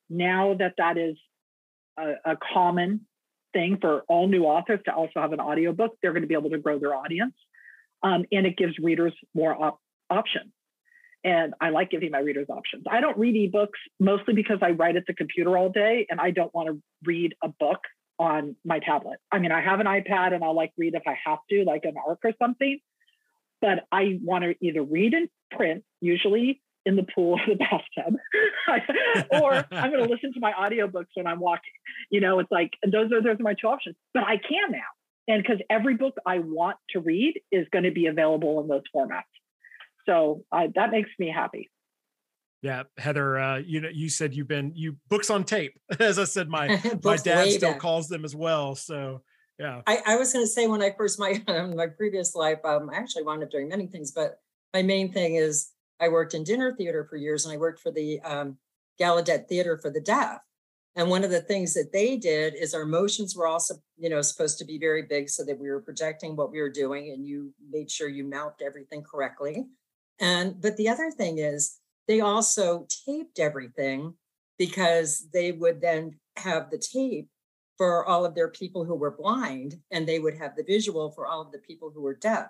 now 0.09 0.55
that 0.59 0.73
that 0.77 0.97
is 0.97 1.17
a, 1.97 2.13
a, 2.25 2.37
common 2.53 3.01
thing 3.53 3.77
for 3.79 4.01
all 4.07 4.27
new 4.27 4.43
authors 4.43 4.79
to 4.85 4.93
also 4.93 5.21
have 5.21 5.33
an 5.33 5.39
audiobook, 5.39 5.97
they're 6.01 6.11
going 6.11 6.23
to 6.23 6.27
be 6.27 6.35
able 6.35 6.49
to 6.49 6.57
grow 6.57 6.77
their 6.79 6.93
audience. 6.93 7.33
Um, 8.03 8.25
and 8.31 8.45
it 8.45 8.57
gives 8.57 8.77
readers 8.77 9.13
more 9.33 9.55
op- 9.55 9.79
options. 10.09 10.51
And 11.23 11.55
I 11.59 11.69
like 11.69 11.89
giving 11.89 12.11
my 12.11 12.19
readers 12.19 12.47
options. 12.49 12.83
I 12.89 13.01
don't 13.01 13.17
read 13.17 13.51
ebooks 13.51 13.79
mostly 13.99 14.35
because 14.35 14.59
I 14.61 14.71
write 14.71 14.95
at 14.95 15.07
the 15.07 15.13
computer 15.13 15.57
all 15.57 15.69
day 15.69 16.05
and 16.09 16.19
I 16.19 16.29
don't 16.29 16.53
want 16.53 16.67
to 16.69 16.81
read 17.03 17.33
a 17.43 17.47
book 17.47 17.79
on 18.19 18.55
my 18.63 18.79
tablet. 18.79 19.17
I 19.31 19.39
mean, 19.39 19.51
I 19.51 19.61
have 19.61 19.79
an 19.79 19.87
iPad 19.87 20.33
and 20.33 20.43
I'll 20.43 20.55
like 20.55 20.71
read 20.77 20.93
if 20.93 21.01
I 21.07 21.17
have 21.25 21.39
to, 21.49 21.63
like 21.65 21.83
an 21.85 21.95
ARC 22.07 22.19
or 22.23 22.33
something. 22.39 22.79
But 23.59 23.85
I 23.91 24.19
want 24.21 24.43
to 24.43 24.55
either 24.61 24.83
read 24.83 25.13
in 25.13 25.27
print, 25.49 25.83
usually 25.99 26.61
in 26.85 26.95
the 26.95 27.05
pool 27.15 27.39
or 27.39 27.41
the 27.47 27.55
bathtub, 27.55 28.15
or 29.41 29.65
I'm 29.71 29.91
going 29.91 30.03
to 30.03 30.09
listen 30.09 30.33
to 30.33 30.39
my 30.39 30.53
audiobooks 30.53 31.07
when 31.15 31.27
I'm 31.27 31.39
walking. 31.39 31.71
You 32.09 32.21
know, 32.21 32.39
it's 32.39 32.51
like 32.51 32.71
those 32.83 33.11
are 33.11 33.21
those 33.21 33.39
are 33.39 33.43
my 33.43 33.55
two 33.59 33.67
options. 33.67 33.95
But 34.13 34.23
I 34.23 34.37
can 34.37 34.71
now. 34.71 34.79
And 35.27 35.41
because 35.41 35.59
every 35.69 35.95
book 35.95 36.15
I 36.25 36.39
want 36.39 36.77
to 36.91 36.99
read 36.99 37.41
is 37.51 37.65
going 37.71 37.83
to 37.83 37.91
be 37.91 38.05
available 38.05 38.61
in 38.61 38.67
those 38.67 38.83
formats. 38.95 39.23
So 40.05 40.45
I, 40.51 40.67
that 40.75 40.91
makes 40.91 41.09
me 41.17 41.31
happy. 41.35 41.71
Yeah, 42.61 42.83
Heather, 42.97 43.37
uh, 43.39 43.57
you 43.57 43.81
know, 43.81 43.89
you 43.91 44.09
said 44.09 44.33
you've 44.35 44.47
been 44.47 44.71
you 44.75 44.97
books 45.09 45.29
on 45.29 45.43
tape. 45.43 45.79
As 45.99 46.19
I 46.19 46.23
said, 46.23 46.49
my 46.49 46.81
my 47.03 47.17
dad 47.17 47.51
still 47.51 47.71
back. 47.71 47.79
calls 47.79 48.07
them 48.07 48.25
as 48.25 48.35
well. 48.35 48.75
So 48.75 49.21
yeah, 49.59 49.81
I, 49.87 49.99
I 50.05 50.15
was 50.17 50.33
going 50.33 50.45
to 50.45 50.49
say 50.49 50.67
when 50.67 50.81
I 50.81 50.91
first 50.97 51.19
my 51.19 51.41
um, 51.47 51.75
my 51.75 51.87
previous 51.87 52.35
life, 52.35 52.59
um, 52.63 52.89
I 52.91 52.97
actually 52.97 53.23
wound 53.23 53.43
up 53.43 53.51
doing 53.51 53.69
many 53.69 53.87
things, 53.87 54.11
but 54.11 54.39
my 54.73 54.81
main 54.81 55.11
thing 55.11 55.35
is 55.35 55.71
I 55.99 56.09
worked 56.09 56.33
in 56.33 56.43
dinner 56.43 56.73
theater 56.73 57.05
for 57.09 57.17
years, 57.17 57.45
and 57.45 57.53
I 57.53 57.57
worked 57.57 57.79
for 57.79 57.91
the 57.91 58.19
um, 58.21 58.57
Gallaudet 58.99 59.47
Theater 59.47 59.77
for 59.77 59.89
the 59.89 60.01
Deaf. 60.01 60.39
And 60.97 61.09
one 61.09 61.23
of 61.25 61.31
the 61.31 61.41
things 61.41 61.73
that 61.73 61.91
they 61.91 62.15
did 62.15 62.55
is 62.55 62.73
our 62.73 62.85
motions 62.85 63.35
were 63.35 63.47
also, 63.47 63.75
you 63.97 64.09
know, 64.09 64.21
supposed 64.21 64.57
to 64.59 64.65
be 64.65 64.77
very 64.77 65.01
big 65.01 65.29
so 65.29 65.43
that 65.43 65.59
we 65.59 65.69
were 65.69 65.81
projecting 65.81 66.35
what 66.35 66.51
we 66.51 66.61
were 66.61 66.69
doing, 66.69 67.11
and 67.11 67.25
you 67.25 67.53
made 67.69 67.91
sure 67.91 68.07
you 68.07 68.23
mapped 68.23 68.61
everything 68.61 69.03
correctly. 69.03 69.65
And 70.19 70.61
but 70.61 70.77
the 70.77 70.87
other 70.87 71.11
thing 71.11 71.39
is 71.39 71.79
they 72.07 72.21
also 72.21 72.87
taped 73.05 73.39
everything 73.39 74.13
because 74.57 75.27
they 75.33 75.51
would 75.51 75.81
then 75.81 76.17
have 76.37 76.69
the 76.69 76.77
tape 76.77 77.27
for 77.77 78.05
all 78.05 78.25
of 78.25 78.35
their 78.35 78.47
people 78.47 78.85
who 78.85 78.95
were 78.95 79.11
blind 79.11 79.75
and 79.91 80.07
they 80.07 80.19
would 80.19 80.35
have 80.37 80.55
the 80.55 80.63
visual 80.63 81.11
for 81.11 81.27
all 81.27 81.41
of 81.41 81.51
the 81.51 81.59
people 81.59 81.91
who 81.93 82.01
were 82.01 82.15
deaf 82.15 82.47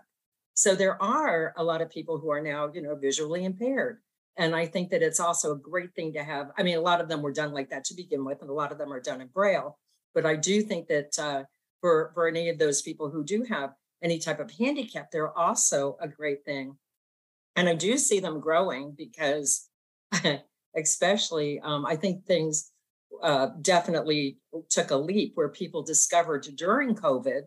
so 0.55 0.73
there 0.73 1.01
are 1.01 1.53
a 1.57 1.63
lot 1.63 1.81
of 1.81 1.89
people 1.89 2.17
who 2.17 2.29
are 2.29 2.41
now 2.41 2.71
you 2.73 2.81
know 2.81 2.95
visually 2.95 3.45
impaired 3.45 3.99
and 4.37 4.55
i 4.55 4.65
think 4.65 4.89
that 4.89 5.03
it's 5.03 5.19
also 5.19 5.51
a 5.51 5.57
great 5.57 5.93
thing 5.93 6.11
to 6.13 6.23
have 6.23 6.51
i 6.57 6.63
mean 6.63 6.77
a 6.77 6.81
lot 6.81 6.99
of 6.99 7.07
them 7.07 7.21
were 7.21 7.31
done 7.31 7.53
like 7.53 7.69
that 7.69 7.83
to 7.83 7.93
begin 7.93 8.25
with 8.25 8.41
and 8.41 8.49
a 8.49 8.53
lot 8.53 8.71
of 8.71 8.77
them 8.77 8.91
are 8.91 8.99
done 8.99 9.21
in 9.21 9.27
braille 9.27 9.77
but 10.13 10.25
i 10.25 10.35
do 10.35 10.61
think 10.61 10.87
that 10.87 11.17
uh, 11.19 11.43
for 11.81 12.11
for 12.15 12.27
any 12.27 12.49
of 12.49 12.57
those 12.57 12.81
people 12.81 13.11
who 13.11 13.23
do 13.23 13.43
have 13.43 13.73
any 14.01 14.19
type 14.19 14.39
of 14.39 14.51
handicap 14.51 15.11
they're 15.11 15.37
also 15.37 15.97
a 15.99 16.07
great 16.07 16.45
thing. 16.45 16.77
And 17.55 17.69
I 17.69 17.75
do 17.75 17.97
see 17.97 18.19
them 18.19 18.39
growing 18.39 18.93
because, 18.97 19.69
especially, 20.75 21.59
um, 21.61 21.85
I 21.85 21.95
think 21.95 22.25
things 22.25 22.71
uh, 23.23 23.47
definitely 23.61 24.37
took 24.69 24.91
a 24.91 24.97
leap 24.97 25.31
where 25.35 25.49
people 25.49 25.83
discovered 25.83 26.45
during 26.55 26.95
COVID, 26.95 27.43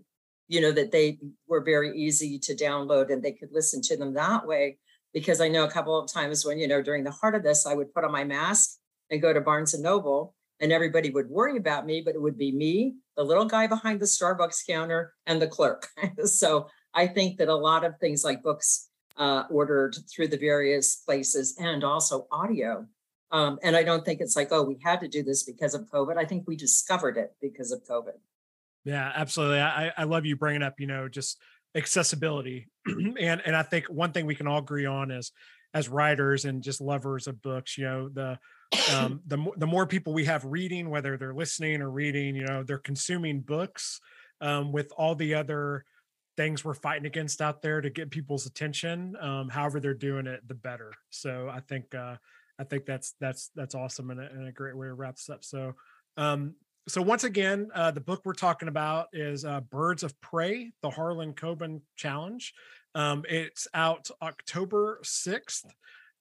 you 0.49 0.61
know, 0.61 0.73
that 0.73 0.93
they 0.93 1.19
were 1.47 1.63
very 1.63 1.97
easy 1.97 2.39
to 2.41 2.55
download 2.55 3.13
and 3.13 3.23
they 3.23 3.33
could 3.33 3.51
listen 3.53 3.81
to 3.83 3.97
them 3.97 4.15
that 4.15 4.47
way. 4.47 4.79
Because 5.15 5.41
I 5.41 5.49
know 5.49 5.65
a 5.65 5.71
couple 5.71 5.99
of 5.99 6.13
times 6.13 6.45
when, 6.45 6.59
you 6.59 6.69
know, 6.69 6.83
during 6.83 7.05
the 7.05 7.11
heart 7.11 7.35
of 7.35 7.43
this, 7.43 7.67
I 7.67 7.75
would 7.75 7.95
put 7.95 8.05
on 8.05 8.13
my 8.13 8.25
mask 8.25 8.79
and 9.11 9.23
go 9.23 9.33
to 9.33 9.41
Barnes 9.41 9.75
and 9.75 9.83
Noble 9.83 10.35
and 10.61 10.73
everybody 10.73 11.11
would 11.11 11.31
worry 11.31 11.57
about 11.57 11.87
me, 11.87 12.03
but 12.05 12.15
it 12.15 12.23
would 12.23 12.37
be 12.37 12.53
me, 12.53 12.97
the 13.17 13.23
little 13.23 13.45
guy 13.45 13.67
behind 13.67 14.01
the 14.01 14.07
Starbucks 14.07 14.67
counter, 14.67 15.15
and 15.27 15.41
the 15.41 15.47
clerk. 15.47 15.89
so 16.25 16.69
I 16.95 17.07
think 17.07 17.39
that 17.39 17.49
a 17.49 17.55
lot 17.55 17.85
of 17.85 17.99
things 17.99 18.25
like 18.25 18.43
books 18.43 18.89
uh, 19.17 19.45
ordered 19.51 19.97
through 20.11 20.29
the 20.29 20.39
various 20.39 20.97
places 20.97 21.57
and 21.61 21.85
also 21.85 22.27
audio. 22.31 22.87
Um, 23.31 23.59
and 23.63 23.77
I 23.77 23.83
don't 23.83 24.05
think 24.05 24.21
it's 24.21 24.37
like, 24.37 24.49
oh, 24.53 24.63
we 24.63 24.79
had 24.83 25.01
to 25.01 25.09
do 25.09 25.23
this 25.23 25.43
because 25.43 25.75
of 25.75 25.91
COVID. 25.93 26.17
I 26.17 26.25
think 26.25 26.45
we 26.47 26.57
discovered 26.57 27.17
it 27.17 27.35
because 27.41 27.73
of 27.73 27.85
COVID. 27.85 28.19
Yeah, 28.85 29.11
absolutely. 29.15 29.61
I, 29.61 29.93
I 29.97 30.05
love 30.05 30.25
you 30.25 30.37
bringing 30.37 30.63
up, 30.63 30.75
you 30.79 30.87
know, 30.87 31.09
just 31.09 31.39
accessibility. 31.75 32.69
and, 32.87 33.43
and 33.45 33.57
I 33.57 33.63
think 33.63 33.87
one 33.87 34.13
thing 34.13 34.27
we 34.27 34.35
can 34.35 34.47
all 34.47 34.59
agree 34.59 34.87
on 34.87 35.11
is 35.11 35.33
as 35.75 35.89
writers 35.89 36.45
and 36.45 36.63
just 36.63 36.81
lovers 36.81 37.27
of 37.27 37.43
books, 37.43 37.77
you 37.77 37.85
know, 37.85 38.09
the, 38.09 38.39
um, 38.97 39.21
the, 39.27 39.45
the 39.57 39.67
more 39.67 39.87
people 39.87 40.13
we 40.13 40.25
have 40.25 40.45
reading, 40.45 40.91
whether 40.91 41.17
they're 41.17 41.35
listening 41.35 41.83
or 41.83 41.91
reading, 41.91 42.37
you 42.37 42.45
know, 42.45 42.63
they're 42.63 42.79
consuming 42.79 43.41
books 43.41 44.01
um, 44.41 44.73
with 44.73 44.93
all 44.97 45.15
the 45.15 45.35
other, 45.35 45.85
things 46.39 46.65
we're 46.65 46.73
fighting 46.73 47.05
against 47.05 47.43
out 47.43 47.63
there 47.63 47.81
to 47.81 47.91
get 47.91 48.13
people's 48.13 48.47
attention. 48.47 49.17
Um, 49.21 49.49
however 49.49 49.81
they're 49.81 49.93
doing 49.93 50.29
it, 50.29 50.47
the 50.47 50.55
better. 50.55 50.93
So 51.11 51.51
I 51.53 51.59
think 51.59 51.93
uh, 51.97 52.15
I 52.61 52.65
think 52.65 52.87
that's 52.87 53.15
that's 53.21 53.51
that's 53.57 53.75
awesome 53.75 54.11
and 54.11 54.21
a, 54.21 54.31
and 54.31 54.47
a 54.47 54.53
great 54.53 54.77
way 54.77 54.87
to 54.87 54.95
wrap 54.95 55.17
this 55.17 55.29
up. 55.29 55.43
So 55.43 55.75
um, 56.17 56.55
so 56.89 57.03
once 57.03 57.25
again, 57.25 57.69
uh, 57.75 57.91
the 57.91 58.01
book 58.01 58.23
we're 58.25 58.33
talking 58.33 58.69
about 58.69 59.09
is 59.13 59.45
uh, 59.45 59.61
Birds 59.61 60.03
of 60.03 60.19
Prey: 60.21 60.73
The 60.83 60.91
Harlan 60.91 61.35
Coben 61.35 61.83
Challenge. 61.97 62.55
Um, 62.95 63.25
it's 63.29 63.69
out 63.75 64.09
October 64.23 64.99
sixth, 65.03 65.67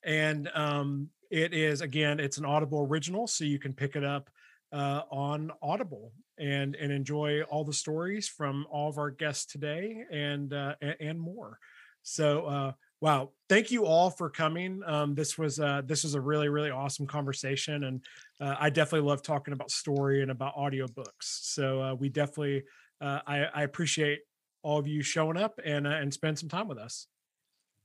and 0.04 0.50
um, 0.54 1.10
it 1.32 1.54
is 1.54 1.82
again 1.82 2.20
it's 2.20 2.38
an 2.38 2.46
Audible 2.46 2.86
original, 2.90 3.28
so 3.28 3.46
you 3.46 3.60
can 3.60 3.74
pick 3.74 3.96
it 3.96 4.04
up 4.04 4.30
uh, 4.74 5.02
on 5.10 5.52
Audible 5.62 6.12
and 6.38 6.76
and 6.76 6.92
enjoy 6.92 7.42
all 7.44 7.64
the 7.64 7.74
stories 7.74 8.28
from 8.28 8.68
all 8.70 8.90
of 8.90 8.98
our 8.98 9.10
guests 9.10 9.46
today 9.46 10.04
and 10.12 10.54
uh, 10.54 10.76
and 11.00 11.20
more. 11.20 11.60
So 12.04 12.46
uh, 12.46 12.72
wow, 13.02 13.32
thank 13.50 13.72
you 13.72 13.86
all 13.86 14.10
for 14.10 14.30
coming. 14.30 14.82
Um, 14.86 15.16
this 15.16 15.38
was 15.38 15.60
uh, 15.60 15.82
this 15.86 16.04
was 16.04 16.16
a 16.16 16.22
really 16.22 16.50
really 16.50 16.72
awesome 16.72 17.08
conversation, 17.08 17.84
and 17.86 18.02
uh, 18.42 18.56
I 18.60 18.70
definitely 18.70 19.08
love 19.08 19.22
talking 19.22 19.54
about 19.54 19.72
story 19.72 20.22
and 20.22 20.32
about 20.32 20.56
audiobooks. 20.56 21.06
So 21.22 21.82
uh, 21.82 21.94
we 21.96 22.10
definitely 22.10 22.64
uh, 23.02 23.20
I, 23.26 23.46
I 23.54 23.64
appreciate 23.64 24.20
all 24.64 24.80
of 24.80 24.88
you 24.88 25.02
showing 25.02 25.38
up 25.38 25.60
and 25.64 25.88
uh, 25.88 25.92
and 25.92 26.14
spend 26.14 26.40
some 26.40 26.50
time 26.50 26.68
with 26.68 26.78
us. 26.78 27.08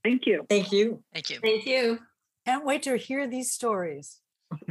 Thank 0.04 0.26
you. 0.26 0.44
Thank 0.48 0.72
you. 0.72 1.02
Thank 1.12 1.30
you. 1.30 1.38
Thank 1.40 1.66
you. 1.66 2.00
Can't 2.44 2.64
wait 2.64 2.82
to 2.84 2.96
hear 2.96 3.28
these 3.28 3.52
stories. 3.52 4.20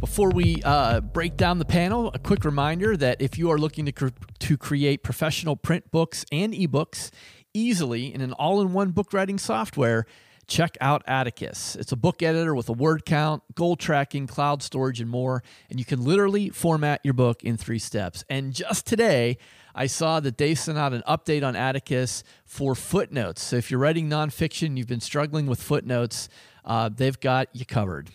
Before 0.00 0.30
we 0.30 0.62
uh, 0.64 1.00
break 1.00 1.36
down 1.36 1.58
the 1.58 1.64
panel, 1.64 2.10
a 2.14 2.18
quick 2.18 2.44
reminder 2.44 2.96
that 2.96 3.20
if 3.20 3.38
you 3.38 3.50
are 3.50 3.58
looking 3.58 3.86
to, 3.86 3.92
cr- 3.92 4.08
to 4.40 4.56
create 4.56 5.02
professional 5.02 5.56
print 5.56 5.90
books 5.90 6.24
and 6.30 6.52
ebooks 6.52 7.10
easily 7.54 8.12
in 8.12 8.20
an 8.20 8.32
all 8.32 8.60
in 8.60 8.72
one 8.72 8.90
book 8.90 9.12
writing 9.12 9.38
software, 9.38 10.06
check 10.46 10.76
out 10.80 11.02
Atticus. 11.06 11.76
It's 11.76 11.92
a 11.92 11.96
book 11.96 12.22
editor 12.22 12.54
with 12.54 12.68
a 12.68 12.72
word 12.72 13.04
count, 13.06 13.42
goal 13.54 13.76
tracking, 13.76 14.26
cloud 14.26 14.62
storage, 14.62 15.00
and 15.00 15.08
more. 15.08 15.42
And 15.70 15.78
you 15.78 15.84
can 15.84 16.04
literally 16.04 16.50
format 16.50 17.00
your 17.02 17.14
book 17.14 17.42
in 17.42 17.56
three 17.56 17.78
steps. 17.78 18.24
And 18.28 18.52
just 18.52 18.86
today, 18.86 19.38
I 19.74 19.86
saw 19.86 20.20
that 20.20 20.38
they 20.38 20.54
sent 20.54 20.78
out 20.78 20.92
an 20.92 21.02
update 21.08 21.46
on 21.46 21.56
Atticus 21.56 22.22
for 22.44 22.74
footnotes. 22.74 23.42
So 23.42 23.56
if 23.56 23.70
you're 23.70 23.80
writing 23.80 24.08
nonfiction, 24.08 24.76
you've 24.76 24.86
been 24.86 25.00
struggling 25.00 25.46
with 25.46 25.62
footnotes, 25.62 26.28
uh, 26.64 26.90
they've 26.94 27.18
got 27.18 27.48
you 27.52 27.64
covered. 27.64 28.10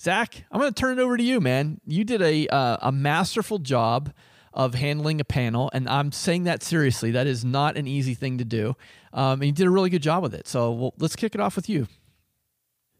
Zach, 0.00 0.44
I'm 0.50 0.60
going 0.60 0.72
to 0.72 0.80
turn 0.80 0.98
it 0.98 1.02
over 1.02 1.16
to 1.16 1.22
you, 1.22 1.40
man. 1.40 1.80
You 1.86 2.04
did 2.04 2.22
a 2.22 2.48
uh, 2.48 2.78
a 2.80 2.90
masterful 2.90 3.58
job 3.58 4.12
of 4.52 4.74
handling 4.74 5.20
a 5.20 5.24
panel, 5.24 5.70
and 5.72 5.88
I'm 5.88 6.12
saying 6.12 6.44
that 6.44 6.62
seriously. 6.62 7.10
That 7.12 7.26
is 7.26 7.44
not 7.44 7.76
an 7.76 7.86
easy 7.86 8.14
thing 8.14 8.38
to 8.38 8.44
do, 8.44 8.76
um, 9.12 9.40
and 9.40 9.46
you 9.46 9.52
did 9.52 9.66
a 9.66 9.70
really 9.70 9.90
good 9.90 10.02
job 10.02 10.22
with 10.22 10.34
it. 10.34 10.48
So 10.48 10.72
well, 10.72 10.94
let's 10.98 11.16
kick 11.16 11.34
it 11.34 11.40
off 11.40 11.56
with 11.56 11.68
you. 11.68 11.86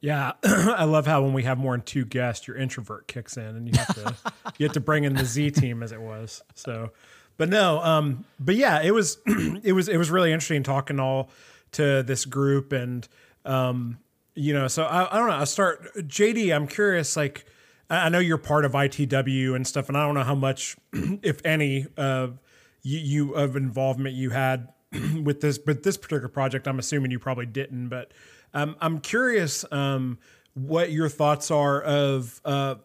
Yeah, 0.01 0.33
I 0.45 0.85
love 0.85 1.07
how 1.07 1.23
when 1.23 1.33
we 1.33 1.43
have 1.43 1.59
more 1.59 1.75
than 1.75 1.85
two 1.85 2.05
guests, 2.05 2.47
your 2.47 2.57
introvert 2.57 3.07
kicks 3.07 3.37
in, 3.37 3.45
and 3.45 3.69
you 3.69 3.75
have 3.77 3.95
to 3.95 4.17
you 4.59 4.67
have 4.67 4.75
to 4.75 4.81
bring 4.81 5.05
in 5.05 5.15
the 5.15 5.25
Z 5.25 5.53
team 5.53 5.83
as 5.83 5.93
it 5.93 6.01
was. 6.01 6.43
So, 6.55 6.91
but 7.37 7.49
no, 7.49 7.81
um, 7.83 8.25
but 8.39 8.55
yeah, 8.57 8.83
it 8.83 8.93
was 8.93 9.19
it 9.27 9.73
was 9.73 9.89
it 9.89 9.97
was 9.97 10.11
really 10.11 10.33
interesting 10.33 10.63
talking 10.63 11.01
all 11.01 11.31
to 11.73 12.03
this 12.03 12.25
group 12.25 12.73
and 12.73 13.07
um, 13.45 13.99
you 14.35 14.55
know, 14.55 14.69
so 14.69 14.85
I, 14.85 15.15
I 15.15 15.19
don't 15.19 15.29
know. 15.29 15.37
I 15.37 15.45
start 15.45 15.95
JD. 15.97 16.55
I'm 16.55 16.67
curious. 16.67 17.17
Like, 17.17 17.45
I 17.91 18.09
know 18.09 18.21
you're 18.21 18.39
part 18.39 18.65
of 18.65 18.73
ITW 18.73 19.57
and 19.57 19.67
stuff, 19.67 19.89
and 19.89 19.99
I 19.99 20.07
don't 20.07 20.15
know 20.15 20.23
how 20.23 20.37
much, 20.37 20.77
if 20.93 21.45
any, 21.45 21.87
of 21.97 22.39
you, 22.83 22.99
you 22.99 23.35
of 23.35 23.57
involvement 23.57 24.15
you 24.15 24.31
had 24.31 24.69
with 25.23 25.41
this, 25.41 25.59
but 25.59 25.83
this 25.83 25.97
particular 25.97 26.29
project, 26.29 26.69
I'm 26.69 26.79
assuming 26.79 27.11
you 27.11 27.19
probably 27.19 27.47
didn't. 27.47 27.89
But 27.89 28.13
um, 28.55 28.77
I'm 28.81 29.01
curious 29.01 29.65
um, 29.73 30.19
what 30.55 30.93
your 30.93 31.09
thoughts 31.09 31.51
are 31.51 31.83
of 31.83 32.41
uh, 32.45 32.77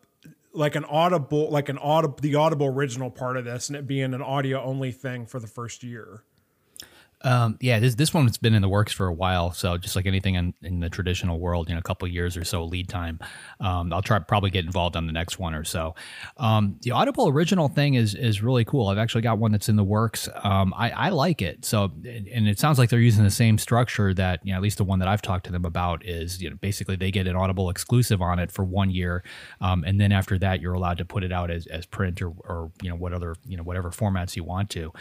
like 0.53 0.75
an 0.75 0.85
audible, 0.85 1.51
like 1.51 1.69
an 1.69 1.77
audible, 1.77 2.17
the 2.19 2.35
audible 2.35 2.65
original 2.67 3.11
part 3.11 3.37
of 3.37 3.45
this, 3.45 3.69
and 3.69 3.75
it 3.75 3.85
being 3.85 4.13
an 4.15 4.23
audio 4.23 4.63
only 4.63 4.91
thing 4.91 5.27
for 5.27 5.39
the 5.39 5.47
first 5.47 5.83
year. 5.83 6.23
Um, 7.21 7.57
yeah, 7.61 7.79
this 7.79 7.95
this 7.95 8.13
one's 8.13 8.37
been 8.37 8.53
in 8.53 8.61
the 8.61 8.69
works 8.69 8.93
for 8.93 9.07
a 9.07 9.13
while. 9.13 9.51
So 9.51 9.77
just 9.77 9.95
like 9.95 10.05
anything 10.05 10.35
in, 10.35 10.53
in 10.61 10.79
the 10.79 10.89
traditional 10.89 11.39
world, 11.39 11.69
you 11.69 11.75
know, 11.75 11.79
a 11.79 11.83
couple 11.83 12.07
years 12.07 12.37
or 12.37 12.43
so 12.43 12.63
lead 12.63 12.89
time. 12.89 13.19
Um, 13.59 13.91
I'll 13.91 14.01
try 14.01 14.19
probably 14.19 14.49
get 14.49 14.65
involved 14.65 14.95
on 14.95 15.07
the 15.07 15.13
next 15.13 15.39
one 15.39 15.55
or 15.55 15.63
so. 15.63 15.95
Um, 16.37 16.77
the 16.81 16.91
Audible 16.91 17.27
original 17.29 17.67
thing 17.67 17.95
is 17.95 18.15
is 18.15 18.41
really 18.41 18.65
cool. 18.65 18.87
I've 18.87 18.97
actually 18.97 19.21
got 19.21 19.39
one 19.39 19.51
that's 19.51 19.69
in 19.69 19.75
the 19.75 19.83
works. 19.83 20.29
Um, 20.43 20.73
I, 20.77 20.91
I 20.91 21.09
like 21.09 21.41
it. 21.41 21.65
So 21.65 21.85
and 22.05 22.47
it 22.47 22.59
sounds 22.59 22.77
like 22.77 22.89
they're 22.89 22.99
using 22.99 23.23
the 23.23 23.31
same 23.31 23.57
structure 23.57 24.13
that 24.13 24.41
you 24.43 24.51
know 24.51 24.57
at 24.57 24.63
least 24.63 24.77
the 24.77 24.83
one 24.83 24.99
that 24.99 25.07
I've 25.07 25.21
talked 25.21 25.45
to 25.47 25.51
them 25.51 25.65
about 25.65 26.05
is 26.05 26.41
you 26.41 26.49
know 26.49 26.57
basically 26.57 26.95
they 26.95 27.11
get 27.11 27.27
an 27.27 27.35
Audible 27.35 27.69
exclusive 27.69 28.21
on 28.21 28.39
it 28.39 28.51
for 28.51 28.63
one 28.63 28.89
year, 28.91 29.23
um, 29.61 29.83
and 29.83 29.99
then 29.99 30.11
after 30.11 30.37
that 30.39 30.61
you're 30.61 30.73
allowed 30.73 30.97
to 30.97 31.05
put 31.05 31.23
it 31.23 31.31
out 31.31 31.49
as, 31.49 31.65
as 31.67 31.85
print 31.85 32.21
or, 32.21 32.29
or 32.29 32.71
you 32.81 32.89
know 32.89 32.95
what 32.95 33.13
other 33.13 33.35
you 33.45 33.57
know 33.57 33.63
whatever 33.63 33.89
formats 33.89 34.35
you 34.35 34.43
want 34.43 34.69
to. 34.71 34.91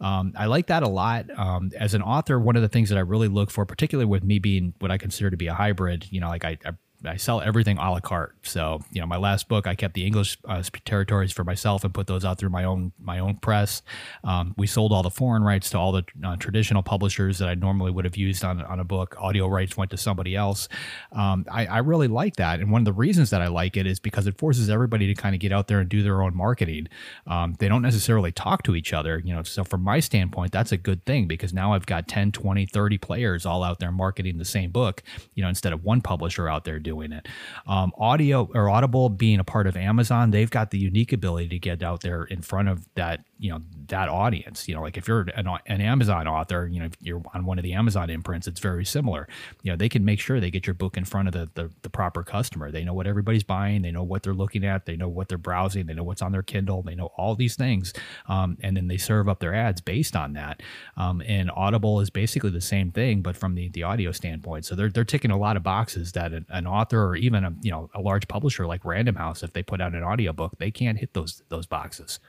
Um, 0.00 0.32
I 0.36 0.46
like 0.46 0.68
that 0.68 0.82
a 0.82 0.88
lot 0.88 1.26
Um, 1.64 1.78
as 1.78 1.94
an 1.94 2.02
author, 2.02 2.38
one 2.38 2.56
of 2.56 2.62
the 2.62 2.68
things 2.68 2.88
that 2.88 2.98
I 2.98 3.02
really 3.02 3.28
look 3.28 3.50
for, 3.50 3.64
particularly 3.64 4.06
with 4.06 4.24
me 4.24 4.38
being 4.38 4.74
what 4.78 4.90
I 4.90 4.98
consider 4.98 5.30
to 5.30 5.36
be 5.36 5.46
a 5.46 5.54
hybrid, 5.54 6.06
you 6.10 6.20
know, 6.20 6.28
like 6.28 6.44
I, 6.44 6.58
I 6.64 6.72
I 7.06 7.16
sell 7.16 7.40
everything 7.40 7.78
a 7.78 7.90
la 7.90 8.00
carte. 8.00 8.34
So 8.42 8.80
you 8.90 9.00
know, 9.00 9.06
my 9.06 9.16
last 9.16 9.48
book, 9.48 9.66
I 9.66 9.74
kept 9.74 9.94
the 9.94 10.06
English 10.06 10.38
uh, 10.46 10.62
territories 10.84 11.32
for 11.32 11.44
myself 11.44 11.84
and 11.84 11.92
put 11.92 12.06
those 12.06 12.24
out 12.24 12.38
through 12.38 12.50
my 12.50 12.64
own 12.64 12.92
my 13.00 13.18
own 13.18 13.36
press. 13.36 13.82
Um, 14.22 14.54
we 14.56 14.66
sold 14.66 14.92
all 14.92 15.02
the 15.02 15.10
foreign 15.10 15.42
rights 15.42 15.70
to 15.70 15.78
all 15.78 15.92
the 15.92 16.04
uh, 16.24 16.36
traditional 16.36 16.82
publishers 16.82 17.38
that 17.38 17.48
I 17.48 17.54
normally 17.54 17.90
would 17.90 18.04
have 18.04 18.16
used 18.16 18.44
on 18.44 18.62
on 18.62 18.80
a 18.80 18.84
book. 18.84 19.16
Audio 19.18 19.46
rights 19.48 19.76
went 19.76 19.90
to 19.90 19.96
somebody 19.96 20.34
else. 20.34 20.68
Um, 21.12 21.46
I, 21.50 21.66
I 21.66 21.78
really 21.78 22.08
like 22.08 22.36
that, 22.36 22.60
and 22.60 22.70
one 22.70 22.80
of 22.80 22.86
the 22.86 22.92
reasons 22.92 23.30
that 23.30 23.42
I 23.42 23.48
like 23.48 23.76
it 23.76 23.86
is 23.86 24.00
because 24.00 24.26
it 24.26 24.38
forces 24.38 24.70
everybody 24.70 25.06
to 25.06 25.14
kind 25.14 25.34
of 25.34 25.40
get 25.40 25.52
out 25.52 25.68
there 25.68 25.80
and 25.80 25.88
do 25.88 26.02
their 26.02 26.22
own 26.22 26.36
marketing. 26.36 26.88
Um, 27.26 27.54
they 27.58 27.68
don't 27.68 27.82
necessarily 27.82 28.32
talk 28.32 28.62
to 28.64 28.74
each 28.74 28.92
other, 28.92 29.20
you 29.24 29.34
know. 29.34 29.42
So 29.42 29.64
from 29.64 29.82
my 29.82 30.00
standpoint, 30.00 30.52
that's 30.52 30.72
a 30.72 30.76
good 30.76 31.04
thing 31.04 31.26
because 31.26 31.52
now 31.52 31.74
I've 31.74 31.86
got 31.86 32.08
10, 32.08 32.32
20, 32.32 32.66
30 32.66 32.98
players 32.98 33.46
all 33.46 33.62
out 33.62 33.78
there 33.78 33.92
marketing 33.92 34.38
the 34.38 34.44
same 34.44 34.70
book, 34.70 35.02
you 35.34 35.42
know, 35.42 35.48
instead 35.48 35.72
of 35.72 35.84
one 35.84 36.00
publisher 36.00 36.48
out 36.48 36.64
there 36.64 36.78
doing 36.78 36.93
doing 36.94 37.12
it. 37.12 37.26
Um, 37.66 37.92
audio 37.98 38.48
or 38.54 38.68
Audible 38.68 39.08
being 39.08 39.40
a 39.40 39.44
part 39.44 39.66
of 39.66 39.76
Amazon, 39.76 40.30
they've 40.30 40.50
got 40.50 40.70
the 40.70 40.78
unique 40.78 41.12
ability 41.12 41.48
to 41.48 41.58
get 41.58 41.82
out 41.82 42.02
there 42.02 42.24
in 42.24 42.42
front 42.42 42.68
of 42.68 42.86
that, 42.94 43.24
you 43.38 43.50
know, 43.50 43.60
that 43.88 44.08
audience. 44.08 44.68
You 44.68 44.74
know, 44.74 44.82
like 44.82 44.96
if 44.96 45.08
you're 45.08 45.26
an, 45.34 45.48
an 45.66 45.80
Amazon 45.80 46.26
author, 46.28 46.68
you 46.70 46.80
know, 46.80 46.88
you're 47.00 47.22
on 47.34 47.44
one 47.44 47.58
of 47.58 47.64
the 47.64 47.72
Amazon 47.72 48.10
imprints, 48.10 48.46
it's 48.46 48.60
very 48.60 48.84
similar. 48.84 49.28
You 49.62 49.72
know, 49.72 49.76
they 49.76 49.88
can 49.88 50.04
make 50.04 50.20
sure 50.20 50.40
they 50.40 50.50
get 50.50 50.66
your 50.66 50.74
book 50.74 50.96
in 50.96 51.04
front 51.04 51.28
of 51.28 51.34
the, 51.34 51.50
the, 51.54 51.70
the 51.82 51.90
proper 51.90 52.22
customer. 52.22 52.70
They 52.70 52.84
know 52.84 52.94
what 52.94 53.06
everybody's 53.06 53.42
buying. 53.42 53.82
They 53.82 53.90
know 53.90 54.02
what 54.02 54.22
they're 54.22 54.34
looking 54.34 54.64
at. 54.64 54.86
They 54.86 54.96
know 54.96 55.08
what 55.08 55.28
they're 55.28 55.38
browsing. 55.38 55.86
They 55.86 55.94
know 55.94 56.04
what's 56.04 56.22
on 56.22 56.32
their 56.32 56.42
Kindle. 56.42 56.82
They 56.82 56.94
know 56.94 57.10
all 57.16 57.34
these 57.34 57.56
things. 57.56 57.92
Um, 58.28 58.56
and 58.62 58.76
then 58.76 58.88
they 58.88 58.96
serve 58.96 59.28
up 59.28 59.40
their 59.40 59.54
ads 59.54 59.80
based 59.80 60.16
on 60.16 60.34
that. 60.34 60.62
Um, 60.96 61.22
and 61.26 61.50
Audible 61.54 62.00
is 62.00 62.10
basically 62.10 62.50
the 62.50 62.60
same 62.60 62.90
thing, 62.90 63.22
but 63.22 63.36
from 63.36 63.54
the, 63.54 63.68
the 63.70 63.82
audio 63.82 64.12
standpoint. 64.12 64.64
So 64.64 64.74
they're, 64.74 64.90
they're 64.90 65.04
ticking 65.04 65.30
a 65.30 65.38
lot 65.38 65.56
of 65.56 65.62
boxes 65.62 66.12
that 66.12 66.32
an, 66.32 66.46
an 66.48 66.66
author 66.66 66.83
or 66.92 67.16
even 67.16 67.44
a, 67.44 67.54
you 67.62 67.70
know, 67.70 67.90
a 67.94 68.00
large 68.00 68.28
publisher 68.28 68.66
like 68.66 68.84
Random 68.84 69.14
House, 69.14 69.42
if 69.42 69.52
they 69.52 69.62
put 69.62 69.80
out 69.80 69.94
an 69.94 70.02
audiobook, 70.02 70.58
they 70.58 70.70
can't 70.70 70.98
hit 70.98 71.14
those, 71.14 71.42
those 71.48 71.66
boxes. 71.66 72.20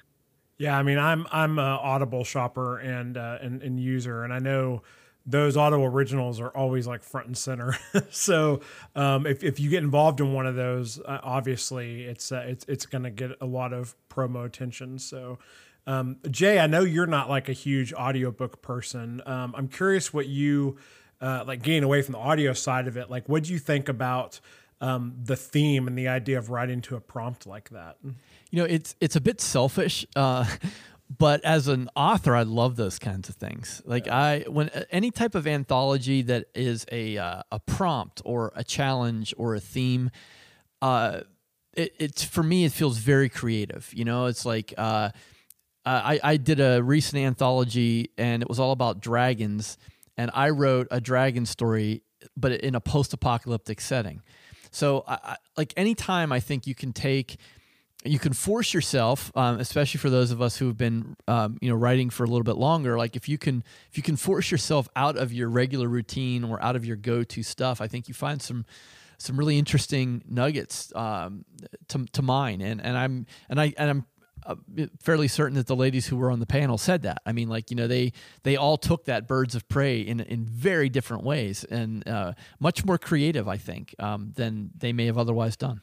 Yeah, 0.58 0.78
I 0.78 0.84
mean, 0.84 0.98
I'm 0.98 1.28
I'm 1.32 1.60
a 1.60 1.80
Audible 1.84 2.24
shopper 2.24 2.78
and 2.78 3.18
uh, 3.18 3.40
and, 3.42 3.62
and 3.62 3.78
user, 3.78 4.24
and 4.24 4.34
I 4.34 4.40
know 4.40 4.84
those 5.26 5.58
auto 5.58 5.84
originals 5.84 6.40
are 6.40 6.50
always 6.50 6.86
like 6.86 7.04
front 7.04 7.28
and 7.28 7.38
center. 7.38 7.76
so 8.12 8.62
um, 8.96 9.26
if, 9.26 9.44
if 9.44 9.60
you 9.60 9.70
get 9.70 9.84
involved 9.84 10.20
in 10.22 10.34
one 10.34 10.46
of 10.46 10.56
those, 10.56 11.00
uh, 11.00 11.20
obviously 11.24 12.04
it's 12.04 12.32
uh, 12.32 12.46
it's 12.48 12.66
it's 12.68 12.86
going 12.86 13.04
to 13.04 13.10
get 13.10 13.32
a 13.42 13.46
lot 13.46 13.74
of 13.74 13.96
promo 14.10 14.46
attention. 14.46 15.00
So 15.00 15.40
um, 15.88 16.18
Jay, 16.30 16.60
I 16.60 16.68
know 16.68 16.82
you're 16.82 17.06
not 17.06 17.30
like 17.30 17.50
a 17.50 17.54
huge 17.54 17.94
audiobook 17.94 18.62
person. 18.62 19.22
Um, 19.26 19.54
I'm 19.58 19.68
curious 19.68 20.14
what 20.14 20.28
you 20.28 20.78
uh, 21.22 21.44
like 21.46 21.62
getting 21.62 21.84
away 21.84 22.02
from 22.02 22.14
the 22.14 22.20
audio 22.20 22.54
side 22.54 22.88
of 22.88 22.98
it. 22.98 23.10
Like, 23.10 23.28
what 23.30 23.44
do 23.44 23.54
you 23.54 23.60
think 23.60 23.90
about 23.90 24.40
um, 24.82 25.16
the 25.24 25.36
theme 25.36 25.88
and 25.88 25.98
the 25.98 26.08
idea 26.08 26.38
of 26.38 26.50
writing 26.50 26.82
to 26.82 26.96
a 26.96 27.02
prompt 27.02 27.48
like 27.48 27.70
that? 27.70 27.98
You 28.04 28.60
know, 28.60 28.66
it's 28.66 28.96
it's 29.00 29.16
a 29.16 29.22
bit 29.22 29.42
selfish. 29.42 30.06
Uh, 30.16 30.46
but 31.18 31.44
as 31.44 31.68
an 31.68 31.90
author, 31.96 32.36
I 32.36 32.44
love 32.44 32.76
those 32.76 33.00
kinds 33.00 33.30
of 33.30 33.36
things. 33.36 33.82
Like 33.86 34.08
yeah. 34.08 34.18
I, 34.18 34.40
when 34.48 34.70
any 34.92 35.12
type 35.12 35.36
of 35.36 35.48
anthology 35.48 36.22
that 36.24 36.46
is 36.56 36.86
a 36.92 37.18
uh, 37.18 37.44
a 37.52 37.60
prompt 37.60 38.22
or 38.26 38.52
a 38.56 38.64
challenge 38.64 39.34
or 39.38 39.56
a 39.56 39.60
theme, 39.60 40.12
uh, 40.82 41.22
it, 41.74 41.96
it's 42.00 42.24
for 42.24 42.44
me 42.44 42.66
it 42.66 42.72
feels 42.72 42.98
very 42.98 43.30
creative. 43.30 43.92
You 43.94 44.06
know, 44.06 44.26
it's 44.26 44.46
like 44.46 44.74
uh, 44.78 45.10
I 45.86 46.20
I 46.24 46.38
did 46.38 46.60
a 46.60 46.82
recent 46.82 47.22
anthology 47.22 48.12
and 48.18 48.42
it 48.42 48.50
was 48.50 48.60
all 48.60 48.72
about 48.72 49.00
dragons, 49.00 49.78
and 50.18 50.32
I 50.34 50.50
wrote 50.50 50.88
a 50.92 51.02
dragon 51.02 51.46
story, 51.46 52.04
but 52.36 52.52
in 52.52 52.76
a 52.76 52.82
post 52.82 53.14
apocalyptic 53.14 53.82
setting. 53.82 54.22
So 54.72 55.04
I, 55.08 55.20
I, 55.24 55.36
like 55.58 55.74
anytime 55.78 56.32
I 56.32 56.40
think 56.40 56.68
you 56.68 56.76
can 56.76 56.94
take 56.94 57.38
you 58.06 58.20
can 58.20 58.34
force 58.34 58.74
yourself, 58.74 59.32
um, 59.36 59.60
especially 59.60 59.98
for 59.98 60.10
those 60.10 60.30
of 60.30 60.42
us 60.42 60.58
who 60.58 60.68
have 60.68 60.78
been, 60.78 61.16
um, 61.28 61.58
you 61.60 61.70
know, 61.70 61.76
writing 61.76 62.12
for 62.12 62.24
a 62.24 62.28
little 62.28 62.44
bit 62.44 62.56
longer. 62.56 62.98
Like 62.98 63.16
if 63.16 63.28
you 63.28 63.38
can, 63.38 63.64
if 63.90 63.98
you 63.98 64.04
can 64.04 64.16
force 64.16 64.52
yourself 64.52 64.88
out 64.96 65.18
of 65.18 65.34
your 65.34 65.50
regular 65.50 65.88
routine 65.88 66.44
or 66.44 66.62
out 66.64 66.76
of 66.76 66.86
your 66.86 66.98
go-to 66.98 67.42
stuff, 67.42 67.82
I 67.82 67.88
think 67.88 68.08
you 68.08 68.14
find 68.14 68.42
some, 68.42 68.66
some 69.18 69.38
really 69.38 69.58
interesting 69.58 70.24
nuggets 70.30 70.94
um, 70.96 71.46
to 71.88 72.06
to 72.14 72.22
mine. 72.22 72.62
And 72.62 72.80
and 72.82 72.98
I'm 72.98 73.26
and 73.50 73.60
I 73.60 73.74
and 73.78 73.90
I'm 73.90 74.06
uh, 74.46 74.56
fairly 75.02 75.28
certain 75.28 75.56
that 75.56 75.68
the 75.68 75.76
ladies 75.76 76.08
who 76.08 76.18
were 76.18 76.32
on 76.32 76.40
the 76.40 76.46
panel 76.46 76.78
said 76.78 77.02
that. 77.04 77.22
I 77.26 77.32
mean, 77.32 77.50
like 77.50 77.70
you 77.72 77.76
know, 77.76 77.88
they 77.88 78.14
they 78.44 78.56
all 78.56 78.78
took 78.78 79.06
that 79.06 79.28
birds 79.28 79.56
of 79.56 79.68
prey 79.68 80.02
in 80.02 80.20
in 80.20 80.46
very 80.46 80.90
different 80.90 81.24
ways 81.24 81.64
and 81.64 82.08
uh, 82.08 82.34
much 82.60 82.86
more 82.86 82.98
creative, 82.98 83.48
I 83.48 83.58
think, 83.58 83.96
um, 84.00 84.34
than 84.36 84.72
they 84.78 84.94
may 84.94 85.06
have 85.06 85.18
otherwise 85.18 85.56
done. 85.56 85.82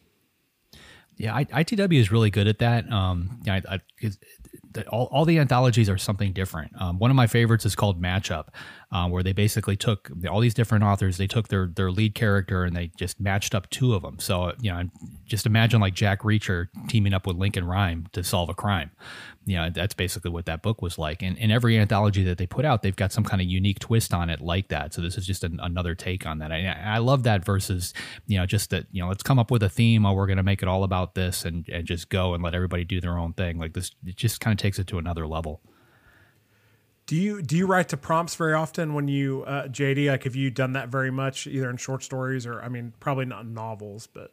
Yeah, 1.16 1.34
I, 1.36 1.44
ITW 1.44 2.00
is 2.00 2.10
really 2.10 2.30
good 2.30 2.48
at 2.48 2.58
that. 2.60 2.90
Um, 2.90 3.40
I, 3.46 3.62
I, 3.68 3.80
all, 4.88 5.08
all 5.10 5.24
the 5.24 5.38
anthologies 5.38 5.88
are 5.88 5.98
something 5.98 6.32
different. 6.32 6.72
Um, 6.80 6.98
one 6.98 7.10
of 7.10 7.16
my 7.16 7.26
favorites 7.26 7.64
is 7.64 7.74
called 7.74 8.00
Matchup, 8.00 8.48
uh, 8.92 9.08
where 9.08 9.22
they 9.22 9.32
basically 9.32 9.76
took 9.76 10.10
all 10.30 10.40
these 10.40 10.54
different 10.54 10.84
authors, 10.84 11.16
they 11.16 11.26
took 11.26 11.48
their 11.48 11.66
their 11.74 11.90
lead 11.90 12.14
character 12.14 12.64
and 12.64 12.76
they 12.76 12.90
just 12.96 13.18
matched 13.18 13.54
up 13.54 13.68
two 13.70 13.94
of 13.94 14.02
them. 14.02 14.18
So 14.18 14.52
you 14.60 14.70
know, 14.70 14.84
just 15.24 15.46
imagine 15.46 15.80
like 15.80 15.94
Jack 15.94 16.22
Reacher 16.22 16.68
teaming 16.88 17.14
up 17.14 17.26
with 17.26 17.36
Lincoln 17.36 17.66
Rhyme 17.66 18.06
to 18.12 18.22
solve 18.22 18.50
a 18.50 18.54
crime. 18.54 18.90
You 19.44 19.56
know, 19.56 19.70
that's 19.70 19.94
basically 19.94 20.30
what 20.30 20.46
that 20.46 20.62
book 20.62 20.82
was 20.82 20.98
like. 20.98 21.20
And 21.22 21.36
in 21.38 21.50
every 21.50 21.76
anthology 21.76 22.22
that 22.24 22.38
they 22.38 22.46
put 22.46 22.64
out, 22.64 22.82
they've 22.82 22.94
got 22.94 23.12
some 23.12 23.24
kind 23.24 23.40
of 23.40 23.48
unique 23.48 23.80
twist 23.80 24.14
on 24.14 24.30
it 24.30 24.40
like 24.40 24.68
that. 24.68 24.94
So 24.94 25.02
this 25.02 25.18
is 25.18 25.26
just 25.26 25.42
an, 25.42 25.58
another 25.60 25.96
take 25.96 26.26
on 26.26 26.38
that. 26.38 26.52
I, 26.52 26.68
I 26.84 26.98
love 26.98 27.24
that 27.24 27.44
versus 27.44 27.92
you 28.26 28.38
know 28.38 28.46
just 28.46 28.70
that 28.70 28.86
you 28.92 29.02
know 29.02 29.08
let's 29.08 29.22
come 29.22 29.38
up 29.38 29.50
with 29.50 29.62
a 29.62 29.70
theme. 29.70 30.04
Oh, 30.04 30.12
we're 30.12 30.26
going 30.26 30.36
to 30.36 30.42
make 30.42 30.62
it 30.62 30.68
all 30.68 30.84
about 30.84 31.14
this 31.14 31.46
and 31.46 31.66
and 31.70 31.86
just 31.86 32.10
go 32.10 32.34
and 32.34 32.42
let 32.42 32.54
everybody 32.54 32.84
do 32.84 33.00
their 33.00 33.18
own 33.18 33.32
thing. 33.32 33.58
Like 33.58 33.72
this, 33.72 33.90
it 34.04 34.16
just 34.16 34.40
kind 34.40 34.52
of 34.52 34.61
takes 34.62 34.78
it 34.78 34.86
to 34.88 34.98
another 34.98 35.26
level. 35.26 35.60
Do 37.06 37.16
you 37.16 37.42
do 37.42 37.56
you 37.56 37.66
write 37.66 37.88
to 37.90 37.96
prompts 37.96 38.36
very 38.36 38.54
often 38.54 38.94
when 38.94 39.08
you 39.08 39.42
uh, 39.42 39.66
JD? 39.66 40.08
Like, 40.08 40.24
have 40.24 40.36
you 40.36 40.50
done 40.50 40.72
that 40.72 40.88
very 40.88 41.10
much, 41.10 41.46
either 41.46 41.68
in 41.68 41.76
short 41.76 42.02
stories 42.02 42.46
or 42.46 42.62
I 42.62 42.68
mean, 42.68 42.94
probably 43.00 43.26
not 43.26 43.46
novels, 43.46 44.06
but 44.06 44.30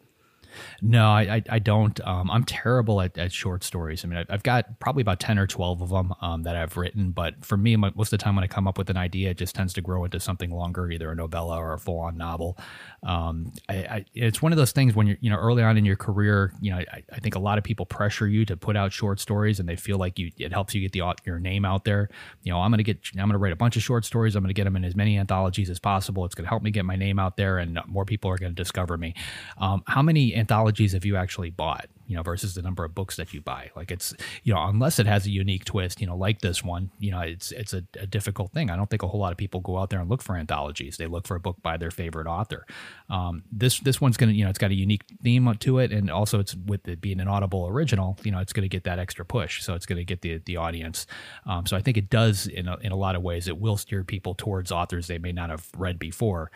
no, 0.82 1.08
I, 1.08 1.22
I, 1.22 1.44
I 1.50 1.60
don't. 1.60 2.00
Um, 2.06 2.30
I'm 2.32 2.44
terrible 2.44 3.02
at, 3.02 3.18
at 3.18 3.32
short 3.32 3.64
stories. 3.64 4.04
I 4.04 4.08
mean, 4.08 4.26
I've 4.30 4.44
got 4.44 4.80
probably 4.80 5.02
about 5.02 5.20
10 5.20 5.38
or 5.38 5.48
12 5.48 5.82
of 5.82 5.90
them 5.90 6.14
um, 6.22 6.44
that 6.44 6.56
I've 6.56 6.78
written. 6.78 7.12
But 7.12 7.46
for 7.46 7.58
me, 7.58 7.76
most 7.76 8.08
of 8.08 8.10
the 8.12 8.18
time 8.18 8.36
when 8.36 8.44
I 8.44 8.48
come 8.48 8.68
up 8.68 8.78
with 8.78 8.90
an 8.90 8.98
idea, 8.98 9.32
it 9.32 9.38
just 9.38 9.56
tends 9.56 9.74
to 9.74 9.82
grow 9.82 10.06
into 10.06 10.20
something 10.20 10.52
longer, 10.52 10.90
either 10.90 11.12
a 11.12 11.16
novella 11.16 11.58
or 11.58 11.74
a 11.74 11.80
full 11.80 12.00
on 12.00 12.18
novel. 12.18 12.58
Um, 13.04 13.54
I, 13.70 13.76
I, 13.76 14.06
it's 14.14 14.42
one 14.42 14.52
of 14.52 14.58
those 14.58 14.72
things 14.72 14.96
when 14.96 15.08
you're, 15.08 15.18
you 15.22 15.30
know, 15.30 15.38
early 15.38 15.64
on 15.64 15.78
in 15.78 15.86
your 15.86 15.96
career, 15.96 16.54
you 16.60 16.72
know, 16.72 16.78
I, 16.78 17.04
I, 17.14 17.20
think 17.20 17.36
a 17.36 17.40
lot 17.40 17.58
of 17.58 17.64
people 17.64 17.86
pressure 17.86 18.28
you 18.28 18.44
to 18.46 18.58
put 18.58 18.76
out 18.76 18.92
short 18.92 19.20
stories 19.20 19.60
and 19.60 19.70
they 19.70 19.78
feel 19.78 19.98
like 19.98 20.20
you, 20.20 20.32
it 20.38 20.52
helps 20.52 20.76
you 20.76 20.82
get 20.82 20.92
the, 20.92 21.16
your 21.26 21.40
name 21.40 21.64
out 21.64 21.86
there. 21.86 22.10
You 22.44 22.52
know, 22.52 22.60
I'm 22.60 22.74
to 22.74 22.84
get, 22.84 23.00
I'm 23.18 23.32
to 23.32 23.38
write 23.38 23.54
a 23.54 23.56
bunch 23.56 23.78
of 23.78 23.84
short 23.84 24.04
stories. 24.04 24.36
I'm 24.36 24.46
to 24.46 24.54
get 24.54 24.66
them 24.66 24.76
in 24.76 24.84
as 24.84 24.96
many 24.96 25.18
anthologies 25.18 25.70
as 25.70 25.80
possible. 25.80 26.26
It's 26.26 26.36
to 26.36 26.46
help 26.46 26.62
me 26.62 26.72
get 26.72 26.84
my 26.84 26.96
name 26.96 27.20
out 27.20 27.38
there 27.38 27.58
and 27.58 27.80
more 27.88 28.06
people 28.06 28.32
are 28.32 28.38
to 28.38 28.50
discover 28.50 28.98
me. 28.98 29.16
Um, 29.58 29.84
how 29.88 30.02
many 30.02 30.36
anthologies 30.36 30.94
have 30.94 31.06
you 31.06 31.16
actually 31.16 31.52
bought? 31.52 31.88
You 32.10 32.16
know, 32.16 32.24
versus 32.24 32.56
the 32.56 32.62
number 32.64 32.84
of 32.84 32.96
books 32.96 33.16
that 33.18 33.36
you 33.36 33.40
buy. 33.40 33.70
Like 33.76 33.92
it's, 33.92 34.16
you 34.44 34.52
know, 34.52 34.66
unless 34.66 34.98
it 34.98 35.06
has 35.06 35.28
a 35.28 35.30
unique 35.30 35.64
twist, 35.64 36.02
you 36.02 36.08
know, 36.08 36.18
like 36.18 36.42
this 36.42 36.64
one, 36.64 36.90
you 36.98 37.12
know, 37.12 37.20
it's 37.20 37.52
it's 37.52 37.72
a, 37.72 37.84
a 38.00 38.08
difficult 38.08 38.52
thing. 38.52 38.72
I 38.72 38.76
don't 38.76 38.90
think 38.90 39.04
a 39.04 39.08
whole 39.08 39.20
lot 39.20 39.32
of 39.32 39.38
people 39.38 39.62
go 39.62 39.78
out 39.78 39.92
there 39.92 40.00
and 40.00 40.10
look 40.10 40.24
for 40.24 40.36
anthologies. 40.36 40.98
They 40.98 41.06
look 41.06 41.28
for 41.28 41.36
a 41.36 41.40
book 41.40 41.62
by 41.62 41.78
their 41.78 41.92
favorite 41.92 42.26
author. 42.26 42.66
Um, 43.12 43.44
this 43.52 43.80
this 43.80 44.02
one's 44.02 44.18
gonna, 44.18 44.32
you 44.32 44.44
know, 44.44 44.50
it's 44.50 44.58
got 44.58 44.72
a 44.72 44.76
unique 44.76 45.04
theme 45.22 45.54
to 45.60 45.78
it, 45.78 45.92
and 45.92 46.10
also 46.10 46.40
it's 46.40 46.56
with 46.56 46.88
it 46.88 47.00
being 47.00 47.20
an 47.20 47.28
Audible 47.28 47.68
original, 47.68 48.18
you 48.24 48.32
know, 48.32 48.40
it's 48.40 48.54
gonna 48.54 48.68
get 48.68 48.86
that 48.86 48.98
extra 48.98 49.24
push. 49.24 49.62
So 49.62 49.76
it's 49.76 49.86
gonna 49.86 50.04
get 50.04 50.22
the 50.22 50.40
the 50.46 50.58
audience. 50.58 51.06
Um, 51.46 51.68
so 51.68 51.78
I 51.78 51.82
think 51.82 51.96
it 51.96 52.10
does 52.10 52.48
in 52.48 52.68
a, 52.68 52.78
in 52.78 52.92
a 52.92 52.98
lot 52.98 53.16
of 53.16 53.22
ways. 53.22 53.48
It 53.48 53.60
will 53.60 53.78
steer 53.78 54.04
people 54.04 54.34
towards 54.34 54.72
authors 54.72 55.06
they 55.06 55.20
may 55.20 55.32
not 55.32 55.52
have 55.52 55.68
read 55.78 56.00
before. 56.00 56.50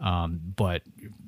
Um, 0.00 0.40
but 0.56 0.82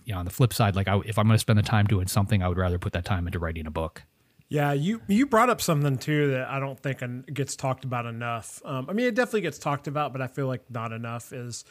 you 0.05 0.13
know, 0.13 0.19
on 0.19 0.25
the 0.25 0.31
flip 0.31 0.53
side, 0.53 0.77
like 0.77 0.89
I, 0.89 0.99
if 1.05 1.19
I'm 1.19 1.27
going 1.27 1.35
to 1.35 1.41
spend 1.41 1.59
the 1.59 1.63
time 1.63 1.87
doing 1.87 2.07
something, 2.07 2.43
I 2.43 2.49
would 2.49 2.59
rather 2.59 2.79
put 2.79 2.93
that 2.95 3.05
time 3.05 3.27
into 3.27 3.39
writing 3.39 3.67
a 3.67 3.71
book. 3.71 4.03
Yeah, 4.49 4.73
you 4.73 5.01
you 5.09 5.27
brought 5.27 5.49
up 5.49 5.63
something 5.63 5.97
too 5.97 6.33
that 6.33 6.49
I 6.49 6.61
don't 6.61 6.79
think 6.79 7.01
gets 7.33 7.57
talked 7.57 7.85
about 7.85 8.05
enough. 8.05 8.61
Um, 8.65 8.87
I 8.89 8.93
mean, 8.93 9.07
it 9.07 9.15
definitely 9.15 9.43
gets 9.43 9.59
talked 9.59 9.87
about, 9.87 10.13
but 10.13 10.21
I 10.21 10.27
feel 10.27 10.47
like 10.47 10.71
not 10.71 10.93
enough 10.93 11.33
is 11.33 11.65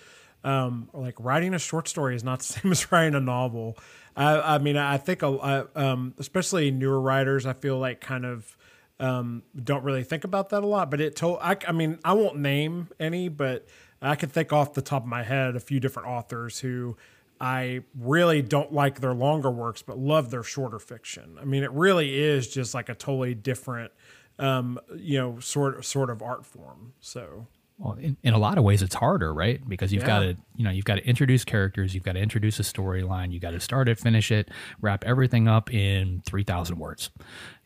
um, 0.43 0.89
like 0.93 1.15
writing 1.19 1.53
a 1.53 1.59
short 1.59 1.87
story 1.87 2.15
is 2.15 2.23
not 2.23 2.39
the 2.39 2.45
same 2.53 2.71
as 2.71 2.91
writing 2.91 3.15
a 3.15 3.19
novel. 3.19 3.77
I, 4.15 4.55
I 4.55 4.57
mean, 4.57 4.77
I 4.77 4.97
think 4.97 5.21
a, 5.21 5.67
um, 5.75 6.15
especially 6.17 6.71
newer 6.71 6.99
writers, 6.99 7.45
I 7.45 7.53
feel 7.53 7.77
like 7.77 8.01
kind 8.01 8.25
of 8.25 8.57
um, 8.99 9.43
don't 9.55 9.83
really 9.83 10.03
think 10.03 10.23
about 10.23 10.49
that 10.49 10.63
a 10.63 10.67
lot. 10.67 10.91
But 10.91 11.01
it 11.01 11.15
told, 11.15 11.39
I, 11.41 11.57
I 11.67 11.71
mean, 11.71 11.99
I 12.03 12.13
won't 12.13 12.37
name 12.37 12.89
any, 12.99 13.29
but 13.29 13.67
I 14.01 14.15
can 14.15 14.29
think 14.29 14.51
off 14.51 14.73
the 14.73 14.81
top 14.81 15.03
of 15.03 15.07
my 15.07 15.23
head 15.23 15.55
a 15.55 15.59
few 15.59 15.79
different 15.79 16.07
authors 16.09 16.59
who 16.59 16.97
I 17.39 17.81
really 17.99 18.41
don't 18.41 18.71
like 18.71 18.99
their 18.99 19.13
longer 19.13 19.49
works, 19.49 19.81
but 19.81 19.97
love 19.97 20.29
their 20.29 20.43
shorter 20.43 20.79
fiction. 20.79 21.37
I 21.41 21.45
mean, 21.45 21.63
it 21.63 21.71
really 21.71 22.19
is 22.19 22.47
just 22.47 22.73
like 22.73 22.89
a 22.89 22.95
totally 22.95 23.33
different, 23.33 23.91
um, 24.39 24.79
you 24.95 25.17
know, 25.17 25.39
sort 25.39 25.83
sort 25.85 26.09
of 26.09 26.21
art 26.21 26.45
form. 26.45 26.93
So. 26.99 27.47
Well, 27.79 27.93
in, 27.93 28.15
in 28.21 28.35
a 28.35 28.37
lot 28.37 28.59
of 28.59 28.63
ways, 28.63 28.83
it's 28.83 28.93
harder, 28.93 29.33
right? 29.33 29.67
Because 29.67 29.91
you've 29.91 30.03
yeah. 30.03 30.07
got 30.07 30.19
to, 30.19 30.37
you 30.55 30.63
know, 30.63 30.69
you've 30.69 30.85
got 30.85 30.95
to 30.95 31.07
introduce 31.07 31.43
characters, 31.43 31.95
you've 31.95 32.03
got 32.03 32.11
to 32.11 32.19
introduce 32.19 32.59
a 32.59 32.63
storyline, 32.63 33.31
you 33.33 33.39
got 33.39 33.51
to 33.51 33.59
start 33.59 33.89
it, 33.89 33.97
finish 33.97 34.31
it, 34.31 34.49
wrap 34.81 35.03
everything 35.03 35.47
up 35.47 35.73
in 35.73 36.21
three 36.23 36.43
thousand 36.43 36.77
words 36.77 37.09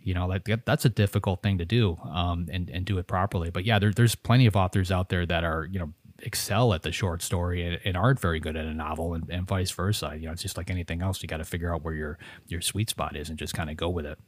you 0.01 0.13
know 0.13 0.27
like 0.27 0.47
that's 0.65 0.85
a 0.85 0.89
difficult 0.89 1.41
thing 1.41 1.57
to 1.57 1.65
do 1.65 1.97
um, 2.03 2.47
and, 2.51 2.69
and 2.69 2.85
do 2.85 2.99
it 2.99 3.07
properly 3.07 3.49
but 3.49 3.65
yeah 3.65 3.79
there, 3.79 3.91
there's 3.91 4.13
plenty 4.13 4.45
of 4.45 4.55
authors 4.55 4.91
out 4.91 5.09
there 5.09 5.25
that 5.25 5.43
are 5.43 5.67
you 5.71 5.79
know 5.79 5.91
excel 6.25 6.73
at 6.73 6.81
the 6.81 6.91
short 6.91 7.21
story 7.21 7.65
and, 7.65 7.79
and 7.85 7.95
aren't 7.95 8.19
very 8.19 8.39
good 8.39 8.55
at 8.55 8.65
a 8.65 8.73
novel 8.73 9.13
and, 9.13 9.29
and, 9.29 9.47
vice 9.47 9.71
versa. 9.71 10.13
You 10.17 10.25
know, 10.25 10.31
it's 10.31 10.41
just 10.41 10.57
like 10.57 10.69
anything 10.69 11.01
else. 11.01 11.21
You 11.21 11.27
got 11.27 11.37
to 11.37 11.45
figure 11.45 11.73
out 11.73 11.83
where 11.83 11.93
your 11.93 12.17
your 12.47 12.61
sweet 12.61 12.89
spot 12.89 13.15
is 13.15 13.29
and 13.29 13.37
just 13.37 13.53
kind 13.53 13.69
of 13.69 13.77
go 13.77 13.89
with 13.89 14.05
it. 14.05 14.19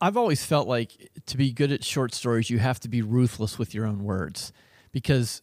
I've 0.00 0.16
always 0.16 0.44
felt 0.44 0.66
like 0.66 1.10
to 1.26 1.36
be 1.36 1.52
good 1.52 1.70
at 1.70 1.84
short 1.84 2.12
stories, 2.12 2.50
you 2.50 2.58
have 2.58 2.80
to 2.80 2.88
be 2.88 3.00
ruthless 3.00 3.58
with 3.58 3.74
your 3.74 3.86
own 3.86 4.02
words, 4.02 4.52
because 4.90 5.40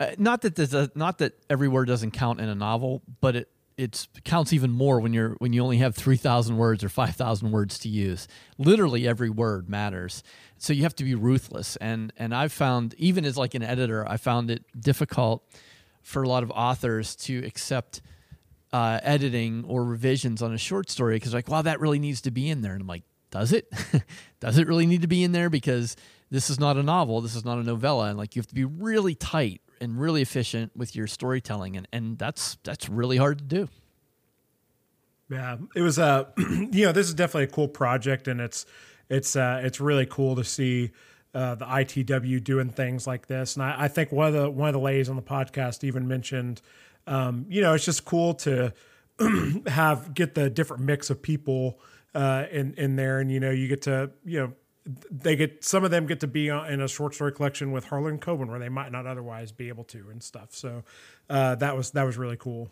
uh, 0.00 0.10
not 0.18 0.42
that 0.42 0.56
there's 0.56 0.74
a, 0.74 0.90
not 0.96 1.18
that 1.18 1.34
every 1.48 1.68
word 1.68 1.86
doesn't 1.86 2.10
count 2.10 2.40
in 2.40 2.48
a 2.48 2.54
novel, 2.54 3.02
but 3.20 3.36
it 3.36 3.48
it 3.76 4.08
counts 4.24 4.52
even 4.52 4.70
more 4.70 5.00
when 5.00 5.12
you're 5.12 5.30
when 5.38 5.52
you 5.52 5.62
only 5.62 5.76
have 5.76 5.94
3000 5.94 6.56
words 6.56 6.82
or 6.82 6.88
5000 6.88 7.50
words 7.50 7.78
to 7.80 7.88
use 7.88 8.26
literally 8.58 9.06
every 9.06 9.28
word 9.28 9.68
matters 9.68 10.22
so 10.58 10.72
you 10.72 10.82
have 10.82 10.94
to 10.96 11.04
be 11.04 11.14
ruthless. 11.14 11.76
And 11.76 12.12
and 12.16 12.34
i've 12.34 12.52
found 12.52 12.94
even 12.98 13.24
as 13.24 13.36
like 13.36 13.54
an 13.54 13.62
editor 13.62 14.06
i 14.08 14.16
found 14.16 14.50
it 14.50 14.64
difficult 14.78 15.44
for 16.02 16.22
a 16.22 16.28
lot 16.28 16.42
of 16.42 16.50
authors 16.50 17.16
to 17.16 17.44
accept 17.44 18.00
uh, 18.72 19.00
editing 19.02 19.64
or 19.66 19.84
revisions 19.84 20.42
on 20.42 20.52
a 20.52 20.58
short 20.58 20.90
story 20.90 21.16
because 21.16 21.32
like 21.32 21.48
wow 21.48 21.62
that 21.62 21.80
really 21.80 21.98
needs 21.98 22.20
to 22.22 22.30
be 22.30 22.48
in 22.50 22.62
there. 22.62 22.72
And 22.72 22.82
i'm 22.82 22.86
like 22.86 23.02
does 23.30 23.52
it? 23.52 23.70
Does 24.40 24.56
it 24.56 24.68
really 24.68 24.86
need 24.86 25.02
to 25.02 25.08
be 25.08 25.24
in 25.24 25.32
there? 25.32 25.50
Because 25.50 25.96
this 26.30 26.48
is 26.48 26.58
not 26.58 26.76
a 26.76 26.82
novel 26.82 27.20
this 27.20 27.34
is 27.34 27.44
not 27.44 27.58
a 27.58 27.62
novella 27.62 28.08
and 28.08 28.18
like 28.18 28.34
you 28.34 28.40
have 28.40 28.46
to 28.46 28.54
be 28.54 28.64
really 28.64 29.14
tight 29.14 29.60
and 29.80 30.00
really 30.00 30.22
efficient 30.22 30.76
with 30.76 30.96
your 30.96 31.06
storytelling. 31.06 31.76
And 31.76 31.88
and 31.92 32.18
that's 32.18 32.56
that's 32.62 32.88
really 32.88 33.16
hard 33.16 33.38
to 33.38 33.44
do. 33.44 33.68
Yeah 35.28 35.56
it 35.74 35.82
was 35.82 35.98
uh 35.98 36.24
you 36.38 36.86
know 36.86 36.92
this 36.92 37.08
is 37.08 37.14
definitely 37.14 37.44
a 37.44 37.48
cool 37.48 37.68
project 37.68 38.28
and 38.28 38.40
it's 38.40 38.64
it's 39.08 39.36
uh 39.36 39.60
it's 39.62 39.80
really 39.80 40.06
cool 40.06 40.36
to 40.36 40.44
see 40.44 40.90
uh, 41.34 41.54
the 41.54 41.66
ITW 41.66 42.42
doing 42.42 42.70
things 42.70 43.06
like 43.06 43.26
this, 43.26 43.56
and 43.56 43.62
I, 43.62 43.84
I, 43.84 43.88
think 43.88 44.10
one 44.10 44.28
of 44.28 44.32
the 44.32 44.48
one 44.48 44.68
of 44.68 44.72
the 44.72 44.80
ladies 44.80 45.10
on 45.10 45.16
the 45.16 45.22
podcast 45.22 45.84
even 45.84 46.08
mentioned, 46.08 46.62
um, 47.06 47.44
you 47.50 47.60
know, 47.60 47.74
it's 47.74 47.84
just 47.84 48.06
cool 48.06 48.32
to 48.34 48.72
have 49.66 50.14
get 50.14 50.34
the 50.34 50.48
different 50.48 50.84
mix 50.84 51.10
of 51.10 51.20
people 51.20 51.78
uh, 52.14 52.46
in 52.50 52.72
in 52.74 52.96
there, 52.96 53.20
and 53.20 53.30
you 53.30 53.38
know, 53.38 53.50
you 53.50 53.68
get 53.68 53.82
to 53.82 54.10
you 54.24 54.40
know 54.40 54.52
they 55.10 55.36
get 55.36 55.64
some 55.64 55.84
of 55.84 55.90
them 55.90 56.06
get 56.06 56.20
to 56.20 56.26
be 56.26 56.48
in 56.48 56.80
a 56.80 56.88
short 56.88 57.14
story 57.14 57.32
collection 57.32 57.72
with 57.72 57.84
Harlan 57.84 58.18
Coben 58.18 58.48
where 58.48 58.58
they 58.58 58.68
might 58.68 58.92
not 58.92 59.06
otherwise 59.06 59.52
be 59.52 59.68
able 59.68 59.84
to 59.84 60.08
and 60.10 60.22
stuff. 60.22 60.54
So 60.54 60.84
uh, 61.28 61.56
that 61.56 61.76
was 61.76 61.90
that 61.90 62.04
was 62.04 62.16
really 62.16 62.36
cool. 62.36 62.70